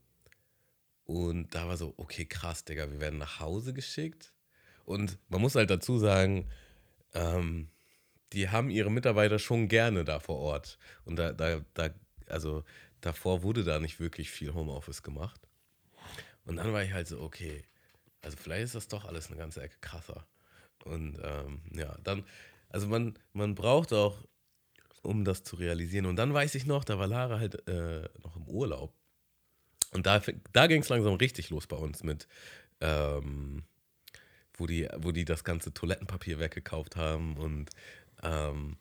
und 1.04 1.54
da 1.54 1.68
war 1.68 1.76
so, 1.76 1.94
okay, 1.96 2.24
krass, 2.24 2.64
Digga, 2.64 2.90
wir 2.90 3.00
werden 3.00 3.18
nach 3.18 3.40
Hause 3.40 3.72
geschickt. 3.72 4.32
Und 4.84 5.18
man 5.28 5.40
muss 5.40 5.54
halt 5.54 5.70
dazu 5.70 5.98
sagen, 5.98 6.48
ähm, 7.14 7.68
die 8.32 8.48
haben 8.48 8.70
ihre 8.70 8.90
Mitarbeiter 8.90 9.38
schon 9.38 9.68
gerne 9.68 10.04
da 10.04 10.18
vor 10.20 10.38
Ort. 10.38 10.78
Und 11.04 11.16
da, 11.16 11.32
da, 11.32 11.60
da, 11.74 11.90
also 12.28 12.64
davor 13.00 13.42
wurde 13.42 13.64
da 13.64 13.78
nicht 13.78 14.00
wirklich 14.00 14.30
viel 14.30 14.52
Homeoffice 14.54 15.02
gemacht. 15.02 15.40
Und 16.44 16.56
dann 16.56 16.72
war 16.72 16.82
ich 16.82 16.92
halt 16.92 17.08
so, 17.08 17.20
okay, 17.20 17.62
also 18.22 18.36
vielleicht 18.36 18.64
ist 18.64 18.74
das 18.74 18.88
doch 18.88 19.04
alles 19.04 19.28
eine 19.28 19.36
ganze 19.36 19.62
Ecke 19.62 19.76
krasser. 19.80 20.26
Und 20.84 21.18
ähm, 21.22 21.62
ja, 21.72 21.96
dann, 22.02 22.24
also 22.68 22.86
man, 22.88 23.18
man 23.32 23.54
braucht 23.54 23.92
auch, 23.92 24.24
um 25.06 25.24
das 25.24 25.42
zu 25.42 25.56
realisieren. 25.56 26.06
Und 26.06 26.16
dann 26.16 26.34
weiß 26.34 26.54
ich 26.54 26.66
noch, 26.66 26.84
da 26.84 26.98
war 26.98 27.06
Lara 27.06 27.38
halt 27.38 27.66
äh, 27.68 28.08
noch 28.22 28.36
im 28.36 28.48
Urlaub. 28.48 28.92
Und 29.92 30.06
da, 30.06 30.20
da 30.52 30.66
ging 30.66 30.82
es 30.82 30.88
langsam 30.88 31.14
richtig 31.14 31.50
los 31.50 31.66
bei 31.66 31.76
uns 31.76 32.02
mit, 32.02 32.28
ähm, 32.80 33.62
wo, 34.54 34.66
die, 34.66 34.88
wo 34.98 35.12
die 35.12 35.24
das 35.24 35.44
ganze 35.44 35.72
Toilettenpapier 35.72 36.38
weggekauft 36.38 36.96
haben. 36.96 37.36
Und 37.36 37.70
ähm, 38.22 38.76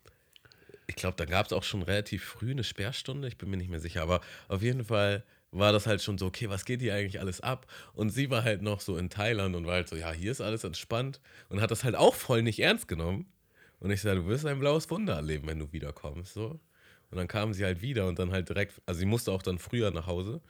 ich 0.88 0.96
glaube, 0.96 1.16
da 1.18 1.26
gab 1.26 1.46
es 1.46 1.54
auch 1.54 1.64
schon 1.64 1.84
relativ 1.84 2.24
früh 2.24 2.52
eine 2.52 2.64
Sperrstunde, 2.64 3.28
ich 3.28 3.38
bin 3.38 3.50
mir 3.50 3.58
nicht 3.58 3.70
mehr 3.70 3.80
sicher. 3.80 4.02
Aber 4.02 4.22
auf 4.48 4.62
jeden 4.62 4.84
Fall 4.84 5.24
war 5.52 5.72
das 5.72 5.88
halt 5.88 6.02
schon 6.02 6.18
so, 6.18 6.26
okay, 6.26 6.50
was 6.50 6.66
geht 6.66 6.82
hier 6.82 6.94
eigentlich 6.96 7.20
alles 7.20 7.40
ab? 7.42 7.66
Und 7.94 8.10
sie 8.10 8.30
war 8.30 8.44
halt 8.44 8.62
noch 8.62 8.82
so 8.82 8.98
in 8.98 9.10
Thailand 9.10 9.56
und 9.56 9.66
war 9.66 9.76
halt 9.76 9.88
so, 9.88 9.96
ja, 9.96 10.12
hier 10.12 10.32
ist 10.32 10.42
alles 10.42 10.64
entspannt 10.64 11.22
und 11.50 11.62
hat 11.62 11.72
das 11.72 11.84
halt 11.84 11.96
auch 11.96 12.14
voll 12.14 12.44
nicht 12.44 12.60
ernst 12.60 12.88
genommen. 12.88 13.32
Und 13.86 13.92
ich 13.92 14.02
sage, 14.02 14.22
du 14.22 14.26
wirst 14.26 14.48
ein 14.48 14.58
blaues 14.58 14.90
Wunder 14.90 15.14
erleben, 15.14 15.48
wenn 15.48 15.60
du 15.60 15.72
wiederkommst, 15.72 16.34
so. 16.34 16.60
Und 17.12 17.18
dann 17.20 17.28
kam 17.28 17.54
sie 17.54 17.64
halt 17.64 17.84
wieder 17.84 18.08
und 18.08 18.18
dann 18.18 18.32
halt 18.32 18.50
direkt, 18.50 18.82
also 18.88 18.98
sie 18.98 19.06
musste 19.06 19.32
auch 19.32 19.44
dann 19.44 19.60
früher 19.60 19.92
nach 19.92 20.08
Hause 20.08 20.42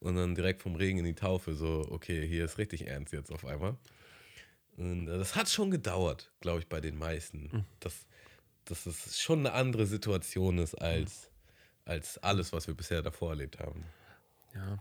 und 0.00 0.16
dann 0.16 0.34
direkt 0.34 0.62
vom 0.62 0.74
Regen 0.74 0.96
in 0.96 1.04
die 1.04 1.14
Taufe, 1.14 1.52
so, 1.52 1.86
okay, 1.90 2.26
hier 2.26 2.46
ist 2.46 2.56
richtig 2.56 2.86
ernst 2.86 3.12
jetzt 3.12 3.30
auf 3.30 3.44
einmal. 3.44 3.76
Und 4.78 5.06
äh, 5.06 5.18
das 5.18 5.36
hat 5.36 5.50
schon 5.50 5.70
gedauert, 5.70 6.32
glaube 6.40 6.60
ich, 6.60 6.66
bei 6.66 6.80
den 6.80 6.96
meisten. 6.96 7.50
Mhm. 7.52 7.64
Dass, 7.80 8.06
dass 8.64 8.86
es 8.86 9.20
schon 9.20 9.40
eine 9.40 9.52
andere 9.52 9.84
Situation 9.84 10.56
ist 10.56 10.74
als, 10.74 11.30
als 11.84 12.16
alles, 12.16 12.54
was 12.54 12.68
wir 12.68 12.74
bisher 12.74 13.02
davor 13.02 13.32
erlebt 13.32 13.58
haben. 13.58 13.84
Ja. 14.54 14.78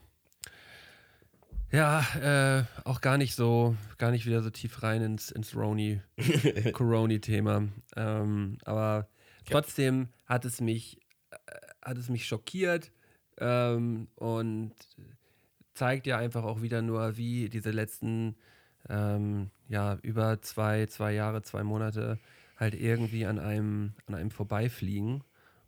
Ja, 1.69 2.01
äh, 2.21 2.63
auch 2.85 3.01
gar 3.01 3.17
nicht 3.17 3.35
so, 3.35 3.75
gar 3.97 4.11
nicht 4.11 4.25
wieder 4.25 4.41
so 4.41 4.49
tief 4.49 4.83
rein 4.83 5.01
ins, 5.01 5.31
ins 5.31 5.53
Roni, 5.53 6.01
Coroni-Thema. 6.73 7.67
Ähm, 7.97 8.57
aber 8.63 9.09
trotzdem 9.45 10.07
hat 10.25 10.45
es 10.45 10.61
mich, 10.61 10.97
äh, 11.31 11.37
hat 11.81 11.97
es 11.97 12.07
mich 12.07 12.25
schockiert 12.25 12.93
ähm, 13.39 14.07
und 14.15 14.73
zeigt 15.73 16.07
ja 16.07 16.17
einfach 16.17 16.45
auch 16.45 16.61
wieder 16.61 16.81
nur, 16.81 17.17
wie 17.17 17.49
diese 17.49 17.71
letzten, 17.71 18.37
ähm, 18.87 19.51
ja, 19.67 19.97
über 20.03 20.41
zwei, 20.41 20.85
zwei 20.85 21.11
Jahre, 21.11 21.41
zwei 21.41 21.63
Monate 21.63 22.17
halt 22.55 22.75
irgendwie 22.75 23.25
an 23.25 23.39
einem, 23.39 23.93
an 24.05 24.15
einem 24.15 24.31
vorbeifliegen 24.31 25.21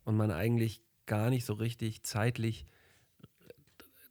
und 0.04 0.16
man 0.16 0.30
eigentlich 0.30 0.80
gar 1.04 1.28
nicht 1.28 1.44
so 1.44 1.52
richtig 1.52 2.04
zeitlich 2.04 2.64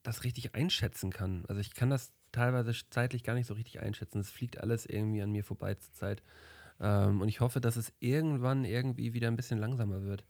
das 0.10 0.24
richtig 0.24 0.55
einschätzen 0.55 1.12
kann. 1.12 1.43
Also 1.47 1.62
ich 1.62 1.74
kann 1.74 1.89
das 1.89 2.12
teilweise 2.32 2.74
zeitlich 2.89 3.24
gar 3.24 3.36
nicht 3.36 3.47
so 3.47 3.53
richtig 3.53 3.80
einschätzen. 3.80 4.20
Es 4.20 4.30
fliegt 4.30 4.60
alles 4.60 4.86
irgendwie 4.86 5.22
an 5.22 5.32
mir 5.32 5.43
vorbei 5.43 5.76
zur 5.76 5.93
Zeit. 5.93 6.24
Ähm, 6.82 7.22
und 7.22 7.28
ich 7.28 7.39
hoffe, 7.39 7.62
dass 7.62 7.76
es 7.76 7.93
irgendwann 7.99 8.66
irgendwie 8.66 9.14
wieder 9.14 9.28
ein 9.28 9.36
bisschen 9.36 9.60
langsamer 9.60 10.03
wird. 10.03 10.24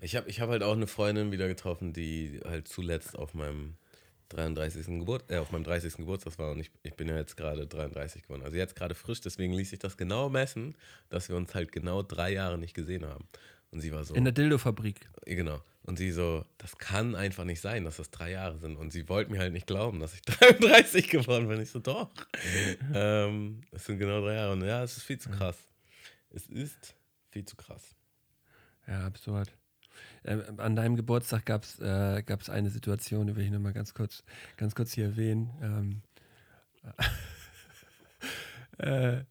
Ich 0.00 0.14
habe 0.14 0.28
ich 0.28 0.40
hab 0.40 0.50
halt 0.50 0.62
auch 0.62 0.74
eine 0.74 0.86
Freundin 0.86 1.32
wieder 1.32 1.48
getroffen, 1.48 1.92
die 1.92 2.40
halt 2.44 2.68
zuletzt 2.68 3.16
auf 3.16 3.32
meinem 3.32 3.76
33. 4.28 4.86
Geburt, 4.86 5.30
äh, 5.30 5.38
auf 5.38 5.52
meinem 5.52 5.64
30. 5.64 5.96
Geburtstag 5.96 6.38
war 6.38 6.50
und 6.50 6.58
ich, 6.58 6.70
ich 6.82 6.94
bin 6.94 7.08
ja 7.08 7.16
jetzt 7.16 7.36
gerade 7.36 7.66
33 7.66 8.22
geworden. 8.22 8.42
Also 8.42 8.56
jetzt 8.56 8.76
gerade 8.76 8.94
frisch, 8.94 9.20
deswegen 9.20 9.54
ließ 9.54 9.70
sich 9.70 9.78
das 9.78 9.96
genau 9.96 10.28
messen, 10.28 10.76
dass 11.08 11.28
wir 11.28 11.36
uns 11.36 11.54
halt 11.54 11.72
genau 11.72 12.02
drei 12.02 12.32
Jahre 12.32 12.58
nicht 12.58 12.74
gesehen 12.74 13.06
haben. 13.06 13.26
Und 13.70 13.80
sie 13.80 13.92
war 13.92 14.04
so. 14.04 14.14
In 14.14 14.24
der 14.24 14.32
Dildo-Fabrik. 14.32 15.08
Genau. 15.24 15.60
Und 15.86 15.98
sie 15.98 16.10
so, 16.10 16.44
das 16.58 16.78
kann 16.78 17.14
einfach 17.14 17.44
nicht 17.44 17.60
sein, 17.60 17.84
dass 17.84 17.98
das 17.98 18.10
drei 18.10 18.32
Jahre 18.32 18.58
sind. 18.58 18.76
Und 18.76 18.92
sie 18.92 19.08
wollte 19.08 19.30
mir 19.30 19.38
halt 19.38 19.52
nicht 19.52 19.68
glauben, 19.68 20.00
dass 20.00 20.14
ich 20.14 20.22
33 20.22 21.08
geworden 21.08 21.46
bin. 21.46 21.60
Ich 21.60 21.70
so, 21.70 21.78
doch. 21.78 22.10
ähm, 22.92 23.60
es 23.70 23.86
sind 23.86 23.98
genau 23.98 24.20
drei 24.20 24.34
Jahre. 24.34 24.52
Und 24.52 24.64
ja, 24.64 24.82
es 24.82 24.96
ist 24.96 25.04
viel 25.04 25.18
zu 25.18 25.30
krass. 25.30 25.56
Es 26.30 26.48
ist 26.48 26.96
viel 27.30 27.44
zu 27.44 27.54
krass. 27.54 27.94
Ja, 28.88 29.06
absurd. 29.06 29.52
Äh, 30.24 30.38
an 30.56 30.74
deinem 30.74 30.96
Geburtstag 30.96 31.46
gab 31.46 31.62
es 31.62 31.78
äh, 31.78 32.50
eine 32.50 32.70
Situation, 32.70 33.28
die 33.28 33.36
will 33.36 33.44
ich 33.44 33.52
nochmal 33.52 33.72
ganz 33.72 33.94
kurz, 33.94 34.24
ganz 34.56 34.74
kurz 34.74 34.92
hier 34.92 35.04
erwähnen. 35.04 35.50
Ähm, 35.62 36.02
äh, 38.78 39.24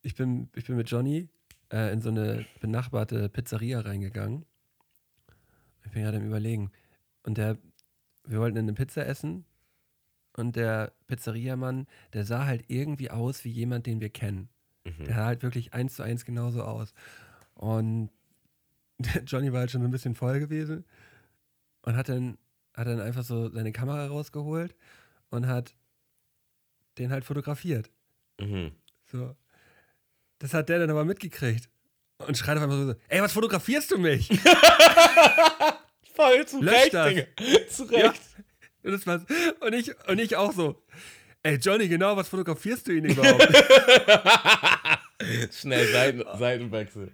ich, 0.00 0.14
bin, 0.14 0.48
ich 0.54 0.64
bin 0.64 0.76
mit 0.76 0.90
Johnny 0.90 1.28
äh, 1.70 1.92
in 1.92 2.00
so 2.00 2.08
eine 2.08 2.46
benachbarte 2.60 3.28
Pizzeria 3.28 3.80
reingegangen 3.80 4.46
ich 5.90 5.94
bin 5.94 6.04
gerade 6.04 6.18
im 6.18 6.26
Überlegen. 6.26 6.70
Und 7.24 7.36
der, 7.36 7.58
wir 8.24 8.38
wollten 8.38 8.58
eine 8.58 8.72
Pizza 8.74 9.04
essen 9.04 9.44
und 10.36 10.54
der 10.54 10.92
Pizzeriamann, 11.08 11.88
der 12.12 12.24
sah 12.24 12.46
halt 12.46 12.64
irgendwie 12.68 13.10
aus 13.10 13.44
wie 13.44 13.50
jemand, 13.50 13.86
den 13.86 14.00
wir 14.00 14.10
kennen. 14.10 14.48
Mhm. 14.84 15.04
Der 15.04 15.16
sah 15.16 15.24
halt 15.24 15.42
wirklich 15.42 15.74
eins 15.74 15.96
zu 15.96 16.04
eins 16.04 16.24
genauso 16.24 16.62
aus. 16.62 16.94
Und 17.54 18.10
Johnny 19.26 19.52
war 19.52 19.60
halt 19.60 19.72
schon 19.72 19.82
ein 19.82 19.90
bisschen 19.90 20.14
voll 20.14 20.38
gewesen 20.38 20.84
und 21.82 21.96
hat 21.96 22.08
dann, 22.08 22.38
hat 22.74 22.86
dann 22.86 23.00
einfach 23.00 23.24
so 23.24 23.48
seine 23.48 23.72
Kamera 23.72 24.06
rausgeholt 24.06 24.76
und 25.30 25.48
hat 25.48 25.74
den 26.98 27.10
halt 27.10 27.24
fotografiert. 27.24 27.90
Mhm. 28.40 28.70
So. 29.06 29.34
Das 30.38 30.54
hat 30.54 30.68
der 30.68 30.78
dann 30.78 30.90
aber 30.90 31.04
mitgekriegt 31.04 31.68
und 32.26 32.36
schreit 32.36 32.56
auf 32.56 32.62
einmal 32.62 32.86
so: 32.86 32.94
Ey, 33.08 33.22
was 33.22 33.32
fotografierst 33.32 33.90
du 33.90 33.98
mich? 33.98 34.28
Voll 36.14 36.46
zu 36.46 36.62
Lösch 36.62 36.74
Recht, 36.74 36.94
das. 36.94 37.08
Digga. 37.08 37.24
Zu 37.68 37.84
Recht. 37.84 38.02
Ja. 38.04 38.12
Und, 38.82 38.92
das 38.92 39.06
war's. 39.06 39.22
und, 39.60 39.74
ich, 39.74 39.92
und 40.08 40.18
ich 40.18 40.36
auch 40.36 40.54
so. 40.54 40.82
Ey, 41.42 41.56
Johnny, 41.56 41.86
genau, 41.86 42.16
was 42.16 42.30
fotografierst 42.30 42.88
du 42.88 42.92
ihn 42.92 43.04
überhaupt? 43.04 43.46
Schnell 45.52 45.86
Seiten, 45.92 46.22
Seitenwechsel. 46.38 47.12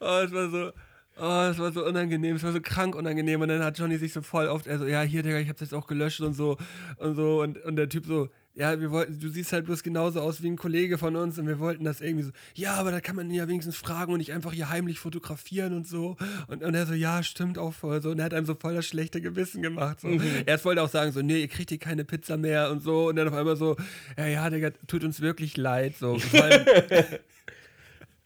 oh, 0.00 0.20
es 0.24 0.32
war 0.32 0.48
so. 0.48 0.72
Oh, 1.18 1.50
es 1.50 1.58
war 1.58 1.72
so 1.72 1.84
unangenehm, 1.84 2.36
es 2.36 2.42
war 2.42 2.52
so 2.52 2.60
krank 2.62 2.94
unangenehm. 2.94 3.42
Und 3.42 3.48
dann 3.48 3.62
hat 3.62 3.78
Johnny 3.78 3.98
sich 3.98 4.14
so 4.14 4.22
voll 4.22 4.48
oft, 4.48 4.66
er 4.66 4.78
so, 4.78 4.86
ja, 4.86 5.02
hier, 5.02 5.22
Digga, 5.22 5.38
ich 5.38 5.50
hab's 5.50 5.60
jetzt 5.60 5.74
auch 5.74 5.86
gelöscht 5.86 6.22
und 6.22 6.32
so. 6.32 6.56
Und 6.96 7.16
so. 7.16 7.42
Und, 7.42 7.62
und 7.62 7.76
der 7.76 7.90
Typ 7.90 8.06
so, 8.06 8.30
ja, 8.56 8.80
wir 8.80 8.92
wollten, 8.92 9.18
du 9.18 9.28
siehst 9.28 9.52
halt 9.52 9.64
bloß 9.66 9.82
genauso 9.82 10.20
aus 10.20 10.40
wie 10.40 10.48
ein 10.48 10.56
Kollege 10.56 10.96
von 10.96 11.16
uns 11.16 11.36
und 11.38 11.48
wir 11.48 11.58
wollten 11.58 11.82
das 11.82 12.00
irgendwie 12.00 12.22
so, 12.22 12.30
ja, 12.54 12.74
aber 12.74 12.92
da 12.92 13.00
kann 13.00 13.16
man 13.16 13.28
ihn 13.28 13.34
ja 13.34 13.48
wenigstens 13.48 13.76
fragen 13.76 14.12
und 14.12 14.18
nicht 14.18 14.32
einfach 14.32 14.52
hier 14.52 14.68
heimlich 14.68 15.00
fotografieren 15.00 15.74
und 15.74 15.88
so. 15.88 16.16
Und, 16.46 16.62
und 16.62 16.72
er 16.74 16.86
so, 16.86 16.94
ja, 16.94 17.24
stimmt 17.24 17.58
auch 17.58 17.74
voll 17.74 18.00
so. 18.00 18.10
Und 18.10 18.20
er 18.20 18.26
hat 18.26 18.34
einem 18.34 18.46
so 18.46 18.54
voll 18.54 18.74
das 18.74 18.86
schlechte 18.86 19.20
Gewissen 19.20 19.60
gemacht. 19.60 20.00
So. 20.00 20.06
Mhm. 20.06 20.22
Erst 20.46 20.64
wollte 20.64 20.82
auch 20.82 20.88
sagen, 20.88 21.10
so, 21.10 21.20
nee, 21.20 21.40
ihr 21.40 21.48
kriegt 21.48 21.70
hier 21.70 21.80
keine 21.80 22.04
Pizza 22.04 22.36
mehr 22.36 22.70
und 22.70 22.80
so. 22.80 23.08
Und 23.08 23.16
dann 23.16 23.26
auf 23.26 23.34
einmal 23.34 23.56
so, 23.56 23.76
ja, 24.16 24.26
ja, 24.26 24.48
Digga, 24.48 24.70
tut 24.86 25.02
uns 25.02 25.20
wirklich 25.20 25.56
leid. 25.56 25.96
So. 25.96 26.12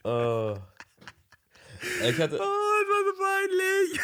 oh. 0.03 0.57
Ich 2.07 2.19
hatte. 2.19 2.39
Oh, 2.39 2.75
das 2.79 2.89
war 2.89 3.03
so 3.05 3.13
peinlich. 3.17 3.99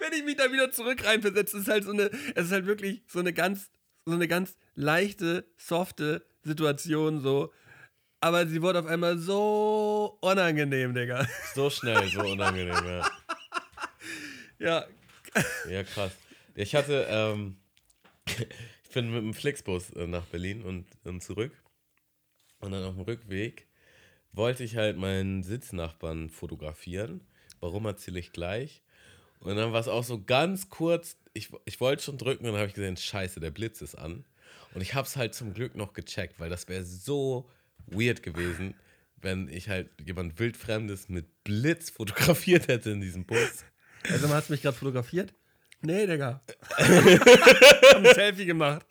Wenn 0.00 0.12
ich 0.12 0.24
mich 0.24 0.36
da 0.36 0.52
wieder 0.52 0.70
zurück 0.70 1.04
reinversetze, 1.04 1.58
ist 1.58 1.68
halt 1.68 1.82
so 1.82 1.90
eine, 1.90 2.10
es 2.36 2.46
ist 2.46 2.52
halt 2.52 2.66
wirklich 2.66 3.02
so 3.08 3.18
eine 3.18 3.32
ganz 3.32 3.70
so 4.06 4.12
eine 4.12 4.28
ganz 4.28 4.56
leichte, 4.74 5.46
softe 5.56 6.26
Situation 6.42 7.20
so. 7.20 7.52
Aber 8.20 8.46
sie 8.46 8.62
wurde 8.62 8.80
auf 8.80 8.86
einmal 8.86 9.18
so 9.18 10.18
unangenehm, 10.20 10.94
Digga. 10.94 11.26
So 11.54 11.68
schnell, 11.70 12.08
so 12.08 12.20
unangenehm, 12.20 12.84
ja. 12.86 13.10
ja. 14.58 14.86
Ja, 15.68 15.82
krass. 15.84 16.12
Ich 16.54 16.74
hatte, 16.74 17.06
ähm, 17.08 17.56
ich 18.26 18.90
bin 18.94 19.10
mit 19.12 19.22
dem 19.22 19.34
Flixbus 19.34 19.90
äh, 19.90 20.06
nach 20.06 20.24
Berlin 20.26 20.62
und, 20.62 20.86
und 21.04 21.22
zurück. 21.22 21.52
Und 22.60 22.72
dann 22.72 22.84
auf 22.84 22.94
dem 22.94 23.02
Rückweg 23.02 23.66
wollte 24.32 24.64
ich 24.64 24.76
halt 24.76 24.96
meinen 24.96 25.42
Sitznachbarn 25.42 26.30
fotografieren. 26.30 27.20
Warum 27.60 27.84
erzähle 27.84 28.20
ich 28.20 28.32
gleich. 28.32 28.82
Und 29.40 29.56
dann 29.56 29.72
war 29.72 29.80
es 29.80 29.88
auch 29.88 30.04
so 30.04 30.22
ganz 30.22 30.70
kurz 30.70 31.18
ich, 31.34 31.50
ich 31.64 31.80
wollte 31.80 32.02
schon 32.02 32.16
drücken 32.16 32.46
und 32.46 32.52
dann 32.52 32.60
habe 32.60 32.68
ich 32.68 32.74
gesehen, 32.74 32.96
scheiße, 32.96 33.40
der 33.40 33.50
Blitz 33.50 33.82
ist 33.82 33.96
an. 33.96 34.24
Und 34.72 34.80
ich 34.80 34.94
habe 34.94 35.06
es 35.06 35.16
halt 35.16 35.34
zum 35.34 35.52
Glück 35.52 35.74
noch 35.74 35.92
gecheckt, 35.92 36.40
weil 36.40 36.48
das 36.48 36.68
wäre 36.68 36.84
so 36.84 37.50
weird 37.86 38.22
gewesen, 38.22 38.74
wenn 39.20 39.48
ich 39.48 39.68
halt 39.68 39.90
jemand 40.04 40.38
Wildfremdes 40.38 41.08
mit 41.08 41.44
Blitz 41.44 41.90
fotografiert 41.90 42.68
hätte 42.68 42.90
in 42.90 43.00
diesem 43.00 43.24
Bus. 43.24 43.64
Also, 44.10 44.28
man 44.28 44.36
hat 44.36 44.50
mich 44.50 44.62
gerade 44.62 44.76
fotografiert? 44.76 45.34
Nee, 45.80 46.06
Digga. 46.06 46.42
Hab 46.78 47.96
ein 47.96 48.14
Selfie 48.14 48.46
gemacht. 48.46 48.86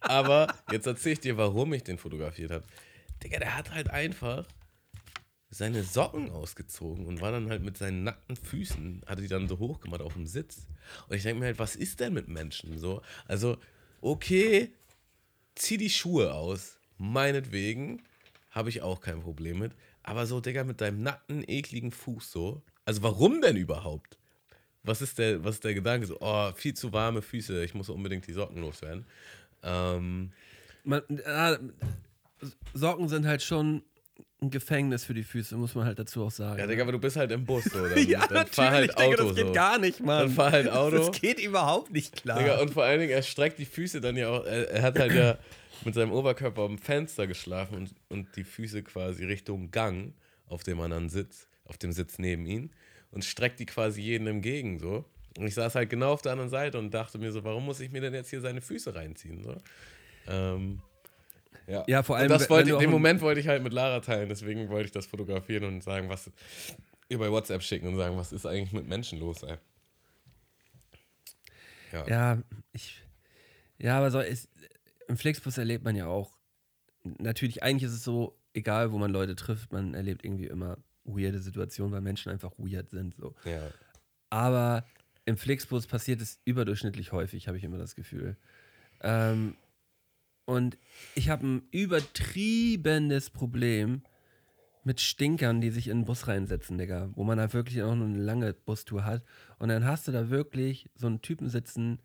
Aber 0.00 0.54
jetzt 0.70 0.86
erzähl 0.86 1.12
ich 1.12 1.20
dir, 1.20 1.36
warum 1.36 1.72
ich 1.72 1.82
den 1.82 1.98
fotografiert 1.98 2.50
habe. 2.50 2.64
Digga, 3.22 3.38
der 3.38 3.56
hat 3.56 3.70
halt 3.72 3.88
einfach 3.90 4.46
seine 5.54 5.84
Socken 5.84 6.30
ausgezogen 6.30 7.06
und 7.06 7.20
war 7.20 7.32
dann 7.32 7.48
halt 7.48 7.62
mit 7.62 7.78
seinen 7.78 8.04
nackten 8.04 8.36
Füßen, 8.36 9.02
hatte 9.06 9.22
die 9.22 9.28
dann 9.28 9.48
so 9.48 9.58
hochgemacht 9.58 10.00
auf 10.00 10.14
dem 10.14 10.26
Sitz. 10.26 10.66
Und 11.08 11.16
ich 11.16 11.22
denke 11.22 11.40
mir 11.40 11.46
halt, 11.46 11.58
was 11.58 11.76
ist 11.76 12.00
denn 12.00 12.12
mit 12.12 12.28
Menschen 12.28 12.78
so? 12.78 13.02
Also, 13.26 13.58
okay, 14.00 14.72
zieh 15.54 15.76
die 15.76 15.90
Schuhe 15.90 16.32
aus. 16.34 16.78
Meinetwegen 16.98 18.02
habe 18.50 18.68
ich 18.68 18.82
auch 18.82 19.00
kein 19.00 19.20
Problem 19.20 19.58
mit. 19.60 19.72
Aber 20.02 20.26
so, 20.26 20.40
Digga, 20.40 20.64
mit 20.64 20.80
deinem 20.80 21.02
nackten, 21.02 21.44
ekligen 21.48 21.92
Fuß 21.92 22.30
so. 22.30 22.62
Also, 22.84 23.02
warum 23.02 23.40
denn 23.40 23.56
überhaupt? 23.56 24.18
Was 24.82 25.00
ist 25.00 25.18
der, 25.18 25.42
was 25.44 25.56
ist 25.56 25.64
der 25.64 25.74
Gedanke? 25.74 26.06
So, 26.06 26.18
oh, 26.20 26.52
viel 26.52 26.74
zu 26.74 26.92
warme 26.92 27.22
Füße, 27.22 27.64
ich 27.64 27.74
muss 27.74 27.88
unbedingt 27.88 28.26
die 28.26 28.32
Socken 28.32 28.60
loswerden. 28.60 29.06
Ähm, 29.62 30.32
Man, 30.84 31.02
äh, 31.08 31.58
Socken 32.74 33.08
sind 33.08 33.26
halt 33.26 33.42
schon 33.42 33.82
ein 34.44 34.50
Gefängnis 34.50 35.04
für 35.04 35.14
die 35.14 35.24
Füße, 35.24 35.56
muss 35.56 35.74
man 35.74 35.86
halt 35.86 35.98
dazu 35.98 36.24
auch 36.24 36.30
sagen. 36.30 36.58
ja, 36.58 36.66
Digga, 36.66 36.82
aber 36.82 36.92
du 36.92 36.98
bist 36.98 37.16
halt 37.16 37.30
im 37.32 37.44
Bus. 37.44 37.64
Dann, 37.64 37.96
ja, 38.08 38.26
dann 38.26 38.46
fahr 38.46 38.70
halt 38.70 38.88
natürlich, 38.88 39.10
Digga, 39.10 39.22
Auto, 39.22 39.28
das 39.28 39.36
geht 39.36 39.46
so. 39.46 39.52
gar 39.52 39.78
nicht, 39.78 40.00
Mann. 40.00 40.18
Dann 40.26 40.30
fahr 40.30 40.52
halt 40.52 40.68
Auto. 40.70 40.96
Das 40.98 41.20
geht 41.20 41.40
überhaupt 41.40 41.92
nicht 41.92 42.22
klar. 42.22 42.38
Digga, 42.38 42.60
und 42.60 42.70
vor 42.70 42.84
allen 42.84 43.00
Dingen, 43.00 43.12
er 43.12 43.22
streckt 43.22 43.58
die 43.58 43.64
Füße 43.64 44.00
dann 44.00 44.16
ja 44.16 44.28
auch, 44.30 44.44
er, 44.44 44.70
er 44.70 44.82
hat 44.82 44.98
halt 44.98 45.12
ja 45.12 45.38
mit 45.84 45.94
seinem 45.94 46.12
Oberkörper 46.12 46.62
am 46.62 46.78
Fenster 46.78 47.26
geschlafen 47.26 47.76
und, 47.76 47.94
und 48.08 48.36
die 48.36 48.44
Füße 48.44 48.82
quasi 48.82 49.24
Richtung 49.24 49.70
Gang, 49.70 50.14
auf 50.46 50.62
dem 50.62 50.78
man 50.78 50.90
dann 50.90 51.08
sitzt, 51.08 51.48
auf 51.64 51.78
dem 51.78 51.92
Sitz 51.92 52.18
neben 52.18 52.46
ihm 52.46 52.70
und 53.10 53.24
streckt 53.24 53.60
die 53.60 53.66
quasi 53.66 54.00
jeden 54.00 54.26
entgegen, 54.26 54.78
so. 54.78 55.04
Und 55.36 55.46
ich 55.46 55.54
saß 55.54 55.74
halt 55.74 55.90
genau 55.90 56.12
auf 56.12 56.22
der 56.22 56.32
anderen 56.32 56.50
Seite 56.50 56.78
und 56.78 56.92
dachte 56.94 57.18
mir 57.18 57.32
so, 57.32 57.42
warum 57.42 57.64
muss 57.64 57.80
ich 57.80 57.90
mir 57.90 58.00
denn 58.00 58.14
jetzt 58.14 58.30
hier 58.30 58.40
seine 58.40 58.60
Füße 58.60 58.94
reinziehen, 58.94 59.42
so. 59.42 59.56
Ähm, 60.28 60.80
ja. 61.66 61.84
Ja, 61.86 62.02
vor 62.02 62.16
allem, 62.16 62.30
Und 62.30 62.40
das 62.40 62.50
wollte, 62.50 62.76
den 62.76 62.90
Moment 62.90 63.20
wollte 63.20 63.40
ich 63.40 63.48
halt 63.48 63.62
mit 63.62 63.72
Lara 63.72 64.00
teilen, 64.00 64.28
deswegen 64.28 64.68
wollte 64.68 64.86
ich 64.86 64.92
das 64.92 65.06
fotografieren 65.06 65.64
und 65.64 65.82
sagen, 65.82 66.08
was 66.08 66.30
ihr 67.08 67.18
bei 67.18 67.30
WhatsApp 67.30 67.62
schicken 67.62 67.88
und 67.88 67.96
sagen, 67.96 68.16
was 68.16 68.32
ist 68.32 68.46
eigentlich 68.46 68.72
mit 68.72 68.86
Menschen 68.86 69.18
los, 69.20 69.42
ey. 69.42 69.56
Ja. 71.92 72.06
Ja, 72.08 72.42
ich. 72.72 73.02
Ja, 73.78 73.98
aber 73.98 74.10
so 74.10 74.20
ist, 74.20 74.48
im 75.08 75.16
Flixbus 75.16 75.58
erlebt 75.58 75.84
man 75.84 75.96
ja 75.96 76.06
auch. 76.06 76.36
Natürlich, 77.02 77.62
eigentlich 77.62 77.88
ist 77.88 77.96
es 77.96 78.04
so, 78.04 78.38
egal 78.52 78.92
wo 78.92 78.98
man 78.98 79.10
Leute 79.10 79.36
trifft, 79.36 79.72
man 79.72 79.94
erlebt 79.94 80.24
irgendwie 80.24 80.46
immer 80.46 80.78
weirde 81.04 81.38
Situationen, 81.38 81.92
weil 81.92 82.00
Menschen 82.00 82.32
einfach 82.32 82.52
weird 82.56 82.90
sind. 82.90 83.14
So. 83.16 83.34
ja. 83.44 83.70
Aber 84.30 84.84
im 85.26 85.36
Flixbus 85.36 85.86
passiert 85.86 86.20
es 86.20 86.40
überdurchschnittlich 86.44 87.12
häufig, 87.12 87.46
habe 87.46 87.58
ich 87.58 87.64
immer 87.64 87.78
das 87.78 87.94
Gefühl. 87.94 88.36
Ähm, 89.00 89.56
und 90.46 90.78
ich 91.14 91.30
habe 91.30 91.46
ein 91.46 91.68
übertriebenes 91.70 93.30
Problem 93.30 94.02
mit 94.84 95.00
Stinkern, 95.00 95.60
die 95.60 95.70
sich 95.70 95.88
in 95.88 96.00
den 96.00 96.04
Bus 96.04 96.28
reinsetzen, 96.28 96.76
Digga. 96.76 97.10
Wo 97.14 97.24
man 97.24 97.38
da 97.38 97.52
wirklich 97.52 97.82
auch 97.82 97.92
eine 97.92 98.16
lange 98.18 98.52
Bustour 98.52 99.04
hat. 99.04 99.24
Und 99.58 99.70
dann 99.70 99.86
hast 99.86 100.06
du 100.06 100.12
da 100.12 100.28
wirklich 100.28 100.90
so 100.94 101.06
einen 101.06 101.22
Typen 101.22 101.48
sitzen, 101.48 102.02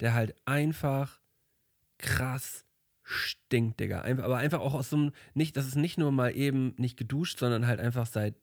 der 0.00 0.12
halt 0.14 0.34
einfach 0.44 1.20
krass 1.98 2.64
stinkt, 3.02 3.78
Digga. 3.78 4.00
Einfach, 4.00 4.24
aber 4.24 4.38
einfach 4.38 4.60
auch 4.60 4.74
aus 4.74 4.90
so 4.90 4.96
einem, 4.96 5.12
nicht, 5.34 5.56
das 5.56 5.68
ist 5.68 5.76
nicht 5.76 5.98
nur 5.98 6.10
mal 6.10 6.36
eben 6.36 6.74
nicht 6.78 6.96
geduscht, 6.96 7.38
sondern 7.38 7.68
halt 7.68 7.78
einfach 7.78 8.06
seit 8.06 8.34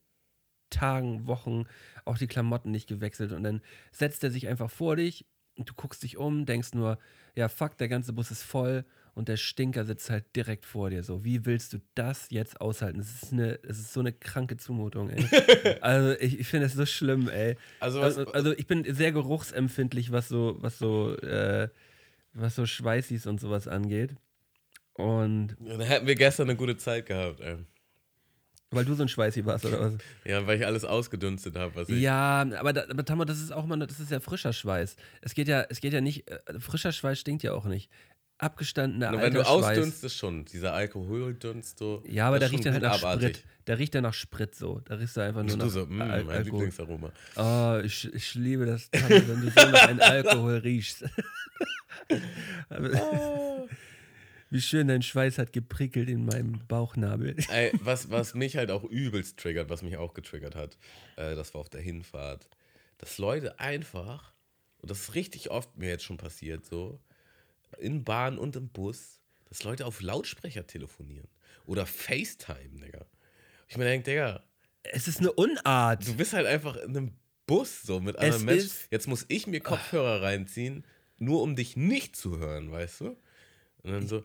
Tagen, 0.69 1.27
Wochen 1.27 1.65
auch 2.05 2.17
die 2.17 2.27
Klamotten 2.27 2.71
nicht 2.71 2.87
gewechselt. 2.87 3.33
Und 3.33 3.43
dann 3.43 3.61
setzt 3.91 4.23
er 4.23 4.31
sich 4.31 4.47
einfach 4.47 4.71
vor 4.71 4.95
dich 4.95 5.25
und 5.57 5.69
du 5.69 5.73
guckst 5.73 6.01
dich 6.03 6.17
um, 6.17 6.45
denkst 6.45 6.73
nur, 6.73 6.97
ja, 7.35 7.49
fuck, 7.49 7.77
der 7.77 7.89
ganze 7.89 8.13
Bus 8.13 8.31
ist 8.31 8.43
voll 8.43 8.85
und 9.15 9.27
der 9.29 9.37
Stinker 9.37 9.85
sitzt 9.85 10.09
halt 10.09 10.25
direkt 10.35 10.65
vor 10.65 10.89
dir. 10.89 11.03
So, 11.03 11.23
wie 11.23 11.45
willst 11.45 11.73
du 11.73 11.77
das 11.95 12.27
jetzt 12.29 12.59
aushalten? 12.59 12.99
Es 12.99 13.23
ist, 13.23 13.33
eine, 13.33 13.59
es 13.63 13.79
ist 13.79 13.93
so 13.93 13.99
eine 13.99 14.11
kranke 14.11 14.57
Zumutung, 14.57 15.09
ey. 15.09 15.25
also, 15.81 16.19
ich, 16.19 16.39
ich 16.39 16.47
finde 16.47 16.65
es 16.67 16.73
so 16.73 16.85
schlimm, 16.85 17.29
ey. 17.29 17.55
Also, 17.79 18.01
Also, 18.01 18.25
also 18.31 18.53
ich 18.53 18.65
bin 18.65 18.83
sehr 18.93 19.11
geruchsempfindlich, 19.11 20.11
was 20.11 20.29
so, 20.29 20.57
was 20.59 20.79
so, 20.79 21.15
äh, 21.17 21.69
was 22.33 22.55
so 22.55 22.65
Schweißis 22.65 23.27
und 23.27 23.39
sowas 23.39 23.67
angeht. 23.67 24.15
Und 24.93 25.55
Da 25.59 25.83
hätten 25.83 26.07
wir 26.07 26.15
gestern 26.15 26.49
eine 26.49 26.57
gute 26.57 26.77
Zeit 26.77 27.05
gehabt, 27.05 27.39
ey. 27.39 27.57
weil 28.71 28.85
du 28.85 28.93
so 28.95 29.03
ein 29.03 29.07
Schweißi 29.09 29.45
warst, 29.45 29.65
oder 29.65 29.79
was? 29.79 29.93
Ja, 30.25 30.45
weil 30.47 30.57
ich 30.57 30.65
alles 30.65 30.85
ausgedünstet 30.85 31.55
habe, 31.55 31.75
was 31.75 31.89
ich. 31.89 31.99
Ja, 31.99 32.41
aber, 32.41 32.73
da, 32.73 32.85
aber 32.89 33.05
Tammo, 33.05 33.25
das 33.25 33.39
ist 33.39 33.51
auch 33.51 33.65
mal, 33.65 33.77
das 33.79 33.99
ist 33.99 34.11
ja 34.11 34.19
frischer 34.19 34.53
Schweiß. 34.53 34.95
Es 35.21 35.33
geht 35.35 35.47
ja, 35.47 35.65
es 35.69 35.81
geht 35.81 35.93
ja 35.93 36.01
nicht, 36.01 36.29
äh, 36.29 36.59
frischer 36.59 36.91
Schweiß 36.91 37.19
stinkt 37.19 37.43
ja 37.43 37.53
auch 37.53 37.65
nicht. 37.65 37.91
Abgestandener 38.43 39.09
Und 39.09 39.15
alter 39.15 39.25
wenn 39.25 39.33
du 39.33 39.47
ausdünstest 39.47 40.17
schon, 40.17 40.45
dieser 40.45 40.73
Alkoholdunst, 40.73 41.79
so. 41.79 42.03
Ja, 42.07 42.27
aber 42.27 42.39
da 42.39 42.47
riecht 42.47 42.65
er 42.65 42.73
halt 42.73 42.83
nach 42.83 42.99
abartig. 42.99 43.37
Sprit. 43.37 43.45
Da 43.65 43.73
riecht 43.75 43.95
er 43.95 44.01
nach 44.01 44.13
Sprit 44.13 44.55
so. 44.55 44.81
Da 44.85 44.95
riechst 44.95 45.15
du 45.17 45.21
einfach 45.21 45.43
nur 45.43 45.57
nach 45.57 45.69
so, 45.69 45.85
mh, 45.85 46.03
Al 46.03 46.23
mein 46.25 46.35
Alkohol. 46.35 46.65
Lieblingsaroma. 46.65 47.11
Oh, 47.37 47.81
ich, 47.83 48.13
ich 48.13 48.35
liebe 48.35 48.65
das, 48.65 48.89
Tammo, 48.91 49.09
wenn 49.09 49.41
du 49.41 49.49
so 49.49 49.69
nach 49.69 49.87
einem 49.87 50.01
Alkohol 50.01 50.57
riechst. 50.57 51.05
Wie 54.49 54.61
schön 54.61 54.87
dein 54.87 55.01
Schweiß 55.01 55.39
hat 55.39 55.51
geprickelt 55.51 56.09
in 56.09 56.25
meinem 56.25 56.59
Bauchnabel. 56.67 57.35
Ey, 57.49 57.71
was, 57.81 58.11
was 58.11 58.35
mich 58.35 58.55
halt 58.55 58.69
auch 58.69 58.83
übelst 58.83 59.37
triggert, 59.39 59.69
was 59.69 59.81
mich 59.81 59.97
auch 59.97 60.13
getriggert 60.13 60.55
hat, 60.55 60.77
äh, 61.15 61.33
das 61.35 61.53
war 61.55 61.61
auf 61.61 61.69
der 61.69 61.81
Hinfahrt, 61.81 62.47
dass 62.99 63.17
Leute 63.17 63.59
einfach, 63.59 64.31
und 64.77 64.91
das 64.91 64.99
ist 64.99 65.15
richtig 65.15 65.49
oft 65.49 65.75
mir 65.77 65.89
jetzt 65.89 66.03
schon 66.03 66.17
passiert, 66.17 66.65
so, 66.65 66.99
in 67.77 68.03
Bahn 68.03 68.37
und 68.37 68.55
im 68.55 68.69
Bus, 68.69 69.19
dass 69.49 69.63
Leute 69.63 69.85
auf 69.85 70.01
Lautsprecher 70.01 70.65
telefonieren. 70.67 71.27
Oder 71.65 71.85
FaceTime, 71.85 72.79
Digga. 72.85 73.05
Ich 73.67 73.77
mir 73.77 73.85
denke, 73.85 74.09
Digga, 74.11 74.43
Es 74.83 75.07
ist 75.07 75.19
eine 75.19 75.31
Unart. 75.31 76.05
du 76.07 76.15
bist 76.15 76.33
halt 76.33 76.45
einfach 76.47 76.75
in 76.77 76.95
einem 76.97 77.11
Bus 77.45 77.81
so 77.83 77.99
mit 77.99 78.15
Es 78.15 78.21
anderen 78.21 78.45
Menschen. 78.45 78.65
ist- 78.65 78.87
Jetzt 78.91 79.07
muss 79.07 79.25
ich 79.29 79.47
mir 79.47 79.59
Kopfhörer 79.61 80.21
reinziehen, 80.21 80.85
nur 81.17 81.41
um 81.41 81.55
dich 81.55 81.75
nicht 81.77 82.15
zu 82.15 82.37
hören, 82.39 82.71
weißt 82.71 83.01
du? 83.01 83.05
Und 83.83 83.91
dann 83.91 84.07
so, 84.07 84.23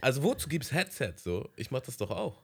also 0.00 0.22
wozu 0.22 0.48
gibt's 0.48 0.72
Headset 0.72 1.14
so? 1.16 1.50
Ich 1.56 1.70
mach 1.70 1.80
das 1.80 1.96
doch 1.96 2.10
auch. 2.10 2.42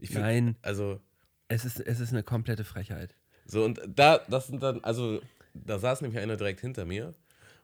Ich 0.00 0.08
find, 0.10 0.20
Nein. 0.22 0.56
Also, 0.62 1.00
Es 1.48 1.64
ist, 1.64 1.80
es 1.80 2.00
ist 2.00 2.10
eine 2.12 2.22
komplette 2.22 2.64
Frechheit. 2.64 3.16
so 3.46 3.64
und 3.64 3.80
da, 3.86 4.18
das 4.28 4.46
sind 4.48 4.62
dann, 4.62 4.82
also, 4.84 5.20
da 5.54 5.78
saß 5.78 6.00
nämlich 6.00 6.20
einer 6.20 6.36
direkt 6.36 6.60
hinter 6.60 6.84
mir 6.84 7.14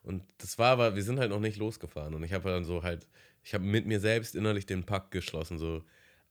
und 0.07 0.23
das 0.39 0.57
war 0.59 0.71
aber, 0.71 0.95
wir 0.95 1.03
sind 1.03 1.19
halt 1.19 1.31
noch 1.31 1.41
nicht 1.41 1.59
losgefahren 1.59 2.15
und 2.15 2.23
ich 2.23 2.33
habe 2.33 2.49
dann 2.49 2.65
so 2.65 2.83
halt, 2.83 3.07
ich 3.43 3.55
habe 3.55 3.65
mit 3.65 3.87
mir 3.87 4.01
selbst 4.01 4.35
innerlich 4.35 4.65
den 4.65 4.85
Pakt 4.85 5.11
geschlossen, 5.11 5.59
so, 5.59 5.83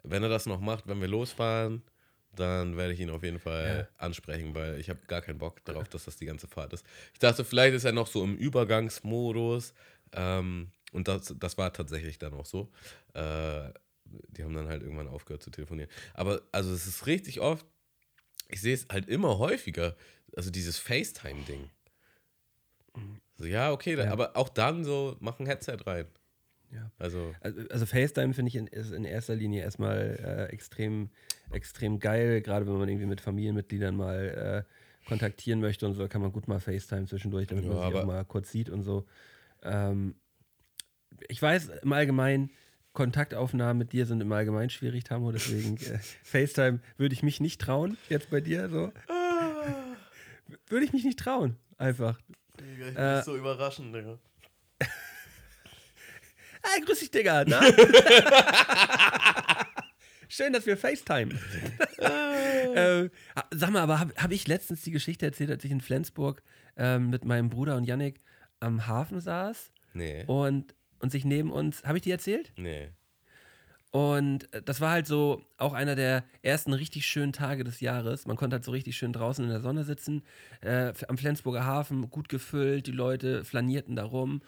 wenn 0.03 0.23
er 0.23 0.29
das 0.29 0.45
noch 0.45 0.61
macht, 0.61 0.87
wenn 0.87 1.01
wir 1.01 1.07
losfahren, 1.07 1.83
dann 2.31 2.77
werde 2.77 2.93
ich 2.93 2.99
ihn 2.99 3.09
auf 3.09 3.23
jeden 3.23 3.39
Fall 3.39 3.87
ansprechen, 3.97 4.55
weil 4.55 4.79
ich 4.79 4.89
habe 4.89 4.99
gar 5.07 5.21
keinen 5.21 5.37
Bock 5.39 5.63
darauf, 5.65 5.87
dass 5.89 6.05
das 6.05 6.17
die 6.17 6.25
ganze 6.25 6.47
Fahrt 6.47 6.73
ist. 6.73 6.85
Ich 7.13 7.19
dachte, 7.19 7.45
vielleicht 7.45 7.75
ist 7.75 7.83
er 7.83 7.91
noch 7.91 8.07
so 8.07 8.23
im 8.23 8.37
Übergangsmodus 8.37 9.73
ähm, 10.13 10.71
und 10.91 11.07
das, 11.07 11.33
das 11.37 11.57
war 11.57 11.73
tatsächlich 11.73 12.17
dann 12.17 12.33
auch 12.33 12.45
so. 12.45 12.71
Äh, 13.13 13.71
die 14.05 14.43
haben 14.43 14.53
dann 14.53 14.67
halt 14.67 14.83
irgendwann 14.83 15.07
aufgehört 15.07 15.43
zu 15.43 15.49
telefonieren. 15.49 15.89
Aber 16.13 16.41
also 16.51 16.71
es 16.73 16.87
ist 16.87 17.07
richtig 17.07 17.41
oft, 17.41 17.65
ich 18.49 18.61
sehe 18.61 18.73
es 18.73 18.87
halt 18.89 19.09
immer 19.09 19.37
häufiger, 19.37 19.95
also 20.35 20.51
dieses 20.51 20.77
FaceTime-Ding. 20.77 21.69
So, 23.37 23.45
ja, 23.45 23.71
okay, 23.71 23.95
da, 23.95 24.05
Ja. 24.05 24.11
aber 24.11 24.35
auch 24.37 24.49
dann 24.49 24.83
so, 24.83 25.17
mach 25.19 25.39
ein 25.39 25.45
Headset 25.45 25.77
rein. 25.85 26.05
Ja. 26.71 26.91
Also, 26.97 27.33
Also, 27.41 27.61
also 27.69 27.85
FaceTime 27.85 28.33
finde 28.33 28.49
ich 28.49 28.55
in, 28.55 28.67
ist 28.67 28.91
in 28.91 29.05
erster 29.05 29.35
Linie 29.35 29.61
erstmal 29.63 30.47
äh, 30.49 30.53
extrem, 30.53 31.09
extrem 31.51 31.99
geil, 31.99 32.41
gerade 32.41 32.65
wenn 32.67 32.77
man 32.77 32.89
irgendwie 32.89 33.05
mit 33.05 33.21
Familienmitgliedern 33.21 33.95
mal 33.95 34.65
äh, 34.65 35.07
kontaktieren 35.07 35.59
möchte 35.61 35.85
und 35.85 35.93
so, 35.93 36.07
kann 36.07 36.21
man 36.21 36.31
gut 36.31 36.47
mal 36.47 36.59
FaceTime 36.59 37.05
zwischendurch, 37.05 37.47
damit 37.47 37.65
Ja, 37.65 37.71
man 37.71 37.79
sich 37.89 37.95
auch 37.95 38.05
mal 38.05 38.25
kurz 38.25 38.51
sieht 38.51 38.69
und 38.69 38.81
so. 38.83 39.05
Ähm, 39.63 40.15
ich 41.27 41.41
weiß 41.41 41.69
im 41.81 41.93
Allgemeinen, 41.93 42.49
Kontaktaufnahmen 42.93 43.77
mit 43.77 43.91
dir 43.91 44.05
sind 44.05 44.21
im 44.21 44.31
Allgemeinen 44.31 44.69
schwierig, 44.69 45.03
Tamo, 45.03 45.31
deswegen 45.31 45.75
äh, 45.93 45.99
FaceTime 46.23 46.79
würde 46.97 47.13
ich 47.13 47.23
mich 47.23 47.39
nicht 47.41 47.61
trauen, 47.61 47.97
jetzt 48.09 48.29
bei 48.29 48.41
dir 48.41 48.69
so. 48.69 48.91
Würde 50.69 50.85
ich 50.85 50.93
mich 50.93 51.03
nicht 51.03 51.19
trauen, 51.19 51.57
einfach. 51.77 52.19
Digga, 52.59 52.87
ich 52.89 52.97
Äh, 52.97 53.21
so 53.23 53.35
überraschend, 53.35 53.93
Digga. 53.95 54.17
Hey, 56.63 56.81
grüß 56.85 56.99
dich, 56.99 57.11
Digga. 57.11 57.43
Na? 57.47 57.61
Schön, 60.27 60.53
dass 60.53 60.65
wir 60.65 60.75
FaceTime. 60.77 61.37
ähm, 61.99 63.11
sag 63.51 63.69
mal, 63.69 63.81
aber 63.81 63.99
habe 63.99 64.13
hab 64.17 64.31
ich 64.31 64.47
letztens 64.47 64.81
die 64.81 64.91
Geschichte 64.91 65.25
erzählt, 65.25 65.51
als 65.51 65.63
ich 65.63 65.71
in 65.71 65.81
Flensburg 65.81 66.41
ähm, 66.77 67.09
mit 67.09 67.25
meinem 67.25 67.49
Bruder 67.49 67.75
und 67.77 67.85
Yannick 67.85 68.21
am 68.59 68.87
Hafen 68.87 69.21
saß 69.21 69.71
Nee. 69.93 70.23
und, 70.25 70.75
und 70.99 71.11
sich 71.11 71.25
neben 71.25 71.51
uns. 71.51 71.83
Habe 71.83 71.99
ich 71.99 72.03
die 72.03 72.11
erzählt? 72.11 72.51
Nee. 72.57 72.89
Und 73.95 74.53
äh, 74.53 74.61
das 74.61 74.81
war 74.81 74.91
halt 74.91 75.07
so 75.07 75.41
auch 75.55 75.71
einer 75.71 75.95
der 75.95 76.25
ersten 76.41 76.73
richtig 76.73 77.07
schönen 77.07 77.31
Tage 77.31 77.63
des 77.63 77.79
Jahres. 77.79 78.25
Man 78.25 78.35
konnte 78.35 78.55
halt 78.55 78.65
so 78.65 78.71
richtig 78.71 78.97
schön 78.97 79.13
draußen 79.13 79.41
in 79.45 79.49
der 79.49 79.61
Sonne 79.61 79.85
sitzen, 79.85 80.21
äh, 80.59 80.91
am 81.07 81.17
Flensburger 81.17 81.63
Hafen, 81.65 82.09
gut 82.09 82.27
gefüllt, 82.27 82.87
die 82.87 82.91
Leute 82.91 83.45
flanierten 83.45 83.95
da 83.95 84.03
rum. 84.03 84.41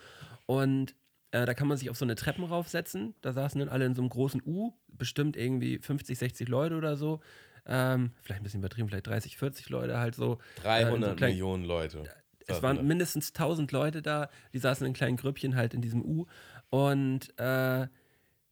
Und 0.48 0.96
äh, 1.32 1.46
da 1.46 1.54
kann 1.54 1.70
man 1.70 1.78
sich 1.78 1.90
auf 1.90 1.96
so 1.96 2.04
eine 2.04 2.16
Treppen 2.16 2.44
raufsetzen. 2.44 3.16
Da 3.22 3.32
saßen 3.32 3.58
dann 3.60 3.70
alle 3.70 3.86
in 3.86 3.96
so 3.96 4.02
einem 4.02 4.10
großen 4.10 4.42
U, 4.46 4.74
bestimmt 4.90 5.38
irgendwie 5.38 5.80
50, 5.80 6.18
60 6.18 6.50
Leute 6.50 6.76
oder 6.76 6.98
so. 6.98 7.22
Ähm, 7.66 8.12
vielleicht 8.24 8.42
ein 8.42 8.44
bisschen 8.44 8.60
übertrieben, 8.60 8.90
vielleicht 8.90 9.08
30, 9.08 9.38
40 9.38 9.70
Leute 9.70 9.98
halt 9.98 10.16
so. 10.16 10.40
300 10.62 10.92
äh, 10.92 11.10
so 11.12 11.16
klein- 11.16 11.30
Millionen 11.30 11.64
Leute. 11.64 12.04
es 12.48 12.62
waren 12.62 12.86
mindestens 12.86 13.30
1000 13.30 13.72
Leute 13.72 14.02
da, 14.02 14.30
die 14.52 14.60
saßen 14.60 14.86
in 14.86 14.92
kleinen 14.92 15.16
Grüppchen 15.16 15.56
halt 15.56 15.74
in 15.74 15.82
diesem 15.82 16.04
U. 16.04 16.26
Und 16.70 17.30
äh, 17.40 17.88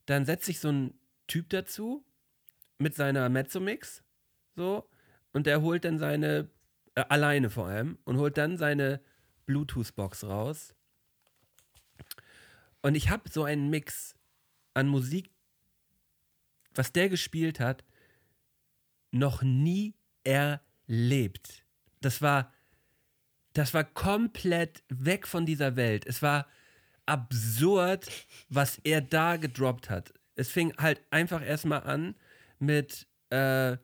dann 0.06 0.26
setzt 0.26 0.46
sich 0.46 0.60
so 0.60 0.70
ein 0.70 1.00
Typ 1.28 1.50
dazu 1.50 2.06
mit 2.78 2.96
seiner 2.96 3.30
Mezzomix, 3.30 4.04
so, 4.56 4.90
und 5.34 5.48
der 5.48 5.62
holt 5.62 5.86
dann 5.86 6.00
seine, 6.00 6.50
äh, 6.96 7.06
alleine 7.10 7.50
vor 7.50 7.68
allem, 7.68 7.98
und 8.06 8.18
holt 8.18 8.38
dann 8.38 8.58
seine 8.58 9.02
Bluetooth-Box 9.46 10.24
raus. 10.26 10.76
Und 12.82 12.96
ich 12.96 13.10
habe 13.10 13.30
so 13.30 13.44
einen 13.44 13.70
Mix 13.70 14.16
an 14.74 14.88
Musik, 14.88 15.30
was 16.74 16.92
der 16.92 17.10
gespielt 17.10 17.60
hat, 17.60 17.84
noch 19.12 19.42
nie 19.42 19.96
erlebt. 20.24 21.66
Das 22.02 22.22
war 22.22 22.52
das 23.56 23.74
war 23.74 23.86
komplett 23.86 24.84
weg 24.90 25.26
von 25.26 25.46
dieser 25.46 25.78
Welt. 25.78 26.06
Es 26.06 26.22
war 26.22 26.46
absurd, 27.06 28.08
was 28.50 28.80
er 28.84 29.02
da 29.02 29.38
gedroppt 29.38 29.90
hat. 29.90 30.14
Es 30.36 30.50
fing 30.50 30.74
halt 30.78 31.02
einfach 31.12 31.46
erstmal 31.46 31.84
an 31.84 32.16
mit, 32.60 33.08
äh, 33.30 33.78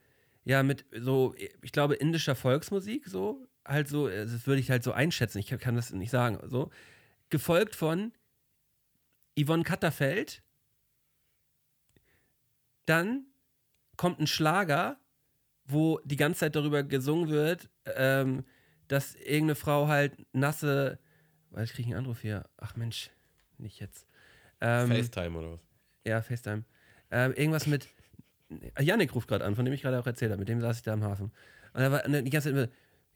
ja, 0.43 0.63
mit 0.63 0.85
so, 0.91 1.35
ich 1.61 1.71
glaube, 1.71 1.95
indischer 1.95 2.35
Volksmusik, 2.35 3.07
so. 3.07 3.47
Halt 3.65 3.87
so, 3.87 4.09
das 4.09 4.47
würde 4.47 4.59
ich 4.59 4.71
halt 4.71 4.83
so 4.83 4.91
einschätzen, 4.91 5.37
ich 5.37 5.47
kann 5.47 5.75
das 5.75 5.91
nicht 5.91 6.09
sagen, 6.09 6.39
so. 6.49 6.71
Gefolgt 7.29 7.75
von 7.75 8.11
Yvonne 9.39 9.63
Katterfeld. 9.63 10.43
Dann 12.85 13.27
kommt 13.97 14.19
ein 14.19 14.27
Schlager, 14.27 14.99
wo 15.65 15.99
die 16.03 16.15
ganze 16.15 16.41
Zeit 16.41 16.55
darüber 16.55 16.83
gesungen 16.83 17.29
wird, 17.29 17.69
ähm, 17.85 18.45
dass 18.87 19.15
irgendeine 19.15 19.55
Frau 19.55 19.87
halt 19.87 20.25
nasse. 20.33 20.99
Weil 21.51 21.65
ich 21.65 21.73
kriege 21.73 21.89
einen 21.89 21.97
Anruf 21.97 22.21
hier. 22.21 22.45
Ach 22.57 22.75
Mensch, 22.75 23.11
nicht 23.57 23.79
jetzt. 23.79 24.07
Ähm, 24.61 24.89
FaceTime 24.89 25.37
oder 25.37 25.51
was? 25.53 25.59
ja, 26.05 26.21
FaceTime. 26.21 26.63
Ähm, 27.11 27.33
irgendwas 27.33 27.67
mit. 27.67 27.87
Yannick 28.79 29.15
ruft 29.15 29.27
gerade 29.27 29.45
an, 29.45 29.55
von 29.55 29.65
dem 29.65 29.73
ich 29.73 29.81
gerade 29.81 29.99
auch 29.99 30.07
erzählt 30.07 30.31
habe. 30.31 30.39
Mit 30.39 30.49
dem 30.49 30.61
saß 30.61 30.77
ich 30.77 30.83
da 30.83 30.93
am 30.93 31.03
Hafen. 31.03 31.31
Und 31.73 31.81
da 31.81 31.91
war 31.91 32.03
die 32.03 32.29
ganze 32.29 32.49
Zeit 32.49 32.57
immer 32.57 32.67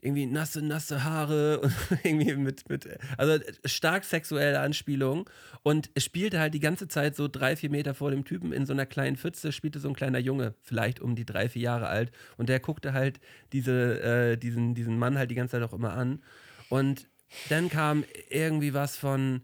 irgendwie 0.02 0.28
nasse, 0.28 0.62
nasse 0.62 1.04
Haare 1.04 1.60
und 1.62 1.74
irgendwie 2.04 2.36
mit, 2.36 2.70
mit. 2.70 2.88
Also 3.18 3.44
stark 3.66 4.06
sexuelle 4.06 4.60
Anspielung. 4.60 5.30
Und 5.64 5.90
es 5.96 6.04
spielte 6.04 6.40
halt 6.40 6.54
die 6.54 6.60
ganze 6.60 6.88
Zeit 6.88 7.16
so 7.16 7.28
drei, 7.28 7.56
vier 7.56 7.70
Meter 7.70 7.94
vor 7.94 8.12
dem 8.12 8.24
Typen 8.24 8.54
in 8.54 8.66
so 8.66 8.74
einer 8.74 8.86
kleinen 8.86 9.18
Pfütze, 9.18 9.52
spielte 9.52 9.80
so 9.80 9.90
ein 9.90 9.96
kleiner 9.96 10.20
Junge, 10.20 10.54
vielleicht 10.62 11.00
um 11.00 11.16
die 11.16 11.26
drei, 11.26 11.50
vier 11.50 11.64
Jahre 11.64 11.88
alt. 11.88 12.12
Und 12.38 12.50
der 12.50 12.60
guckte 12.60 12.94
halt 12.94 13.20
diese, 13.52 14.02
äh, 14.02 14.38
diesen, 14.38 14.76
diesen 14.76 14.98
Mann 15.00 15.18
halt 15.18 15.32
die 15.32 15.36
ganze 15.36 15.54
Zeit 15.54 15.64
auch 15.64 15.74
immer 15.74 15.94
an. 15.94 16.22
Und 16.70 17.10
dann 17.50 17.70
kam 17.70 18.04
irgendwie 18.30 18.74
was 18.74 18.98
von 18.98 19.42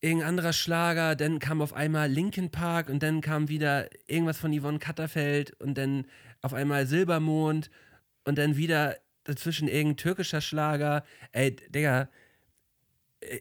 irgendein 0.00 0.28
anderer 0.28 0.52
Schlager, 0.52 1.16
dann 1.16 1.38
kam 1.38 1.62
auf 1.62 1.72
einmal 1.72 2.10
Linkin 2.10 2.50
Park 2.50 2.88
und 2.88 3.02
dann 3.02 3.20
kam 3.20 3.48
wieder 3.48 3.88
irgendwas 4.06 4.38
von 4.38 4.58
Yvonne 4.58 4.78
Katterfeld 4.78 5.58
und 5.60 5.78
dann 5.78 6.06
auf 6.42 6.52
einmal 6.52 6.86
Silbermond 6.86 7.70
und 8.24 8.36
dann 8.36 8.56
wieder 8.56 8.96
dazwischen 9.24 9.66
irgendein 9.66 9.96
türkischer 9.96 10.42
Schlager. 10.42 11.04
Ey, 11.32 11.56
Digga, 11.56 12.10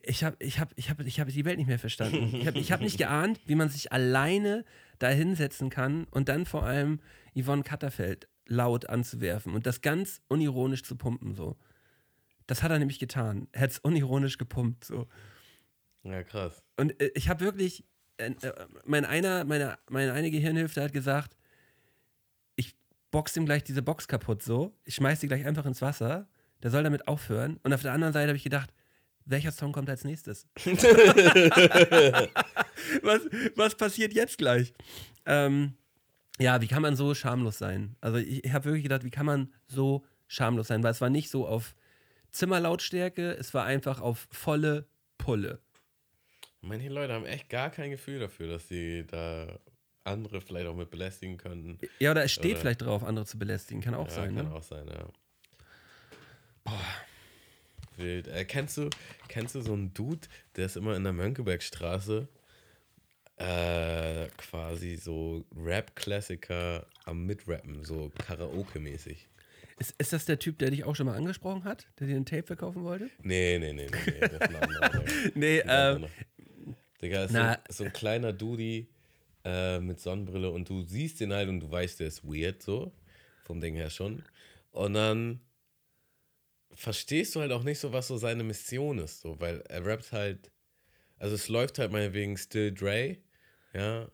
ich 0.03 0.23
habe 0.23 0.37
ich 0.39 0.59
hab, 0.59 0.71
ich 0.77 0.89
hab, 0.89 0.99
ich 1.01 1.19
hab 1.19 1.27
die 1.27 1.45
Welt 1.45 1.57
nicht 1.57 1.67
mehr 1.67 1.79
verstanden. 1.79 2.33
Ich 2.33 2.47
habe 2.47 2.57
ich 2.57 2.71
hab 2.71 2.81
nicht 2.81 2.97
geahnt, 2.97 3.39
wie 3.45 3.55
man 3.55 3.69
sich 3.69 3.91
alleine 3.91 4.63
da 4.99 5.09
hinsetzen 5.09 5.69
kann 5.69 6.05
und 6.11 6.29
dann 6.29 6.45
vor 6.45 6.63
allem 6.63 7.01
Yvonne 7.37 7.63
Katterfeld 7.63 8.29
laut 8.45 8.87
anzuwerfen 8.89 9.53
und 9.53 9.65
das 9.65 9.81
ganz 9.81 10.21
unironisch 10.27 10.83
zu 10.83 10.95
pumpen 10.95 11.35
so. 11.35 11.57
Das 12.47 12.63
hat 12.63 12.71
er 12.71 12.79
nämlich 12.79 12.99
getan. 12.99 13.47
Er 13.51 13.61
hat 13.61 13.71
es 13.71 13.79
unironisch 13.79 14.37
gepumpt 14.37 14.85
so. 14.85 15.07
Ja, 16.03 16.23
krass. 16.23 16.63
Und 16.77 16.99
äh, 17.01 17.11
ich 17.15 17.29
habe 17.29 17.45
wirklich, 17.45 17.85
äh, 18.17 18.31
äh, 18.31 18.53
mein 18.85 19.05
einer, 19.05 19.45
meine, 19.45 19.77
meine 19.89 20.13
eine 20.13 20.31
Gehirnhälfte 20.31 20.81
hat 20.81 20.93
gesagt, 20.93 21.37
ich 22.55 22.75
box 23.11 23.37
ihm 23.37 23.45
gleich 23.45 23.63
diese 23.63 23.81
Box 23.81 24.07
kaputt 24.07 24.43
so, 24.43 24.75
ich 24.83 24.95
schmeiß 24.95 25.19
die 25.21 25.27
gleich 25.27 25.45
einfach 25.45 25.65
ins 25.65 25.81
Wasser, 25.81 26.27
der 26.61 26.71
soll 26.71 26.83
damit 26.83 27.07
aufhören. 27.07 27.59
Und 27.63 27.73
auf 27.73 27.81
der 27.81 27.93
anderen 27.93 28.13
Seite 28.13 28.27
habe 28.29 28.37
ich 28.37 28.43
gedacht, 28.43 28.73
welcher 29.25 29.51
Song 29.51 29.71
kommt 29.71 29.89
als 29.89 30.03
nächstes? 30.03 30.47
was, 33.01 33.21
was 33.55 33.75
passiert 33.75 34.13
jetzt 34.13 34.37
gleich? 34.37 34.73
Ähm, 35.25 35.75
ja, 36.39 36.59
wie 36.61 36.67
kann 36.67 36.81
man 36.81 36.95
so 36.95 37.13
schamlos 37.13 37.57
sein? 37.57 37.95
Also 38.01 38.17
ich, 38.17 38.43
ich 38.43 38.51
habe 38.51 38.65
wirklich 38.65 38.83
gedacht, 38.83 39.05
wie 39.05 39.11
kann 39.11 39.25
man 39.25 39.53
so 39.67 40.03
schamlos 40.27 40.67
sein? 40.67 40.83
Weil 40.83 40.91
es 40.91 40.99
war 40.99 41.09
nicht 41.09 41.29
so 41.29 41.47
auf 41.47 41.75
Zimmerlautstärke, 42.33 43.31
es 43.31 43.53
war 43.53 43.65
einfach 43.65 44.01
auf 44.01 44.27
volle 44.31 44.87
Pulle. 45.17 45.59
Manche 46.61 46.89
Leute 46.89 47.13
haben 47.13 47.25
echt 47.25 47.49
gar 47.49 47.69
kein 47.69 47.91
Gefühl 47.91 48.19
dafür, 48.19 48.47
dass 48.47 48.67
sie 48.67 49.05
da 49.05 49.59
andere 50.03 50.41
vielleicht 50.41 50.67
auch 50.67 50.75
mit 50.75 50.89
belästigen 50.89 51.37
könnten. 51.37 51.79
Ja, 51.99 52.11
oder 52.11 52.23
es 52.23 52.31
steht 52.31 52.53
Oder- 52.53 52.61
vielleicht 52.61 52.81
drauf, 52.81 53.03
andere 53.03 53.25
zu 53.25 53.39
belästigen. 53.39 53.81
Kann 53.81 53.93
auch 53.93 54.07
ja, 54.07 54.13
sein, 54.13 54.35
kann 54.35 54.49
ne? 54.49 54.55
auch 54.55 54.63
sein, 54.63 54.87
ja. 54.87 55.07
Wild. 57.97 58.27
Äh, 58.27 58.45
kennst, 58.45 58.77
du, 58.77 58.89
kennst 59.27 59.55
du 59.55 59.61
so 59.61 59.73
einen 59.73 59.93
Dude, 59.93 60.27
der 60.55 60.65
ist 60.65 60.77
immer 60.77 60.95
in 60.95 61.03
der 61.03 61.13
Mönckebergstraße 61.13 62.27
äh, 63.37 64.27
quasi 64.37 64.95
so 64.95 65.45
Rap-Klassiker 65.55 66.87
am 67.05 67.25
Mitrappen, 67.25 67.83
so 67.83 68.11
Karaoke-mäßig? 68.25 69.27
Ist, 69.79 69.95
ist 69.97 70.13
das 70.13 70.25
der 70.25 70.39
Typ, 70.39 70.59
der 70.59 70.69
dich 70.71 70.83
auch 70.83 70.95
schon 70.95 71.05
mal 71.07 71.15
angesprochen 71.15 71.63
hat, 71.63 71.87
der 71.99 72.07
dir 72.07 72.15
ein 72.15 72.25
Tape 72.25 72.43
verkaufen 72.43 72.83
wollte? 72.83 73.09
Nee, 73.21 73.57
nee, 73.59 73.73
nee, 73.73 73.87
nee, 73.87 73.97
nee, 74.05 74.27
das 74.27 74.41
anderer. 74.55 75.03
Nee, 75.35 75.63
ähm. 75.67 76.05
Digga, 77.01 77.25
ist 77.25 77.31
na- 77.31 77.59
so, 77.67 77.77
so 77.79 77.83
ein 77.85 77.93
kleiner 77.93 78.31
Dudi 78.31 78.87
äh, 79.43 79.79
mit 79.79 79.99
Sonnenbrille 79.99 80.49
und 80.51 80.69
du 80.69 80.83
siehst 80.83 81.19
den 81.19 81.33
halt 81.33 81.49
und 81.49 81.59
du 81.59 81.69
weißt, 81.69 81.99
der 81.99 82.07
ist 82.07 82.23
weird 82.23 82.61
so, 82.61 82.93
vom 83.43 83.59
Ding 83.59 83.75
her 83.75 83.89
schon. 83.89 84.23
Und 84.71 84.93
dann 84.93 85.41
verstehst 86.71 87.35
du 87.35 87.41
halt 87.41 87.51
auch 87.51 87.63
nicht 87.63 87.79
so, 87.79 87.93
was 87.93 88.07
so 88.07 88.17
seine 88.17 88.43
Mission 88.43 88.99
ist, 88.99 89.21
so, 89.21 89.39
weil 89.39 89.61
er 89.69 89.85
rappt 89.85 90.11
halt, 90.11 90.51
also 91.17 91.35
es 91.35 91.47
läuft 91.49 91.77
halt 91.79 91.91
meinetwegen 91.91 92.37
Still 92.37 92.73
Dre, 92.73 93.17
ja, 93.73 94.09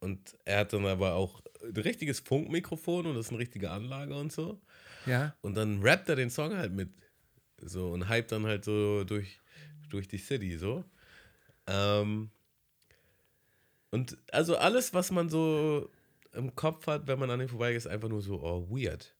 und 0.00 0.36
er 0.44 0.58
hat 0.60 0.72
dann 0.72 0.84
aber 0.84 1.14
auch 1.14 1.40
ein 1.62 1.76
richtiges 1.76 2.20
Funkmikrofon 2.20 3.06
und 3.06 3.14
das 3.14 3.26
ist 3.26 3.30
eine 3.30 3.38
richtige 3.38 3.70
Anlage 3.70 4.16
und 4.16 4.32
so. 4.32 4.60
Ja. 5.06 5.34
Und 5.40 5.54
dann 5.54 5.82
rappt 5.82 6.08
er 6.08 6.16
den 6.16 6.30
Song 6.30 6.56
halt 6.56 6.72
mit. 6.72 6.90
So 7.58 7.90
und 7.92 8.08
hypt 8.08 8.32
dann 8.32 8.46
halt 8.46 8.64
so 8.64 9.04
durch, 9.04 9.40
durch 9.88 10.08
die 10.08 10.18
City 10.18 10.56
so. 10.56 10.84
Ähm, 11.66 12.30
und 13.90 14.16
also 14.32 14.56
alles, 14.56 14.94
was 14.94 15.10
man 15.10 15.28
so 15.28 15.90
im 16.32 16.54
Kopf 16.56 16.86
hat, 16.86 17.06
wenn 17.06 17.18
man 17.18 17.30
an 17.30 17.40
ihm 17.40 17.48
vorbeigeht, 17.48 17.76
ist 17.78 17.86
einfach 17.86 18.08
nur 18.08 18.22
so, 18.22 18.42
oh, 18.42 18.66
weird. 18.70 19.14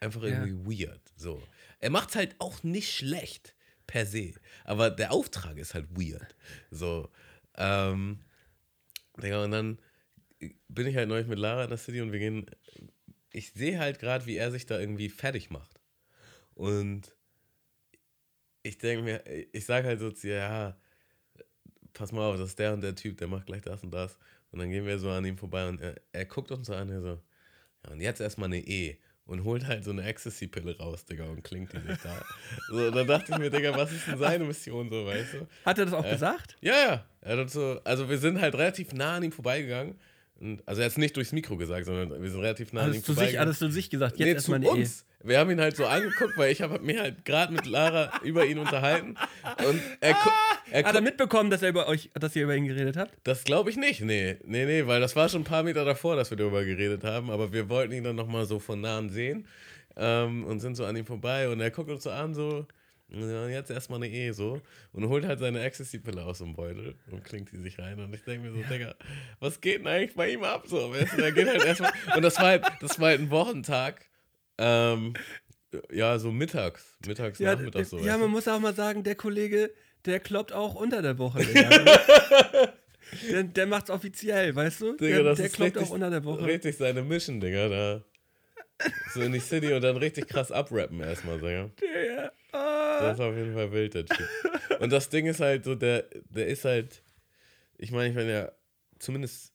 Einfach 0.00 0.22
Ja. 0.24 0.44
irgendwie 0.44 0.82
weird. 0.86 1.00
So. 1.16 1.42
Er 1.80 1.90
macht 1.90 2.16
halt 2.16 2.34
auch 2.38 2.62
nicht 2.62 2.92
schlecht 2.92 3.54
per 3.86 4.04
se. 4.04 4.34
Aber 4.64 4.90
der 4.90 5.12
Auftrag 5.12 5.56
ist 5.58 5.74
halt 5.74 5.88
weird. 5.90 6.34
So. 6.70 7.08
Ähm, 7.56 8.20
Digga, 9.16 9.44
und 9.44 9.52
dann 9.52 9.78
bin 10.68 10.86
ich 10.88 10.96
halt 10.96 11.08
neulich 11.08 11.28
mit 11.28 11.38
Lara 11.38 11.62
in 11.64 11.68
der 11.70 11.78
City 11.78 12.00
und 12.00 12.12
wir 12.12 12.18
gehen. 12.18 12.46
Ich 13.34 13.52
sehe 13.52 13.78
halt 13.78 13.98
gerade, 13.98 14.26
wie 14.26 14.36
er 14.36 14.50
sich 14.50 14.64
da 14.66 14.78
irgendwie 14.78 15.08
fertig 15.08 15.50
macht. 15.50 15.80
Und 16.54 17.12
ich 18.62 18.78
denke 18.78 19.02
mir, 19.02 19.22
ich 19.52 19.64
sage 19.66 19.86
halt 19.88 20.00
so 20.00 20.10
zu 20.10 20.28
ihr, 20.28 20.36
ja, 20.36 20.76
pass 21.92 22.12
mal 22.12 22.28
auf, 22.30 22.36
das 22.38 22.50
ist 22.50 22.58
der 22.58 22.72
und 22.72 22.80
der 22.80 22.94
Typ, 22.94 23.18
der 23.18 23.28
macht 23.28 23.46
gleich 23.46 23.62
das 23.62 23.82
und 23.82 23.90
das. 23.92 24.16
Und 24.50 24.60
dann 24.60 24.70
gehen 24.70 24.86
wir 24.86 24.98
so 24.98 25.10
an 25.10 25.24
ihm 25.24 25.36
vorbei 25.36 25.68
und 25.68 25.80
er, 25.80 25.96
er 26.12 26.24
guckt 26.26 26.50
uns 26.52 26.68
so 26.68 26.74
an, 26.74 26.88
er 26.90 27.00
so, 27.00 27.20
ja, 27.84 27.90
und 27.92 28.00
jetzt 28.00 28.20
erstmal 28.20 28.46
eine 28.48 28.58
E. 28.60 28.98
Und 29.26 29.42
holt 29.44 29.66
halt 29.66 29.84
so 29.84 29.90
eine 29.90 30.04
Ecstasy-Pille 30.04 30.76
raus, 30.76 31.06
Digga, 31.06 31.24
und 31.24 31.42
klingt 31.42 31.72
die 31.72 31.80
sich 31.80 31.96
da. 32.02 32.22
So, 32.68 32.88
und 32.88 32.94
dann 32.94 33.06
dachte 33.06 33.32
ich 33.32 33.38
mir, 33.38 33.48
Digga, 33.48 33.74
was 33.74 33.90
ist 33.90 34.06
denn 34.06 34.18
seine 34.18 34.44
Mission 34.44 34.90
so, 34.90 35.06
weißt 35.06 35.32
du? 35.34 35.48
Hat 35.64 35.78
er 35.78 35.86
das 35.86 35.94
auch 35.94 36.04
Äh, 36.04 36.10
gesagt? 36.12 36.58
Ja, 36.60 36.74
ja. 36.74 37.04
Er 37.22 37.38
hat 37.38 37.50
so, 37.50 37.80
also 37.84 38.10
wir 38.10 38.18
sind 38.18 38.38
halt 38.38 38.54
relativ 38.54 38.92
nah 38.92 39.16
an 39.16 39.22
ihm 39.22 39.32
vorbeigegangen. 39.32 39.98
Also 40.66 40.80
er 40.80 40.84
hat 40.86 40.92
es 40.92 40.98
nicht 40.98 41.16
durchs 41.16 41.32
Mikro 41.32 41.56
gesagt, 41.56 41.86
sondern 41.86 42.22
wir 42.22 42.30
sind 42.30 42.40
relativ 42.40 42.72
nah 42.72 42.82
an 42.82 42.86
ihm 42.88 42.92
Alles 42.94 43.02
zu, 43.04 43.12
sich, 43.14 43.38
alles 43.40 43.58
zu 43.58 43.70
sich 43.70 43.90
gesagt. 43.90 44.18
Jetzt 44.18 44.26
Nee, 44.26 44.32
erstmal 44.34 44.60
zu 44.62 44.68
eine 44.70 44.78
E. 44.78 44.82
uns. 44.82 45.04
Wir 45.26 45.38
haben 45.38 45.50
ihn 45.50 45.60
halt 45.60 45.74
so 45.74 45.86
angeguckt, 45.86 46.36
weil 46.36 46.52
ich 46.52 46.60
habe 46.60 46.78
mich 46.80 46.98
halt 46.98 47.24
gerade 47.24 47.50
mit 47.52 47.64
Lara 47.64 48.12
über 48.24 48.44
ihn 48.44 48.58
unterhalten. 48.58 49.16
Und 49.66 49.80
er, 50.02 50.12
gu- 50.12 50.30
er 50.70 50.84
Hat 50.84 50.94
er 50.94 51.00
mitbekommen, 51.00 51.48
dass, 51.48 51.62
er 51.62 51.70
über 51.70 51.88
euch, 51.88 52.10
dass 52.12 52.36
ihr 52.36 52.42
über 52.42 52.54
ihn 52.54 52.66
geredet 52.66 52.98
habt? 52.98 53.14
das 53.24 53.42
glaube 53.44 53.70
ich 53.70 53.78
nicht, 53.78 54.02
nee. 54.02 54.36
Nee, 54.44 54.66
nee, 54.66 54.86
weil 54.86 55.00
das 55.00 55.16
war 55.16 55.30
schon 55.30 55.40
ein 55.40 55.44
paar 55.44 55.62
Meter 55.62 55.86
davor, 55.86 56.16
dass 56.16 56.28
wir 56.28 56.36
darüber 56.36 56.62
geredet 56.64 57.04
haben. 57.04 57.30
Aber 57.30 57.54
wir 57.54 57.70
wollten 57.70 57.92
ihn 57.94 58.04
dann 58.04 58.16
nochmal 58.16 58.44
so 58.44 58.58
von 58.58 58.82
nahen 58.82 59.08
sehen 59.08 59.46
ähm, 59.96 60.44
und 60.44 60.60
sind 60.60 60.74
so 60.74 60.84
an 60.84 60.94
ihm 60.94 61.06
vorbei. 61.06 61.48
Und 61.48 61.58
er 61.60 61.70
guckt 61.70 61.88
uns 61.90 62.02
so 62.02 62.10
an, 62.10 62.34
so, 62.34 62.66
jetzt 63.08 63.70
erstmal 63.70 64.02
eine 64.02 64.08
E 64.08 64.32
so. 64.32 64.60
Und 64.92 65.08
holt 65.08 65.24
halt 65.26 65.38
seine 65.38 65.62
Ecstasy-Pille 65.62 66.24
aus 66.24 66.38
dem 66.38 66.54
Beutel 66.54 66.94
und 67.10 67.24
klingt 67.24 67.52
die 67.52 67.58
sich 67.58 67.78
rein. 67.78 67.98
Und 68.00 68.14
ich 68.14 68.22
denke 68.24 68.48
mir 68.48 68.52
so, 68.54 68.62
Digga, 68.68 68.94
was 69.40 69.60
geht 69.60 69.80
denn 69.80 69.86
eigentlich 69.86 70.14
bei 70.14 70.30
ihm 70.30 70.42
ab? 70.44 70.64
So, 70.66 70.90
weißt 70.92 71.18
du, 71.18 71.32
geht 71.32 71.48
halt 71.48 71.64
erstmal. 71.64 71.92
Und 72.16 72.22
das 72.22 72.36
war 72.38 72.46
halt, 72.46 72.64
das 72.80 72.98
war 72.98 73.08
halt 73.08 73.20
ein 73.20 73.30
Wochentag. 73.30 74.06
Ähm, 74.58 75.14
ja, 75.92 76.18
so 76.18 76.30
mittags. 76.30 76.96
Mittags, 77.06 77.38
Ja, 77.38 77.54
nachmittags 77.56 77.90
so. 77.90 77.98
ja 77.98 78.16
man 78.16 78.30
muss 78.30 78.46
auch 78.48 78.60
mal 78.60 78.74
sagen, 78.74 79.02
der 79.02 79.16
Kollege, 79.16 79.72
der 80.04 80.20
kloppt 80.20 80.52
auch 80.52 80.74
unter 80.74 81.02
der 81.02 81.18
Woche. 81.18 81.38
Digga. 81.44 81.68
der, 83.30 83.42
der 83.44 83.66
macht's 83.66 83.90
offiziell, 83.90 84.54
weißt 84.54 84.80
du? 84.80 84.96
Digga, 84.96 85.22
der 85.22 85.34
der 85.34 85.48
kloppt 85.48 85.60
richtig, 85.76 85.82
auch 85.82 85.90
unter 85.90 86.10
der 86.10 86.24
Woche. 86.24 86.44
richtig 86.44 86.76
seine 86.76 87.02
Mission, 87.02 87.40
Digga, 87.40 87.68
da. 87.68 88.02
So 89.12 89.22
in 89.22 89.32
die 89.32 89.40
City 89.40 89.72
und 89.72 89.82
dann 89.82 89.96
richtig 89.96 90.28
krass 90.28 90.50
abrappen 90.50 91.00
erstmal, 91.00 91.36
Digga. 91.38 91.70
Ja. 91.82 92.24
Ah. 92.26 92.32
Das 92.54 93.14
ist 93.14 93.20
auf 93.20 93.36
jeden 93.36 93.54
Fall 93.54 93.72
wild, 93.72 93.94
der 93.94 94.06
Typ. 94.06 94.28
Und 94.80 94.90
das 94.90 95.08
Ding 95.08 95.26
ist 95.26 95.40
halt 95.40 95.64
so, 95.64 95.74
der, 95.74 96.04
der 96.30 96.46
ist 96.46 96.64
halt, 96.64 97.02
ich 97.76 97.90
meine, 97.90 98.08
ich 98.10 98.14
bin 98.14 98.28
ja 98.28 98.52
zumindest 98.98 99.52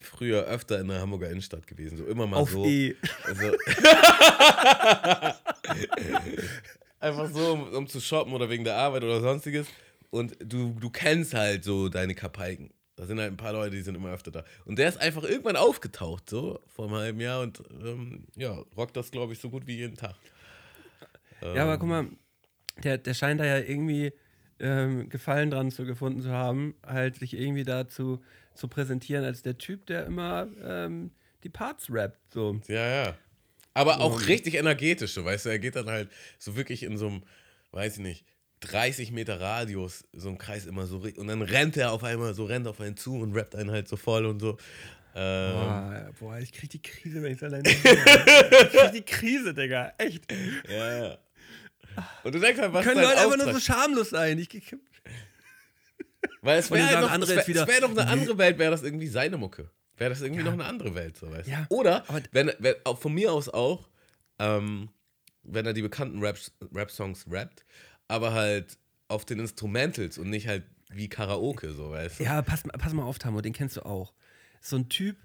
früher 0.00 0.44
öfter 0.44 0.78
in 0.80 0.88
der 0.88 1.00
Hamburger 1.00 1.28
Innenstadt 1.30 1.66
gewesen, 1.66 1.96
so 1.98 2.06
immer 2.06 2.26
mal 2.26 2.36
Auf 2.36 2.50
so. 2.50 2.64
E. 2.64 2.94
Also, 3.24 3.42
einfach 7.00 7.30
so, 7.30 7.52
um, 7.52 7.72
um 7.72 7.86
zu 7.88 8.00
shoppen 8.00 8.32
oder 8.32 8.48
wegen 8.48 8.64
der 8.64 8.76
Arbeit 8.76 9.02
oder 9.02 9.20
sonstiges. 9.20 9.66
Und 10.10 10.36
du, 10.40 10.76
du 10.78 10.90
kennst 10.90 11.34
halt 11.34 11.64
so 11.64 11.88
deine 11.88 12.14
Kapaiken. 12.14 12.72
Da 12.94 13.04
sind 13.06 13.18
halt 13.20 13.32
ein 13.32 13.36
paar 13.36 13.52
Leute, 13.52 13.76
die 13.76 13.82
sind 13.82 13.94
immer 13.94 14.12
öfter 14.12 14.30
da. 14.30 14.44
Und 14.64 14.78
der 14.78 14.88
ist 14.88 14.98
einfach 14.98 15.24
irgendwann 15.24 15.56
aufgetaucht, 15.56 16.30
so 16.30 16.60
vor 16.68 16.86
einem 16.86 16.94
halben 16.94 17.20
Jahr 17.20 17.42
und 17.42 17.62
ähm, 17.82 18.26
ja, 18.36 18.62
rockt 18.76 18.96
das, 18.96 19.10
glaube 19.10 19.34
ich, 19.34 19.38
so 19.38 19.50
gut 19.50 19.66
wie 19.66 19.76
jeden 19.76 19.96
Tag. 19.96 20.14
Ja, 21.42 21.62
aber 21.62 21.78
guck 21.78 21.88
mal, 21.88 22.06
der, 22.82 22.98
der 22.98 23.14
scheint 23.14 23.40
da 23.40 23.44
ja 23.44 23.58
irgendwie 23.58 24.12
ähm, 24.58 25.08
Gefallen 25.08 25.50
dran 25.50 25.70
zu 25.70 25.84
gefunden 25.84 26.22
zu 26.22 26.30
haben, 26.30 26.74
halt 26.86 27.16
sich 27.16 27.34
irgendwie 27.34 27.64
dazu 27.64 28.22
zu 28.54 28.68
präsentieren 28.68 29.24
als 29.24 29.42
der 29.42 29.58
Typ, 29.58 29.86
der 29.86 30.06
immer 30.06 30.48
ähm, 30.64 31.10
die 31.42 31.48
Parts 31.48 31.88
rappt. 31.90 32.32
So. 32.32 32.60
Ja, 32.68 32.88
ja. 32.88 33.14
Aber 33.74 34.00
auch 34.00 34.26
richtig 34.26 34.54
energetisch, 34.54 35.12
so, 35.12 35.24
weißt 35.24 35.44
du, 35.44 35.48
er 35.50 35.58
geht 35.58 35.76
dann 35.76 35.90
halt 35.90 36.10
so 36.38 36.56
wirklich 36.56 36.82
in 36.82 36.96
so 36.96 37.08
einem, 37.08 37.22
weiß 37.72 37.98
ich 37.98 38.02
nicht, 38.02 38.24
30 38.60 39.12
Meter 39.12 39.38
Radius, 39.38 40.04
so 40.14 40.30
im 40.30 40.38
Kreis 40.38 40.64
immer 40.64 40.86
so, 40.86 40.96
und 40.96 41.26
dann 41.26 41.42
rennt 41.42 41.76
er 41.76 41.92
auf 41.92 42.02
einmal 42.02 42.32
so, 42.32 42.46
rennt 42.46 42.66
auf 42.66 42.80
einen 42.80 42.96
zu 42.96 43.20
und 43.20 43.34
rappt 43.34 43.54
einen 43.54 43.70
halt 43.70 43.86
so 43.86 43.96
voll 43.96 44.24
und 44.24 44.40
so. 44.40 44.56
Ähm, 45.14 45.52
Boah, 45.52 46.10
boah, 46.18 46.38
ich 46.38 46.52
krieg 46.52 46.70
die 46.70 46.80
Krise, 46.80 47.22
wenn 47.22 47.34
ich 47.34 47.42
alleine. 47.42 47.68
Ich 47.68 47.74
krieg 47.74 48.92
die 48.92 49.02
Krise, 49.02 49.52
Digga. 49.52 49.92
Echt. 49.98 50.24
ja, 50.70 50.98
ja. 51.04 51.18
Und 52.24 52.34
du 52.34 52.38
denkst 52.40 52.60
halt, 52.60 52.72
was 52.72 52.84
Können 52.84 53.02
Leute 53.02 53.18
einfach 53.18 53.36
nur 53.36 53.46
Auftrag- 53.46 53.54
so 53.54 53.60
schamlos 53.60 54.10
sein. 54.10 54.38
Ich, 54.38 54.52
ich, 54.54 54.76
Weil 56.42 56.58
es 56.58 56.70
wäre 56.70 56.86
halt 56.86 57.00
noch, 57.00 57.10
andere 57.10 57.34
es 57.34 57.48
wär, 57.48 57.62
es 57.62 57.68
wär 57.68 57.80
doch 57.80 57.90
eine 57.90 58.06
andere 58.08 58.38
Welt, 58.38 58.58
wäre 58.58 58.70
das 58.70 58.82
irgendwie 58.82 59.08
seine 59.08 59.36
Mucke. 59.36 59.70
Wäre 59.96 60.10
das 60.10 60.20
irgendwie 60.20 60.42
noch 60.42 60.52
eine 60.52 60.64
andere 60.66 60.94
Welt, 60.94 61.16
so 61.16 61.30
weißt 61.30 61.46
du. 61.46 61.50
Ja, 61.52 61.66
Oder, 61.70 62.04
wenn, 62.32 62.52
wenn, 62.58 62.74
von 63.00 63.12
mir 63.14 63.32
aus 63.32 63.48
auch, 63.48 63.88
ähm, 64.38 64.90
wenn 65.42 65.64
er 65.64 65.72
die 65.72 65.82
bekannten 65.82 66.22
Raps- 66.22 66.52
Rap-Songs 66.74 67.26
rappt, 67.30 67.64
aber 68.08 68.32
halt 68.32 68.76
auf 69.08 69.24
den 69.24 69.38
Instrumentals 69.40 70.18
und 70.18 70.28
nicht 70.30 70.48
halt 70.48 70.64
wie 70.90 71.08
Karaoke, 71.08 71.72
so 71.72 71.90
weißt 71.90 72.20
du. 72.20 72.24
ja, 72.24 72.42
pass, 72.42 72.62
pass 72.78 72.92
mal 72.92 73.04
auf, 73.04 73.18
Tamo, 73.18 73.40
den 73.40 73.52
kennst 73.52 73.76
du 73.76 73.86
auch. 73.86 74.12
So 74.60 74.76
ein 74.76 74.88
Typ, 74.88 75.16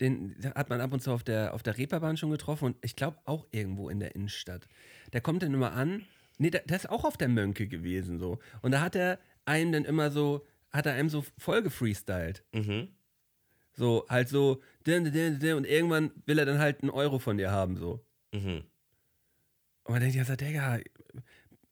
den 0.00 0.36
hat 0.54 0.68
man 0.68 0.80
ab 0.80 0.92
und 0.92 1.00
zu 1.00 1.12
auf 1.12 1.24
der, 1.24 1.54
auf 1.54 1.62
der 1.62 1.76
Reeperbahn 1.78 2.16
schon 2.16 2.30
getroffen 2.30 2.66
und 2.66 2.76
ich 2.82 2.96
glaube 2.96 3.18
auch 3.24 3.46
irgendwo 3.50 3.88
in 3.88 4.00
der 4.00 4.14
Innenstadt. 4.14 4.68
Der 5.12 5.20
kommt 5.20 5.42
dann 5.42 5.54
immer 5.54 5.72
an. 5.72 6.04
Nee, 6.38 6.50
der, 6.50 6.62
der 6.62 6.76
ist 6.76 6.90
auch 6.90 7.04
auf 7.04 7.16
der 7.16 7.28
Mönke 7.28 7.66
gewesen 7.66 8.18
so. 8.18 8.38
Und 8.62 8.72
da 8.72 8.80
hat 8.80 8.94
er 8.94 9.18
einem 9.44 9.72
dann 9.72 9.84
immer 9.84 10.10
so, 10.10 10.46
hat 10.70 10.86
er 10.86 10.92
einem 10.92 11.08
so 11.08 11.24
voll 11.38 11.62
gefreestylt. 11.62 12.44
Mhm. 12.52 12.88
So, 13.72 14.06
halt 14.08 14.28
so, 14.28 14.62
und 14.86 15.66
irgendwann 15.66 16.10
will 16.24 16.38
er 16.38 16.46
dann 16.46 16.58
halt 16.58 16.82
einen 16.82 16.90
Euro 16.90 17.18
von 17.18 17.36
dir 17.36 17.50
haben, 17.50 17.76
so. 17.76 18.04
Mhm. 18.32 18.64
Und 19.84 19.92
man 19.92 20.00
denkt 20.00 20.16
ja, 20.16 20.24
so, 20.24 20.34
Digga. 20.34 20.80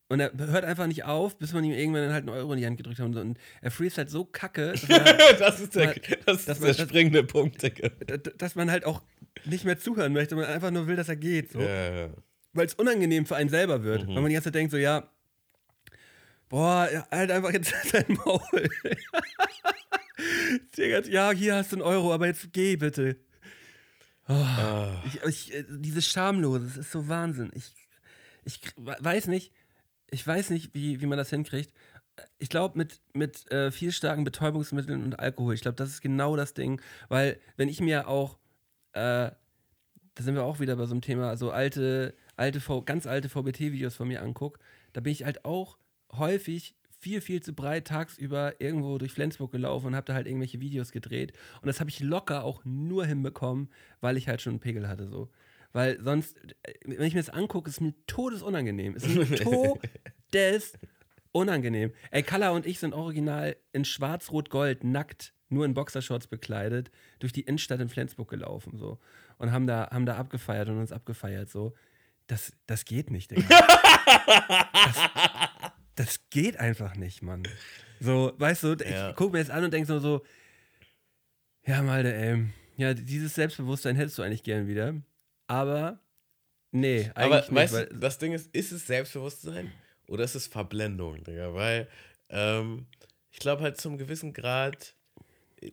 Und 0.09 0.21
er 0.21 0.33
hört 0.37 0.65
einfach 0.65 0.87
nicht 0.87 1.05
auf, 1.05 1.39
bis 1.39 1.53
man 1.55 1.65
ihm 1.65 1.73
irgendwann 1.73 2.03
dann 2.03 2.13
halt 2.13 2.29
einen 2.29 2.37
Euro 2.37 2.53
in 2.53 2.59
die 2.61 2.67
Hand 2.67 2.77
gedrückt 2.77 2.99
hat. 2.99 3.07
Und, 3.17 3.39
er 3.63 3.71
freest 3.71 3.97
halt 3.99 4.11
so 4.11 4.25
kacke, 4.27 4.75
man, 4.89 5.05
das 5.39 5.61
ist 5.61 5.75
der, 5.75 5.87
Mal- 5.87 5.95
das 6.27 6.41
ist 6.41 6.49
man- 6.49 6.61
der 6.61 6.75
das- 6.75 6.81
springende 6.89 7.25
Punkt, 7.25 7.63
Digga. 7.63 7.89
dass 8.39 8.55
man 8.55 8.71
halt 8.71 8.85
auch 8.85 9.03
nicht 9.47 9.65
mehr 9.65 9.79
zuhören 9.79 10.13
möchte, 10.13 10.37
man 10.37 10.45
einfach 10.45 10.71
nur 10.71 10.87
will, 10.87 10.97
dass 10.97 11.09
er 11.09 11.17
geht. 11.17 11.53
So. 11.53 11.61
Ja. 11.61 12.11
Weil 12.53 12.67
es 12.67 12.75
unangenehm 12.75 13.27
für 13.27 13.37
einen 13.37 13.49
selber 13.51 13.83
wird. 13.83 14.07
Weil 14.07 14.15
man 14.17 14.27
die 14.27 14.35
ganze 14.35 14.49
Zeit 14.49 14.55
denkt, 14.57 14.71
so, 14.73 14.77
ja, 14.77 15.09
boah, 16.49 16.89
halt 17.11 17.31
einfach 17.31 17.53
jetzt 17.53 17.75
dein 17.93 18.05
Maul. 18.25 18.41
Digga, 20.77 21.01
ja, 21.09 21.33
hier 21.33 21.57
hast 21.57 21.73
du 21.73 21.77
einen 21.77 21.83
Euro, 21.83 22.13
aber 22.13 22.27
jetzt 22.27 22.53
geh 22.53 22.77
bitte. 22.77 23.17
Ah. 24.27 25.03
Ich, 25.07 25.23
ich, 25.25 25.55
äh, 25.55 25.65
dieses 25.69 26.07
Schamlose, 26.09 26.61
das 26.67 26.77
ist 26.77 26.93
so 26.93 27.09
Wahnsinn. 27.09 27.51
Ich, 27.55 27.73
ich 28.45 28.61
weiß 28.77 29.27
nicht, 29.27 29.53
ich 30.11 30.27
weiß 30.27 30.51
nicht, 30.51 30.75
wie, 30.75 31.01
wie 31.01 31.07
man 31.07 31.19
das 31.19 31.31
hinkriegt. 31.31 31.73
Ich 32.39 32.49
glaube, 32.49 32.79
mit, 32.79 33.01
mit 33.13 33.51
äh, 33.51 33.71
viel 33.73 33.91
starken 33.91 34.25
Betäubungsmitteln 34.25 35.03
und 35.03 35.19
Alkohol, 35.19 35.55
ich 35.55 35.63
glaube, 35.63 35.77
das 35.77 35.91
ist 35.91 36.01
genau 36.01 36.37
das 36.37 36.55
Ding. 36.55 36.81
Weil, 37.09 37.41
wenn 37.57 37.69
ich 37.69 37.81
mir 37.81 38.09
auch, 38.09 38.39
äh, 38.93 39.31
da 39.31 40.23
sind 40.23 40.35
wir 40.35 40.45
auch 40.45 40.61
wieder 40.61 40.77
bei 40.77 40.87
so 40.87 40.93
einem 40.93 41.01
Thema, 41.01 41.37
so 41.37 41.51
alte, 41.51 42.15
alte 42.37 42.61
v 42.61 42.83
ganz 42.83 43.07
alte 43.07 43.29
VBT-Videos 43.29 43.97
von 43.97 44.07
mir 44.07 44.23
angucke, 44.23 44.61
da 44.93 45.01
bin 45.01 45.13
ich 45.13 45.25
halt 45.25 45.45
auch 45.45 45.79
häufig 46.13 46.77
viel, 47.05 47.21
viel 47.21 47.43
zu 47.43 47.53
breit 47.53 47.87
tagsüber 47.87 48.61
irgendwo 48.61 48.97
durch 48.97 49.13
Flensburg 49.13 49.53
gelaufen 49.53 49.89
und 49.89 49.97
habe 49.97 50.07
da 50.07 50.15
halt 50.15 50.27
irgendwelche 50.27 50.61
Videos 50.61 50.91
gedreht. 50.91 51.35
Und 51.61 51.67
das 51.67 51.81
habe 51.81 51.91
ich 51.91 52.01
locker 52.01 52.45
auch 52.45 52.65
nur 52.65 53.05
hinbekommen, 53.05 53.69
weil 54.01 54.17
ich 54.17 54.27
halt 54.27 54.41
schon 54.41 54.53
einen 54.53 54.61
Pegel 54.61 54.89
hatte 54.89 55.07
so. 55.09 55.29
Weil 55.75 56.01
sonst, 56.01 56.37
äh, 56.63 56.73
wenn 56.85 57.03
ich 57.07 57.15
mir 57.15 57.21
das 57.21 57.29
angucke, 57.31 57.69
ist 57.69 57.81
mir 57.83 57.93
todesunangenehm. 58.07 58.95
Es 58.95 59.05
ist 59.05 59.17
mir 59.17 59.27
todesunangenehm. 60.31 61.93
Ey, 62.13 62.23
Kalla 62.23 62.51
und 62.51 62.65
ich 62.65 62.79
sind 62.79 62.95
original 62.95 63.57
in 63.73 63.85
schwarz-rot-gold, 63.85 64.85
nackt, 64.85 65.35
nur 65.49 65.65
in 65.65 65.75
Boxershorts 65.75 66.29
bekleidet, 66.29 66.91
durch 67.19 67.33
die 67.33 67.43
Innenstadt 67.43 67.81
in 67.81 67.89
Flensburg 67.89 68.31
gelaufen 68.31 68.79
so. 68.79 68.99
Und 69.37 69.51
haben 69.53 69.67
da, 69.67 69.91
haben 69.91 70.07
da 70.07 70.17
abgefeiert 70.17 70.69
und 70.69 70.79
uns 70.79 70.93
abgefeiert 70.93 71.51
so. 71.51 71.75
Das, 72.29 72.53
das 72.67 72.85
geht 72.87 73.11
nicht, 73.11 73.33
Digga. 73.33 73.43
das, 74.73 75.11
das 75.97 76.21
geht 76.31 76.59
einfach 76.59 76.95
nicht, 76.97 77.21
Mann. 77.23 77.43
So, 78.01 78.33
weißt 78.39 78.63
du, 78.63 78.77
Ja. 78.77 79.11
ich 79.11 79.17
gucke 79.17 79.33
mir 79.33 79.39
jetzt 79.41 79.51
an 79.51 79.65
und 79.65 79.73
denke 79.75 79.87
so, 79.89 79.99
so, 79.99 80.23
ja, 81.67 81.83
Malde, 81.83 82.15
ey, 82.15 82.47
ja, 82.77 82.95
dieses 82.95 83.35
Selbstbewusstsein 83.35 83.97
hättest 83.97 84.19
du 84.19 84.23
eigentlich 84.23 84.43
gern 84.45 84.67
wieder. 84.69 84.95
Aber, 85.47 86.01
nee, 86.73 87.11
eigentlich 87.15 87.17
Aber 87.17 87.37
nicht. 87.41 87.55
weißt 87.55 87.75
du, 87.93 87.99
das 87.99 88.19
Ding 88.19 88.33
ist, 88.33 88.55
ist 88.55 88.73
es 88.73 88.87
Selbstbewusstsein 88.87 89.73
oder 90.09 90.25
ist 90.25 90.35
es 90.35 90.47
Verblendung, 90.47 91.23
Digga? 91.25 91.55
Weil 91.55 91.89
ähm, 92.29 92.87
ich 93.31 93.39
glaube 93.39 93.63
halt 93.63 93.79
zum 93.81 93.99
gewissen 93.99 94.33
Grad, 94.33 94.97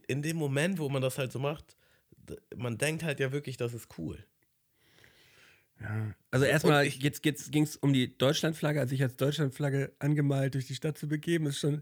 in 0.07 0.21
dem 0.21 0.37
Moment, 0.37 0.79
wo 0.79 0.89
man 0.89 1.01
das 1.01 1.17
halt 1.17 1.31
so 1.31 1.39
macht, 1.39 1.75
man 2.55 2.77
denkt 2.77 3.03
halt 3.03 3.19
ja 3.19 3.31
wirklich, 3.31 3.57
das 3.57 3.73
ist 3.73 3.97
cool. 3.97 4.23
also 6.29 6.45
erstmal 6.45 6.85
ich- 6.85 7.01
jetzt, 7.01 7.25
jetzt 7.25 7.51
ging 7.51 7.63
es 7.63 7.75
um 7.75 7.93
die 7.93 8.17
Deutschlandflagge, 8.17 8.79
also 8.79 8.91
sich 8.91 9.01
als 9.01 9.17
Deutschlandflagge 9.17 9.93
angemalt 9.99 10.53
durch 10.53 10.67
die 10.67 10.75
Stadt 10.75 10.97
zu 10.97 11.07
begeben, 11.07 11.47
ist 11.47 11.59
schon 11.59 11.81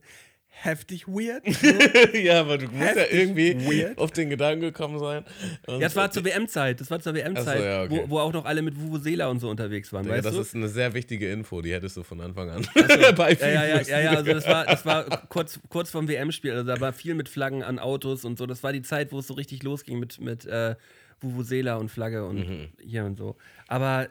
heftig 0.52 1.08
weird. 1.08 1.44
ja, 2.16 2.42
aber 2.42 2.58
du 2.58 2.66
musst 2.68 2.96
ja 2.96 3.06
irgendwie 3.10 3.56
weird. 3.66 3.98
auf 3.98 4.12
den 4.12 4.30
Gedanken 4.30 4.62
gekommen 4.62 5.00
sein. 5.00 5.24
Und 5.68 5.80
ja, 5.80 5.88
es 5.88 5.96
war 5.96 6.12
zur 6.12 6.26
WM-Zeit, 6.26 6.82
das 6.82 6.92
war 6.92 7.00
zur 7.00 7.14
WM-Zeit, 7.14 7.58
so, 7.60 7.64
ja, 7.64 7.84
okay. 7.84 8.02
wo, 8.06 8.10
wo 8.10 8.20
auch 8.20 8.34
noch 8.34 8.46
alle 8.46 8.62
mit 8.62 8.76
Vuvuzela 8.78 9.28
und 9.28 9.40
so 9.40 9.50
unterwegs 9.50 9.94
waren, 9.94 10.04
Digga, 10.04 10.16
weißt 10.16 10.26
das 10.26 10.36
du? 10.36 10.42
ist 10.42 10.56
eine 10.56 10.68
sehr 10.68 10.94
wichtige 10.94 11.32
Info, 11.32 11.62
die 11.62 11.72
hättest 11.74 11.96
du 11.98 12.04
von 12.04 12.20
Anfang 12.20 12.50
an 12.50 12.68
Ja, 12.76 13.12
beifügen 13.14 13.54
ja, 13.54 13.66
ja, 13.66 13.78
müssen. 13.78 13.90
ja, 13.92 14.00
ja, 14.02 14.10
also 14.12 14.34
das 14.34 14.48
war, 14.48 14.66
das 14.66 14.86
war 14.86 15.06
kurz, 15.28 15.60
kurz 15.70 15.92
vorm 15.92 16.08
WM-Spiel, 16.10 16.52
also 16.52 16.64
da 16.66 16.80
war 16.82 16.92
viel 16.94 17.14
mit 17.16 17.30
Flaggen 17.30 17.64
an 17.64 17.80
Autos 17.80 18.26
und 18.26 18.38
so. 18.38 18.46
Das 18.46 18.62
war 18.64 18.74
die 18.74 18.82
Zeit, 18.82 19.12
wo 19.12 19.20
es 19.20 19.28
so 19.28 19.36
richtig 19.36 19.64
losging 19.64 20.00
mit, 20.00 20.20
mit 20.20 20.46
äh, 20.46 20.76
Vuvuzela 21.22 21.76
und 21.76 21.90
Flagge 21.90 22.26
und 22.26 22.38
Mhm. 22.50 22.70
hier 22.82 23.06
und 23.06 23.18
so. 23.18 23.38
Aber 23.68 24.10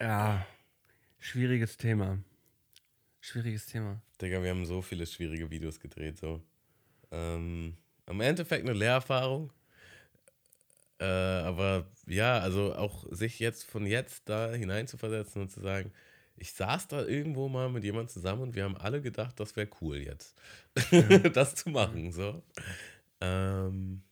ja, 0.00 0.44
schwieriges 1.20 1.76
Thema. 1.76 2.18
Schwieriges 3.20 3.66
Thema. 3.66 4.00
Digga, 4.24 4.42
wir 4.42 4.50
haben 4.50 4.64
so 4.66 4.82
viele 4.82 5.06
schwierige 5.06 5.50
Videos 5.50 5.78
gedreht, 5.80 6.18
so. 6.18 6.40
Ähm, 7.10 7.76
im 8.06 8.20
Endeffekt 8.20 8.64
eine 8.68 8.76
Lehrerfahrung. 8.76 9.52
Äh, 10.98 11.04
aber 11.04 11.86
ja, 12.06 12.38
also 12.38 12.74
auch 12.74 13.04
sich 13.10 13.38
jetzt 13.38 13.64
von 13.70 13.84
jetzt 13.86 14.28
da 14.28 14.52
hineinzuversetzen 14.52 15.42
und 15.42 15.50
zu 15.50 15.60
sagen, 15.60 15.92
ich 16.36 16.52
saß 16.52 16.88
da 16.88 17.04
irgendwo 17.04 17.48
mal 17.48 17.68
mit 17.68 17.84
jemandem 17.84 18.08
zusammen 18.08 18.42
und 18.42 18.54
wir 18.54 18.64
haben 18.64 18.76
alle 18.76 19.00
gedacht, 19.00 19.38
das 19.38 19.54
wäre 19.56 19.68
cool 19.80 19.98
jetzt, 19.98 20.36
das 21.32 21.54
zu 21.54 21.70
machen. 21.70 22.12
So. 22.12 22.42
Ähm, 23.20 24.02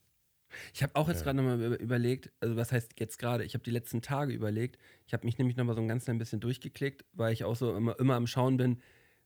Ich 0.75 0.83
habe 0.83 0.95
auch 0.97 1.09
jetzt 1.09 1.19
Ja. 1.21 1.25
gerade 1.33 1.37
nochmal 1.39 1.61
über- 1.63 1.81
überlegt, 1.81 2.31
also 2.41 2.57
was 2.57 2.73
heißt 2.73 2.93
jetzt 3.01 3.19
gerade, 3.19 3.45
ich 3.45 3.55
habe 3.55 3.65
die 3.65 3.71
letzten 3.71 4.03
Tage 4.03 4.33
überlegt, 4.33 4.79
ich 5.07 5.15
habe 5.15 5.25
mich 5.25 5.39
nämlich 5.39 5.57
nochmal 5.57 5.75
so 5.77 5.83
ein 5.83 5.89
ganz 5.89 6.05
klein 6.05 6.19
bisschen 6.19 6.41
durchgeklickt, 6.41 7.05
weil 7.13 7.33
ich 7.33 7.45
auch 7.45 7.57
so 7.57 7.75
immer, 7.77 7.99
immer 7.99 8.15
am 8.17 8.27
Schauen 8.27 8.57
bin, 8.57 8.81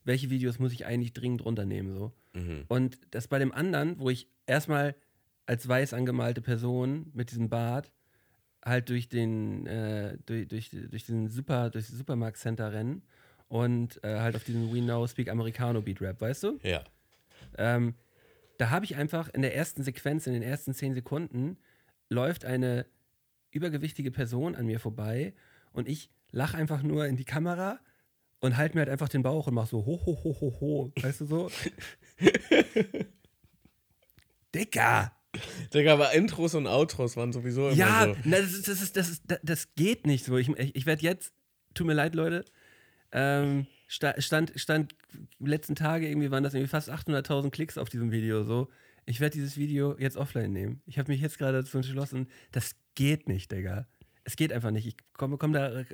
welche 0.07 0.31
Videos 0.31 0.59
muss 0.59 0.73
ich 0.73 0.87
eigentlich 0.87 1.13
dringend 1.13 1.45
runternehmen. 1.45 1.93
So. 1.93 2.13
mhm. 2.33 2.65
Und 2.69 2.99
das 3.11 3.29
bei 3.29 3.39
dem 3.39 3.53
anderen, 3.53 3.99
wo 3.99 4.09
ich 4.09 4.29
erstmal 4.47 4.95
als 5.45 5.69
weiß 5.69 5.93
angemalte 5.93 6.41
Person 6.41 7.11
mit 7.13 7.31
diesem 7.31 7.49
Bart 7.49 7.93
halt 8.65 8.89
durch 8.89 9.09
den, 9.09 9.67
äh, 9.67 10.17
durch, 10.27 10.49
durch, 10.49 10.71
durch 10.71 11.05
diesen 11.05 11.29
Super, 11.29 11.71
durch 11.71 11.87
das 11.87 11.97
Supermarkt-Center 11.97 12.73
rennen 12.73 13.03
und 13.49 14.03
äh, 14.03 14.19
halt 14.21 14.35
auf 14.37 14.45
diesen 14.45 14.73
We 14.73 14.81
Know 14.81 15.07
Speak 15.07 15.29
Americano 15.29 15.83
Beat 15.83 16.01
Rap, 16.01 16.21
weißt 16.21 16.45
du? 16.45 16.59
Ja. 16.63 16.83
Ähm, 17.59 17.95
da 18.59 18.71
habe 18.71 18.85
ich 18.85 18.97
einfach 18.97 19.29
in 19.29 19.43
der 19.43 19.55
ersten 19.55 19.83
Sequenz, 19.83 20.27
in 20.27 20.33
den 20.33 20.43
ersten 20.43 20.73
zehn 20.73 20.95
Sekunden, 20.95 21.59
läuft 22.09 22.45
eine 22.45 22.87
übergewichtige 23.51 24.11
Person 24.11 24.55
an 24.55 24.67
mir 24.67 24.81
vorbei 24.81 25.35
und 25.73 25.89
ich 25.89 26.11
lache 26.31 26.57
einfach 26.57 26.83
nur 26.83 27.07
in 27.07 27.17
die 27.17 27.25
Kamera 27.25 27.79
und 28.47 28.57
halte 28.57 28.77
mir 28.77 28.81
halt 28.83 28.91
einfach 28.91 29.09
den 29.09 29.23
Bauch 29.23 29.47
und 29.47 29.55
mache 29.55 29.69
so 29.69 29.85
ho, 29.85 30.01
ho, 30.05 30.19
ho, 30.25 30.37
ho, 30.41 30.61
ho. 30.61 30.93
Weißt 31.01 31.21
du 31.21 31.27
so? 31.27 31.51
Dicker! 34.55 35.13
Digga, 35.75 35.93
aber 35.93 36.15
Intros 36.15 36.55
und 36.55 36.67
Outros 36.67 37.17
waren 37.17 37.33
sowieso 37.33 37.69
immer 37.69 37.77
Ja, 37.77 38.07
so. 38.07 38.17
na, 38.25 38.39
das, 38.39 38.53
ist, 38.55 38.69
das, 38.69 38.81
ist, 38.83 38.97
das, 38.97 39.11
ist, 39.11 39.23
das, 39.43 39.75
geht 39.75 40.07
nicht 40.07 40.25
so. 40.25 40.39
Ich, 40.39 40.49
ich, 40.49 40.87
werde 40.87 41.03
jetzt, 41.03 41.35
tut 41.75 41.87
mir 41.87 41.93
leid, 41.93 42.15
Leute, 42.15 42.45
ähm, 43.13 43.67
sta- 43.87 44.19
stand, 44.19 44.53
stand 44.57 44.95
letzten 45.39 45.75
Tage 45.75 46.09
irgendwie 46.09 46.31
waren 46.31 46.43
das 46.43 46.55
irgendwie 46.55 46.71
fast 46.71 46.91
800.000 46.91 47.51
Klicks 47.51 47.77
auf 47.77 47.91
diesem 47.91 48.13
Video 48.13 48.45
so. 48.45 48.69
Ich 49.05 49.21
werde 49.21 49.35
dieses 49.35 49.57
Video 49.57 49.97
jetzt 49.99 50.17
offline 50.17 50.53
nehmen. 50.53 50.83
Ich 50.87 50.99
habe 50.99 51.13
mich 51.13 51.21
jetzt 51.21 51.39
gerade 51.39 51.59
dazu 51.63 51.77
entschlossen, 51.77 52.29
das 52.53 52.75
geht 52.95 53.29
nicht, 53.29 53.53
Digga. 53.53 53.87
Es 54.27 54.35
geht 54.35 54.53
einfach 54.53 54.73
nicht. 54.73 54.87
Ich 54.87 54.97
komme 55.13 55.39
komm 55.39 55.53
da. 55.53 55.85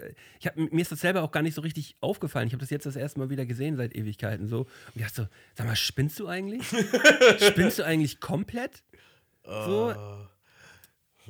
Ich 0.41 0.47
hab, 0.47 0.57
mir 0.57 0.80
ist 0.80 0.91
das 0.91 1.01
selber 1.01 1.22
auch 1.22 1.30
gar 1.30 1.43
nicht 1.43 1.55
so 1.55 1.61
richtig 1.61 1.97
aufgefallen. 2.01 2.47
Ich 2.47 2.55
habe 2.55 2.62
das 2.62 2.70
jetzt 2.70 2.87
das 2.87 2.97
erste 2.97 3.18
Mal 3.18 3.28
wieder 3.28 3.45
gesehen 3.45 3.76
seit 3.76 3.95
Ewigkeiten 3.95 4.49
so. 4.49 4.61
Und 4.61 4.68
ich 4.95 5.03
dachte 5.03 5.22
so, 5.24 5.28
sag 5.55 5.66
mal, 5.66 5.76
spinnst 5.76 6.18
du 6.18 6.26
eigentlich? 6.28 6.66
spinnst 7.39 7.78
du 7.78 7.85
eigentlich 7.85 8.20
komplett? 8.20 8.83
So, 9.45 9.91
Ah. 9.95 10.28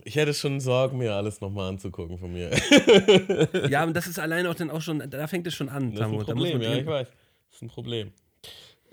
Ich 0.04 0.16
hätte 0.16 0.32
schon 0.32 0.58
Sorgen, 0.60 0.98
mir 0.98 1.12
alles 1.12 1.40
nochmal 1.40 1.68
anzugucken 1.68 2.18
von 2.18 2.32
mir. 2.32 2.50
Ja, 3.68 3.84
und 3.84 3.94
das 3.94 4.06
ist 4.06 4.18
allein 4.18 4.46
auch 4.46 4.54
dann 4.54 4.70
auch 4.70 4.80
schon, 4.80 5.10
da 5.10 5.26
fängt 5.26 5.46
es 5.46 5.54
schon 5.54 5.68
an, 5.68 5.94
Das 5.94 6.06
ist 6.06 6.12
ein 6.12 6.18
Problem, 6.24 6.58
man 6.58 6.62
ja, 6.62 6.76
ich 6.76 6.86
weiß. 6.86 7.08
Das 7.08 7.56
ist 7.56 7.62
ein 7.62 7.68
Problem. 7.68 8.12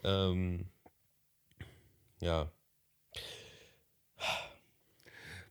Ähm, 0.04 0.66
ja. 2.20 2.52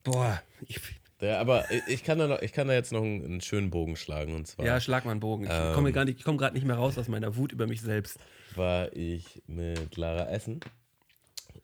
Boah, 0.04 0.42
ich, 0.66 0.80
Der, 1.20 1.40
aber 1.40 1.64
ich- 1.88 2.04
kann, 2.04 2.18
da 2.18 2.28
noch, 2.28 2.40
ich 2.42 2.52
kann 2.52 2.68
da 2.68 2.74
jetzt 2.74 2.92
noch 2.92 3.02
einen, 3.02 3.24
einen 3.24 3.40
schönen 3.40 3.70
Bogen 3.70 3.96
schlagen. 3.96 4.34
Und 4.34 4.46
zwar 4.46 4.64
ja, 4.64 4.80
schlag 4.80 5.04
mal 5.04 5.10
einen 5.12 5.20
Bogen. 5.20 5.44
Ich 5.44 5.50
Ähm. 5.52 5.74
komme 5.74 5.92
gerade 5.92 6.14
komm 6.14 6.38
grad 6.38 6.54
nicht 6.54 6.64
mehr 6.66 6.76
raus 6.76 6.96
aus 6.96 7.08
meiner 7.08 7.36
Wut 7.36 7.52
über 7.52 7.66
mich 7.66 7.80
selbst. 7.82 8.18
war 8.54 8.92
ich 8.94 9.42
mit 9.46 9.96
Lara 9.96 10.28
essen 10.30 10.60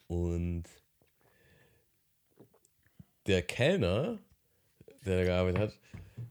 und 0.08 0.64
der 3.26 3.42
Kellner, 3.42 4.18
der 5.06 5.18
da 5.18 5.24
gearbeitet 5.24 5.60
hat, 5.60 5.78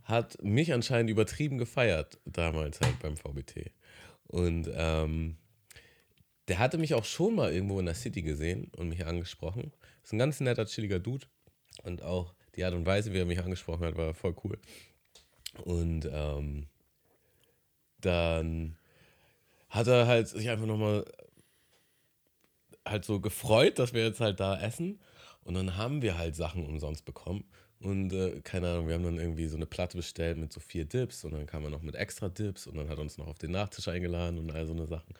hat 0.03 0.43
mich 0.43 0.73
anscheinend 0.73 1.09
übertrieben 1.09 1.57
gefeiert, 1.57 2.19
damals 2.25 2.79
halt 2.81 2.99
beim 2.99 3.17
VBT. 3.17 3.71
Und 4.27 4.69
ähm, 4.73 5.37
der 6.47 6.59
hatte 6.59 6.77
mich 6.77 6.93
auch 6.93 7.05
schon 7.05 7.35
mal 7.35 7.53
irgendwo 7.53 7.79
in 7.79 7.85
der 7.85 7.95
City 7.95 8.21
gesehen 8.21 8.69
und 8.75 8.89
mich 8.89 9.05
angesprochen. 9.05 9.71
Ist 10.03 10.13
ein 10.13 10.19
ganz 10.19 10.39
netter, 10.39 10.65
chilliger 10.65 10.99
Dude. 10.99 11.25
Und 11.83 12.03
auch 12.03 12.33
die 12.55 12.63
Art 12.63 12.73
und 12.73 12.85
Weise, 12.85 13.13
wie 13.13 13.19
er 13.19 13.25
mich 13.25 13.39
angesprochen 13.39 13.85
hat, 13.85 13.97
war 13.97 14.13
voll 14.13 14.35
cool. 14.43 14.57
Und 15.63 16.09
ähm, 16.11 16.67
dann 18.01 18.77
hat 19.69 19.87
er 19.87 20.07
halt 20.07 20.27
sich 20.27 20.49
einfach 20.49 20.65
nochmal 20.65 21.05
halt 22.85 23.05
so 23.05 23.19
gefreut, 23.19 23.79
dass 23.79 23.93
wir 23.93 24.03
jetzt 24.05 24.19
halt 24.19 24.39
da 24.39 24.59
essen. 24.59 24.99
Und 25.43 25.55
dann 25.55 25.77
haben 25.77 26.01
wir 26.01 26.17
halt 26.17 26.35
Sachen 26.35 26.65
umsonst 26.65 27.05
bekommen. 27.05 27.43
Und 27.83 28.13
äh, 28.13 28.39
keine 28.41 28.69
Ahnung, 28.69 28.87
wir 28.87 28.95
haben 28.95 29.03
dann 29.03 29.19
irgendwie 29.19 29.47
so 29.47 29.57
eine 29.57 29.65
Platte 29.65 29.97
bestellt 29.97 30.37
mit 30.37 30.53
so 30.53 30.61
vier 30.61 30.85
Dips 30.85 31.25
und 31.25 31.33
dann 31.33 31.45
kam 31.45 31.65
er 31.65 31.69
noch 31.69 31.81
mit 31.81 31.95
extra 31.95 32.29
Dips 32.29 32.65
und 32.65 32.77
dann 32.77 32.87
hat 32.87 32.97
er 32.97 33.01
uns 33.01 33.17
noch 33.17 33.27
auf 33.27 33.37
den 33.37 33.51
Nachtisch 33.51 33.89
eingeladen 33.89 34.39
und 34.39 34.51
all 34.53 34.65
so 34.65 34.71
eine 34.71 34.85
Sachen. 34.85 35.13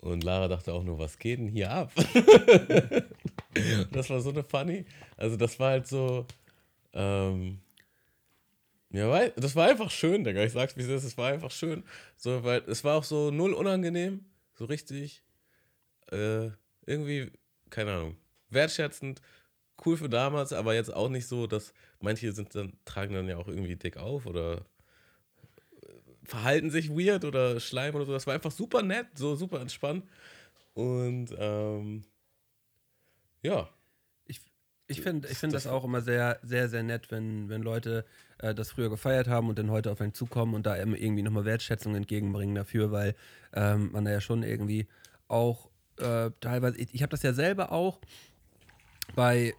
Und 0.00 0.24
Lara 0.24 0.48
dachte 0.48 0.72
auch 0.72 0.82
nur, 0.82 0.98
was 0.98 1.16
geht 1.16 1.38
denn 1.38 1.46
hier 1.46 1.70
ab? 1.70 1.92
das 3.92 4.10
war 4.10 4.20
so 4.20 4.30
eine 4.30 4.42
funny. 4.42 4.84
Also 5.16 5.36
das 5.36 5.60
war 5.60 5.70
halt 5.70 5.86
so, 5.86 6.26
ähm, 6.92 7.60
ja, 8.90 9.28
das 9.30 9.54
war 9.54 9.68
einfach 9.68 9.90
schön, 9.90 10.24
Digga. 10.24 10.42
Ich 10.42 10.52
sag's, 10.52 10.76
wie 10.76 10.82
es 10.82 10.88
ist, 10.88 11.04
es 11.04 11.18
war 11.18 11.32
einfach 11.32 11.50
schön. 11.50 11.84
So, 12.16 12.42
weil 12.44 12.62
es 12.66 12.84
war 12.84 12.96
auch 12.96 13.04
so 13.04 13.30
null 13.30 13.52
unangenehm, 13.52 14.24
so 14.54 14.64
richtig, 14.64 15.22
äh, 16.10 16.50
irgendwie, 16.86 17.30
keine 17.70 17.92
Ahnung, 17.92 18.16
wertschätzend, 18.50 19.20
cool 19.84 19.96
für 19.98 20.08
damals, 20.08 20.52
aber 20.52 20.74
jetzt 20.74 20.92
auch 20.94 21.10
nicht 21.10 21.26
so, 21.26 21.46
dass 21.46 21.74
manche 22.00 22.32
sind 22.32 22.54
dann, 22.54 22.72
tragen 22.84 23.14
dann 23.14 23.28
ja 23.28 23.36
auch 23.36 23.48
irgendwie 23.48 23.76
dick 23.76 23.98
auf 23.98 24.26
oder 24.26 24.64
äh, 25.82 25.92
verhalten 26.24 26.70
sich 26.70 26.90
weird 26.90 27.24
oder 27.24 27.60
schleim 27.60 27.94
oder 27.94 28.06
so. 28.06 28.12
Das 28.12 28.26
war 28.26 28.34
einfach 28.34 28.52
super 28.52 28.82
nett, 28.82 29.06
so 29.14 29.36
super 29.36 29.60
entspannt. 29.60 30.04
Und 30.74 31.34
ähm, 31.38 32.04
ja, 33.42 33.68
Ich, 34.90 35.00
finde 35.02 35.26
ich 35.28 35.32
Das- 35.34 35.40
find 35.40 35.52
das, 35.54 35.64
das- 35.64 35.72
auch 35.72 35.84
immer 35.84 36.00
sehr, 36.00 36.38
sehr, 36.42 36.68
sehr 36.68 36.82
nett, 36.82 37.10
wenn, 37.10 37.48
wenn 37.48 37.62
Leute 37.62 38.04
äh, 38.38 38.54
das 38.54 38.70
früher 38.70 38.88
gefeiert 38.90 39.28
haben 39.28 39.48
und 39.48 39.58
dann 39.58 39.70
heute 39.70 39.90
auf 39.92 40.00
einen 40.00 40.14
zukommen 40.14 40.54
und 40.54 40.66
da 40.66 40.76
eben 40.80 40.94
irgendwie 40.96 41.22
nochmal 41.22 41.44
Wertschätzung 41.44 41.94
entgegenbringen 41.94 42.54
dafür, 42.54 42.90
weil 42.90 43.14
ähm, 43.52 43.90
man 43.92 44.04
da 44.04 44.10
ja 44.12 44.20
schon 44.20 44.42
irgendwie 44.42 44.86
auch 45.28 45.68
äh, 45.98 46.30
teilweise, 46.40 46.78
ich, 46.78 46.94
ich 46.94 47.02
habe 47.02 47.10
das 47.10 47.22
ja 47.22 47.32
selber 47.32 47.70
auch 47.72 47.98
bei, 49.14 49.54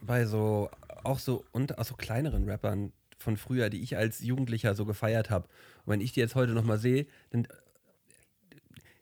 bei 0.00 0.24
so, 0.26 0.70
auch 1.04 1.18
so, 1.18 1.44
und, 1.52 1.78
auch 1.78 1.84
so 1.84 1.94
kleineren 1.94 2.48
Rappern 2.48 2.92
von 3.18 3.36
früher, 3.36 3.68
die 3.70 3.82
ich 3.82 3.96
als 3.96 4.20
Jugendlicher 4.20 4.74
so 4.74 4.84
gefeiert 4.84 5.28
habe. 5.30 5.46
Und 5.84 5.92
wenn 5.92 6.00
ich 6.00 6.12
die 6.12 6.20
jetzt 6.20 6.34
heute 6.34 6.52
nochmal 6.52 6.78
sehe, 6.78 7.06
dann 7.30 7.46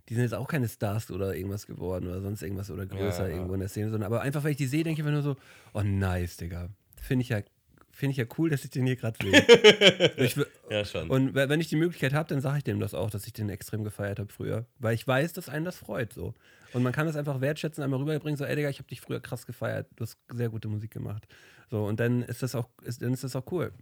die 0.09 0.14
sind 0.14 0.22
jetzt 0.22 0.34
auch 0.34 0.48
keine 0.48 0.68
Stars 0.68 1.11
oder 1.11 1.34
irgendwas 1.34 1.66
geworden 1.66 2.07
oder 2.09 2.20
sonst 2.20 2.42
irgendwas 2.42 2.70
oder 2.70 2.86
größer 2.86 3.24
Ja, 3.24 3.28
ja. 3.28 3.34
irgendwo 3.34 3.54
in 3.54 3.61
der 3.61 3.68
Szene, 3.68 3.90
sondern 3.90 4.07
aber 4.12 4.20
einfach, 4.22 4.44
weil 4.44 4.52
ich 4.52 4.57
die 4.57 4.66
sehe, 4.66 4.84
denke 4.84 5.00
ich 5.00 5.07
einfach 5.07 5.12
nur 5.20 5.34
so, 5.34 5.36
oh 5.74 5.82
nice, 5.82 6.36
Digga. 6.36 6.68
Finde 7.00 7.22
ich 7.22 7.28
ja, 7.30 7.40
finde 7.90 8.12
ich 8.12 8.16
ja 8.18 8.24
cool, 8.38 8.50
dass 8.50 8.64
ich 8.64 8.70
den 8.70 8.86
hier 8.86 8.96
gerade 8.96 9.16
sehe. 9.20 9.42
ja 10.70 10.84
schon. 10.84 11.11
und 11.11 11.34
we- 11.34 11.48
wenn 11.48 11.61
ich 11.61 11.68
die 11.68 11.76
Möglichkeit 11.76 12.12
habe, 12.12 12.28
dann 12.28 12.40
sage 12.40 12.59
ich 12.59 12.64
dem 12.64 12.80
das 12.80 12.94
auch, 12.94 13.11
dass 13.11 13.26
ich 13.26 13.32
den 13.32 13.48
extrem 13.48 13.84
gefeiert 13.84 14.18
habe 14.18 14.32
früher. 14.32 14.66
Weil 14.78 14.94
ich 14.94 15.07
weiß, 15.07 15.32
dass 15.32 15.48
einen 15.48 15.64
das 15.64 15.76
freut 15.76 16.12
so. 16.12 16.34
Und 16.72 16.82
man 16.82 16.92
kann 16.92 17.07
das 17.07 17.16
einfach 17.16 17.40
wertschätzen, 17.40 17.82
einmal 17.82 18.00
rüberbringen, 18.00 18.36
so, 18.36 18.44
ey 18.44 18.54
Digga, 18.57 18.68
ich 18.68 18.78
habe 18.78 18.88
dich 18.88 19.00
früher 19.00 19.20
krass 19.20 19.46
gefeiert, 19.46 19.86
du 19.96 20.02
hast 20.04 20.18
sehr 20.32 20.48
gute 20.50 20.68
Musik 20.68 20.90
gemacht. 20.90 21.26
So, 21.70 21.84
und 21.84 21.98
dann 22.00 22.22
ist 22.22 22.42
das 22.42 22.54
auch, 22.54 22.68
ist, 22.84 23.02
dann 23.02 23.12
ist 23.12 23.24
das 23.24 23.34
auch 23.34 23.50
cool. 23.50 23.72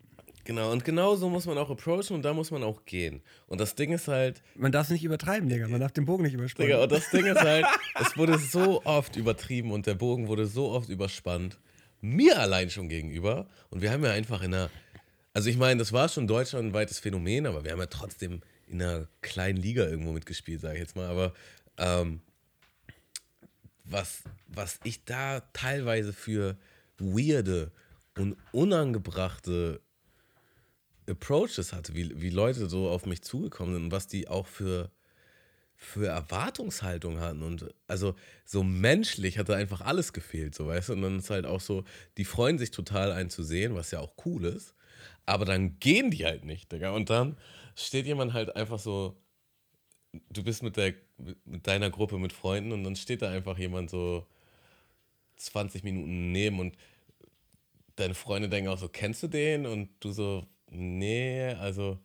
Genau, 0.45 0.71
und 0.73 0.85
genau 0.85 1.17
so 1.17 1.31
muss 1.31 1.47
man 1.47 1.57
auch 1.57 1.71
approachen 1.71 2.15
und 2.15 2.23
da 2.23 2.35
muss 2.35 2.51
man 2.51 2.63
auch 2.63 2.85
gehen. 2.85 3.23
Und 3.47 3.61
das 3.61 3.75
Ding 3.75 3.93
ist 3.93 4.09
halt, 4.09 4.43
Man 4.55 4.73
darf 4.73 4.87
es 4.87 4.93
nicht 4.93 5.05
übertreiben, 5.05 5.49
Digga. 5.49 5.69
Man 5.69 5.81
darf 5.81 5.93
den 5.93 6.05
Bogen 6.05 6.25
nicht 6.25 6.35
überspannen. 6.35 6.71
Digga, 6.71 6.83
und 6.83 6.93
das 6.93 7.11
Ding 7.11 7.25
ist 7.25 7.41
halt, 7.41 7.65
es 8.01 8.17
wurde 8.17 8.39
so 8.39 8.85
oft 8.85 9.17
übertrieben 9.17 9.73
und 9.73 9.87
der 9.87 9.95
Bogen 9.95 10.29
wurde 10.29 10.47
so 10.47 10.71
oft 10.71 10.91
überspannt. 10.91 11.59
Mir 12.03 12.39
allein 12.39 12.69
schon 12.69 12.91
gegenüber. 12.91 13.47
Und 13.71 13.81
wir 13.81 13.91
haben 13.91 14.05
ja 14.05 14.11
einfach 14.11 14.43
in 14.43 14.55
einer, 14.55 14.71
also 15.33 15.49
ich 15.49 15.57
meine, 15.57 15.79
das 15.79 15.93
war 15.93 16.09
schon 16.11 16.25
ein 16.25 16.29
deutschlandweites 16.29 16.99
Phänomen, 16.99 17.47
aber 17.47 17.65
wir 17.65 17.73
haben 17.73 17.81
ja 17.81 17.87
trotzdem 17.87 18.43
in 18.67 18.83
einer 18.83 19.09
kleinen 19.23 19.57
Liga 19.57 19.85
irgendwo 19.85 20.13
mitgespielt, 20.13 20.61
sage 20.61 20.75
ich 20.75 20.81
jetzt 20.81 20.97
mal. 20.97 21.07
Aber 21.07 21.33
ähm, 21.79 22.21
was, 23.85 24.23
was 24.49 24.79
ich 24.85 25.05
da 25.05 25.41
teilweise 25.53 26.13
für 26.13 26.57
weirde 26.99 27.73
und 28.17 28.37
unangebrachte 28.53 29.81
Approaches 31.09 31.73
hatte, 31.73 31.95
wie, 31.95 32.21
wie 32.21 32.31
Leute 32.31 32.69
so 32.69 32.89
auf 32.89 33.07
mich 33.07 33.23
zugekommen 33.23 33.75
sind 33.75 33.85
und 33.85 33.93
was 33.93 34.07
die 34.07 34.29
auch 34.29 34.47
für, 34.47 34.91
für 35.77 36.07
Erwartungshaltung 36.07 37.21
hatten. 37.21 37.43
Und 37.43 37.73
also 37.87 38.15
so 38.45 38.63
menschlich 38.63 39.39
hatte 39.39 39.57
einfach 39.57 39.81
alles 39.81 40.13
gefehlt, 40.13 40.55
so 40.55 40.67
weißt 40.67 40.91
du. 40.91 40.93
Und 40.95 41.03
dann 41.03 41.19
ist 41.19 41.31
halt 41.31 41.47
auch 41.47 41.61
so, 41.61 41.85
die 42.17 42.25
freuen 42.25 42.59
sich 42.59 42.71
total 42.71 43.13
einen 43.13 43.31
zu 43.31 43.43
sehen, 43.43 43.75
was 43.75 43.91
ja 43.91 44.01
auch 44.01 44.15
cool 44.25 44.45
ist. 44.45 44.75
Aber 45.27 45.45
dann 45.45 45.79
gehen 45.79 46.11
die 46.11 46.25
halt 46.25 46.45
nicht, 46.45 46.73
Digga. 46.73 46.91
Und 46.91 47.11
dann 47.11 47.37
steht 47.75 48.07
jemand 48.07 48.33
halt 48.33 48.57
einfach 48.57 48.79
so, 48.79 49.17
du 50.31 50.43
bist 50.43 50.63
mit, 50.63 50.77
der, 50.77 50.95
mit 51.45 51.67
deiner 51.67 51.91
Gruppe 51.91 52.19
mit 52.19 52.33
Freunden 52.33 52.73
und 52.73 52.85
dann 52.85 52.97
steht 52.97 53.23
da 53.23 53.31
einfach 53.31 53.59
jemand 53.59 53.91
so 53.91 54.27
20 55.37 55.83
Minuten 55.83 56.33
nehmen 56.33 56.61
und 56.61 56.77
deine 57.97 58.15
Freunde 58.15 58.49
denken 58.49 58.69
auch 58.69 58.79
so, 58.79 58.89
kennst 58.89 59.23
du 59.23 59.29
den? 59.29 59.67
Und 59.67 59.91
du 60.01 60.13
so, 60.13 60.47
nee, 60.75 61.49
also. 61.55 61.99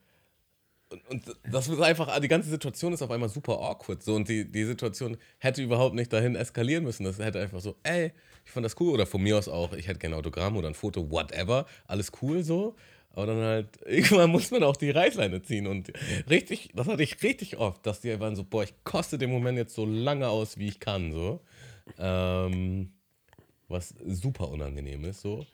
Und, 0.90 1.08
und 1.08 1.36
das 1.52 1.68
ist 1.68 1.80
einfach, 1.80 2.20
die 2.20 2.28
ganze 2.28 2.50
Situation 2.50 2.94
ist 2.94 3.02
auf 3.04 3.12
einmal 3.12 3.30
super 3.30 3.60
awkward. 3.60 4.02
So, 4.02 4.16
und 4.16 4.28
die, 4.28 4.52
die 4.52 4.66
Situation 4.66 5.18
hätte 5.38 5.62
überhaupt 5.62 5.94
nicht 5.94 6.12
dahin 6.12 6.36
eskalieren 6.36 6.84
müssen. 6.84 7.04
Das 7.04 7.20
hätte 7.20 7.40
einfach 7.40 7.60
so, 7.60 7.76
ey, 7.84 8.12
ich 8.44 8.52
fand 8.52 8.66
das 8.66 8.76
cool. 8.80 8.94
Oder 8.94 9.06
von 9.06 9.22
mir 9.22 9.38
aus 9.38 9.48
auch, 9.48 9.74
ich 9.74 9.88
hätte 9.88 10.00
gerne 10.00 10.16
ein 10.16 10.20
Autogramm 10.20 10.58
oder 10.58 10.68
ein 10.68 10.74
Foto, 10.74 11.12
whatever. 11.12 11.68
Alles 11.88 12.12
cool 12.22 12.44
so. 12.44 12.76
Aber 13.14 13.28
dann 13.28 13.38
halt, 13.38 13.68
irgendwann 13.86 14.32
muss 14.32 14.50
man 14.50 14.64
auch 14.64 14.78
die 14.78 14.90
Reißleine 14.90 15.44
ziehen. 15.44 15.68
Und 15.68 15.92
richtig, 16.30 16.72
das 16.74 16.88
hatte 16.88 17.04
ich 17.04 17.22
richtig 17.22 17.58
oft, 17.58 17.86
dass 17.86 18.02
die 18.02 18.20
waren 18.20 18.36
so, 18.36 18.44
boah, 18.44 18.64
ich 18.64 18.74
koste 18.84 19.20
den 19.20 19.30
Moment 19.30 19.58
jetzt 19.60 19.76
so 19.76 19.86
lange 19.86 20.28
aus, 20.28 20.58
wie 20.58 20.70
ich 20.70 20.80
kann. 20.80 21.12
So. 21.12 21.42
Ähm, 22.00 22.94
was 23.68 23.94
super 24.06 24.50
unangenehm 24.50 25.06
ist. 25.06 25.22
So. 25.22 25.46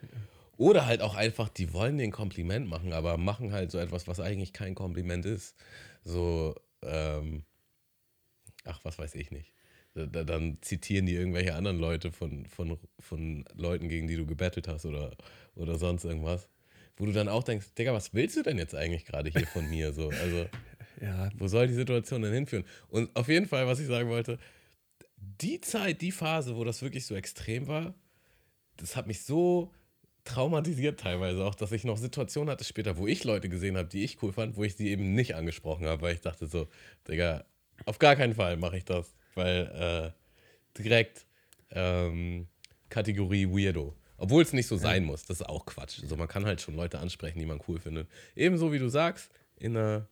Oder 0.58 0.86
halt 0.86 1.01
auch 1.01 1.16
einfach, 1.16 1.49
die 1.49 1.74
wollen 1.74 1.97
den 1.97 2.12
Kompliment 2.12 2.68
machen, 2.68 2.93
aber 2.93 3.18
machen 3.18 3.51
halt 3.51 3.72
so 3.72 3.78
etwas, 3.78 4.08
was 4.08 4.20
eigentlich 4.20 4.53
kein 4.53 4.76
Kompliment 4.76 5.26
ist. 5.26 5.56
So, 6.03 6.56
ähm, 6.82 7.43
ach, 8.64 8.80
was 8.84 8.97
weiß 8.97 9.16
ich 9.16 9.32
nicht. 9.32 9.53
Da, 9.93 10.24
dann 10.24 10.58
zitieren 10.62 11.06
die 11.06 11.16
irgendwelche 11.16 11.56
anderen 11.56 11.80
Leute 11.80 12.12
von, 12.12 12.45
von, 12.47 12.78
von 12.99 13.45
Leuten, 13.53 13.88
gegen 13.88 14.08
die 14.08 14.18
du 14.18 14.26
gebettelt 14.26 14.68
hast 14.68 14.86
oder, 14.86 15.16
oder 15.56 15.78
sonst 15.78 16.03
irgendwas. 16.03 16.49
Wo 16.97 17.06
du 17.06 17.12
dann 17.12 17.30
auch 17.30 17.43
denkst, 17.43 17.74
Digga, 17.78 17.93
was 17.93 18.14
willst 18.14 18.38
du 18.38 18.43
denn 18.43 18.58
jetzt 18.58 18.76
eigentlich 18.76 19.06
gerade 19.06 19.30
hier 19.30 19.47
von 19.47 19.70
mir? 19.70 19.93
So, 19.93 20.10
also, 20.10 20.47
ja. 21.01 21.30
wo 21.38 21.47
soll 21.47 21.68
die 21.68 21.74
Situation 21.74 22.22
denn 22.22 22.34
hinführen? 22.34 22.66
Und 22.89 23.14
auf 23.16 23.28
jeden 23.28 23.47
Fall, 23.47 23.68
was 23.68 23.80
ich 23.80 23.88
sagen 23.88 24.10
wollte, 24.10 24.38
die 25.18 25.60
Zeit, 25.62 26.01
die 26.01 26.12
Phase, 26.12 26.56
wo 26.56 26.64
das 26.64 26.82
wirklich 26.82 27.06
so 27.06 27.16
extrem 27.16 27.68
war, 27.68 27.93
das 28.78 28.95
hat 28.95 29.08
mich 29.08 29.24
so 29.24 29.74
traumatisiert 30.26 30.99
teilweise 30.99 31.45
auch, 31.45 31.55
dass 31.55 31.71
ich 31.71 31.84
noch 31.84 31.97
Situationen 31.97 32.49
hatte 32.49 32.63
später, 32.63 32.97
wo 32.97 33.07
ich 33.07 33.23
Leute 33.23 33.47
gesehen 33.47 33.78
habe, 33.78 33.88
die 33.88 34.03
ich 34.03 34.21
cool 34.21 34.34
fand, 34.34 34.57
wo 34.57 34.63
ich 34.63 34.76
sie 34.76 34.89
eben 34.89 35.13
nicht 35.13 35.36
angesprochen 35.36 35.86
habe, 35.86 36.01
weil 36.01 36.15
ich 36.15 36.21
dachte 36.21 36.47
so, 36.47 36.67
Digga, 37.07 37.45
auf 37.86 37.99
gar 37.99 38.15
keinen 38.15 38.34
Fall 38.34 38.57
mache 38.57 38.78
ich 38.78 38.86
das, 38.86 39.15
weil 39.36 40.13
äh, 40.76 40.82
direkt 40.82 41.26
ähm, 41.69 42.47
Kategorie 42.89 43.47
Weirdo. 43.47 43.95
Obwohl 44.17 44.43
es 44.43 44.53
nicht 44.53 44.67
so 44.67 44.78
sein 44.78 45.03
ja. 45.03 45.07
muss, 45.07 45.26
das 45.26 45.41
ist 45.41 45.45
auch 45.45 45.65
Quatsch. 45.65 46.01
Also 46.01 46.15
man 46.15 46.28
kann 46.28 46.45
halt 46.45 46.61
schon 46.61 46.76
Leute 46.76 46.99
ansprechen, 46.99 47.39
die 47.39 47.45
man 47.45 47.59
cool 47.67 47.80
findet. 47.80 48.07
Ebenso 48.36 48.71
wie 48.71 48.80
du 48.80 48.88
sagst, 48.88 49.30
in 49.57 49.76
einer 49.76 50.07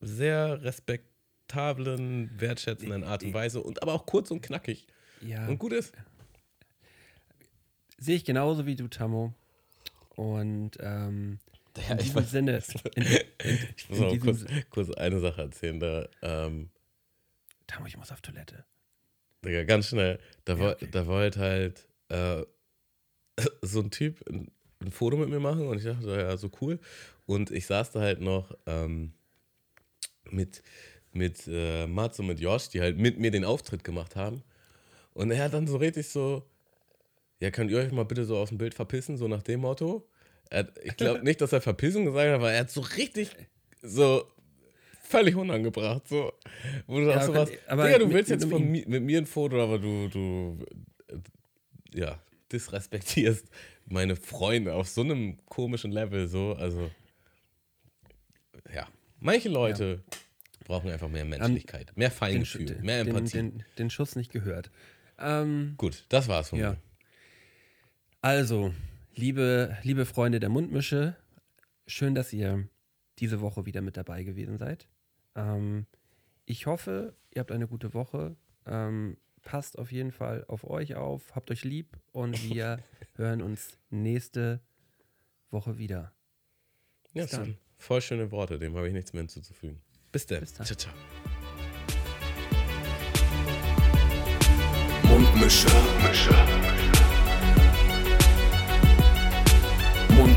sehr 0.00 0.62
respektablen, 0.62 2.30
wertschätzenden 2.38 3.04
Art 3.04 3.24
und 3.24 3.34
Weise 3.34 3.62
und 3.62 3.82
aber 3.82 3.92
auch 3.92 4.06
kurz 4.06 4.30
und 4.30 4.40
knackig. 4.40 4.86
Ja. 5.20 5.46
Und 5.46 5.58
gut 5.58 5.72
ist. 5.72 5.92
Sehe 8.02 8.16
ich 8.16 8.24
genauso 8.24 8.66
wie 8.66 8.74
du, 8.74 8.88
Tammo. 8.88 9.32
Und 10.16 10.72
ähm, 10.80 11.38
ja, 11.76 11.92
in 11.92 11.98
diesem 11.98 12.16
weiß, 12.16 12.30
Sinne. 12.32 12.62
In, 12.96 13.02
in, 13.04 13.58
ich 13.76 13.88
muss 13.88 14.00
auch 14.00 14.18
kurz, 14.18 14.44
kurz, 14.70 14.90
eine 14.90 15.20
Sache 15.20 15.42
erzählen. 15.42 15.78
Da, 15.78 16.08
ähm, 16.20 16.70
Tammo, 17.68 17.86
ich 17.86 17.96
muss 17.96 18.10
auf 18.10 18.20
Toilette. 18.20 18.64
Digga, 19.44 19.62
ganz 19.62 19.86
schnell. 19.86 20.18
Da, 20.44 20.56
ja, 20.56 20.70
okay. 20.72 20.88
da 20.90 21.06
wollte 21.06 21.38
halt 21.38 21.86
äh, 22.08 22.42
so 23.62 23.80
ein 23.80 23.92
Typ 23.92 24.20
ein, 24.28 24.50
ein, 24.80 24.90
Foto 24.90 25.16
mit 25.16 25.28
mir 25.28 25.40
machen 25.40 25.68
und 25.68 25.78
ich 25.78 25.84
dachte, 25.84 26.10
ja, 26.10 26.36
so 26.36 26.50
cool. 26.60 26.80
Und 27.26 27.52
ich 27.52 27.66
saß 27.66 27.92
da 27.92 28.00
halt 28.00 28.20
noch 28.20 28.52
ähm, 28.66 29.12
mit, 30.28 30.64
mit 31.12 31.46
äh, 31.46 31.86
Mats 31.86 32.18
und 32.18 32.26
mit 32.26 32.40
Josh, 32.40 32.68
die 32.68 32.80
halt 32.80 32.98
mit 32.98 33.20
mir 33.20 33.30
den 33.30 33.44
Auftritt 33.44 33.84
gemacht 33.84 34.16
haben. 34.16 34.42
Und 35.14 35.30
er 35.30 35.44
hat 35.44 35.54
dann 35.54 35.68
so 35.68 35.76
richtig 35.76 36.08
so, 36.08 36.44
ja, 37.42 37.50
könnt 37.50 37.72
ihr 37.72 37.78
euch 37.78 37.90
mal 37.90 38.04
bitte 38.04 38.24
so 38.24 38.36
aus 38.36 38.50
dem 38.50 38.58
Bild 38.58 38.72
verpissen, 38.72 39.16
so 39.16 39.26
nach 39.26 39.42
dem 39.42 39.62
Motto. 39.62 40.08
Er, 40.48 40.68
ich 40.84 40.96
glaube 40.96 41.24
nicht, 41.24 41.40
dass 41.40 41.52
er 41.52 41.60
verpissen 41.60 42.04
gesagt 42.04 42.28
hat, 42.28 42.34
aber 42.36 42.52
er 42.52 42.60
hat 42.60 42.70
so 42.70 42.82
richtig 42.82 43.30
so 43.82 44.24
völlig 45.02 45.34
unangebracht. 45.34 46.06
So, 46.06 46.32
wo 46.86 47.00
du 47.00 47.06
ja, 47.06 47.14
sagst, 47.14 47.26
sowas, 47.26 47.50
aber 47.66 47.86
Digga, 47.86 47.98
du 47.98 48.06
mit, 48.06 48.14
willst 48.14 48.30
jetzt 48.30 48.48
von 48.48 48.62
mi 48.70 48.84
mit 48.86 49.02
mir 49.02 49.18
ein 49.18 49.26
Foto, 49.26 49.60
aber 49.60 49.80
du, 49.80 50.06
du, 50.06 50.64
ja, 51.92 52.16
disrespektierst 52.52 53.48
meine 53.86 54.14
Freunde 54.14 54.74
auf 54.74 54.86
so 54.86 55.00
einem 55.00 55.44
komischen 55.46 55.90
Level, 55.90 56.28
so, 56.28 56.52
also, 56.52 56.92
ja. 58.72 58.86
Manche 59.18 59.48
Leute 59.48 60.04
ja. 60.04 60.18
brauchen 60.64 60.92
einfach 60.92 61.08
mehr 61.08 61.24
Menschlichkeit, 61.24 61.90
mehr 61.96 62.12
Feingefühl, 62.12 62.66
den, 62.66 62.82
mehr 62.82 63.00
Empathie. 63.00 63.38
Den, 63.38 63.58
den, 63.58 63.64
den, 63.78 63.90
Schuss 63.90 64.14
nicht 64.14 64.30
gehört. 64.30 64.70
Ähm, 65.18 65.74
Gut, 65.76 66.04
das 66.08 66.28
war's 66.28 66.50
von 66.50 66.60
ja. 66.60 66.70
mir. 66.70 66.78
Also, 68.24 68.72
liebe, 69.16 69.76
liebe 69.82 70.06
Freunde 70.06 70.38
der 70.38 70.48
Mundmische, 70.48 71.16
schön, 71.88 72.14
dass 72.14 72.32
ihr 72.32 72.68
diese 73.18 73.40
Woche 73.40 73.66
wieder 73.66 73.80
mit 73.80 73.96
dabei 73.96 74.22
gewesen 74.22 74.58
seid. 74.58 74.86
Ähm, 75.34 75.86
ich 76.46 76.66
hoffe, 76.66 77.16
ihr 77.34 77.40
habt 77.40 77.50
eine 77.50 77.66
gute 77.66 77.94
Woche. 77.94 78.36
Ähm, 78.64 79.16
passt 79.42 79.76
auf 79.76 79.90
jeden 79.90 80.12
Fall 80.12 80.44
auf 80.46 80.62
euch 80.62 80.94
auf, 80.94 81.34
habt 81.34 81.50
euch 81.50 81.64
lieb 81.64 81.98
und 82.12 82.40
wir 82.48 82.78
hören 83.16 83.42
uns 83.42 83.76
nächste 83.90 84.60
Woche 85.50 85.78
wieder. 85.78 86.12
Bis 87.12 87.32
ja, 87.32 87.38
dann. 87.38 87.56
voll 87.76 88.00
schöne 88.00 88.30
Worte, 88.30 88.60
dem 88.60 88.76
habe 88.76 88.86
ich 88.86 88.94
nichts 88.94 89.12
mehr 89.12 89.22
hinzuzufügen. 89.22 89.82
Bis 90.12 90.26
dann. 90.26 90.38
Bis 90.38 90.52
dann. 90.52 90.64
Ciao, 90.64 90.76
ciao. 90.76 90.94
Mundmische. 95.08 95.66
Mundmische. 95.68 96.81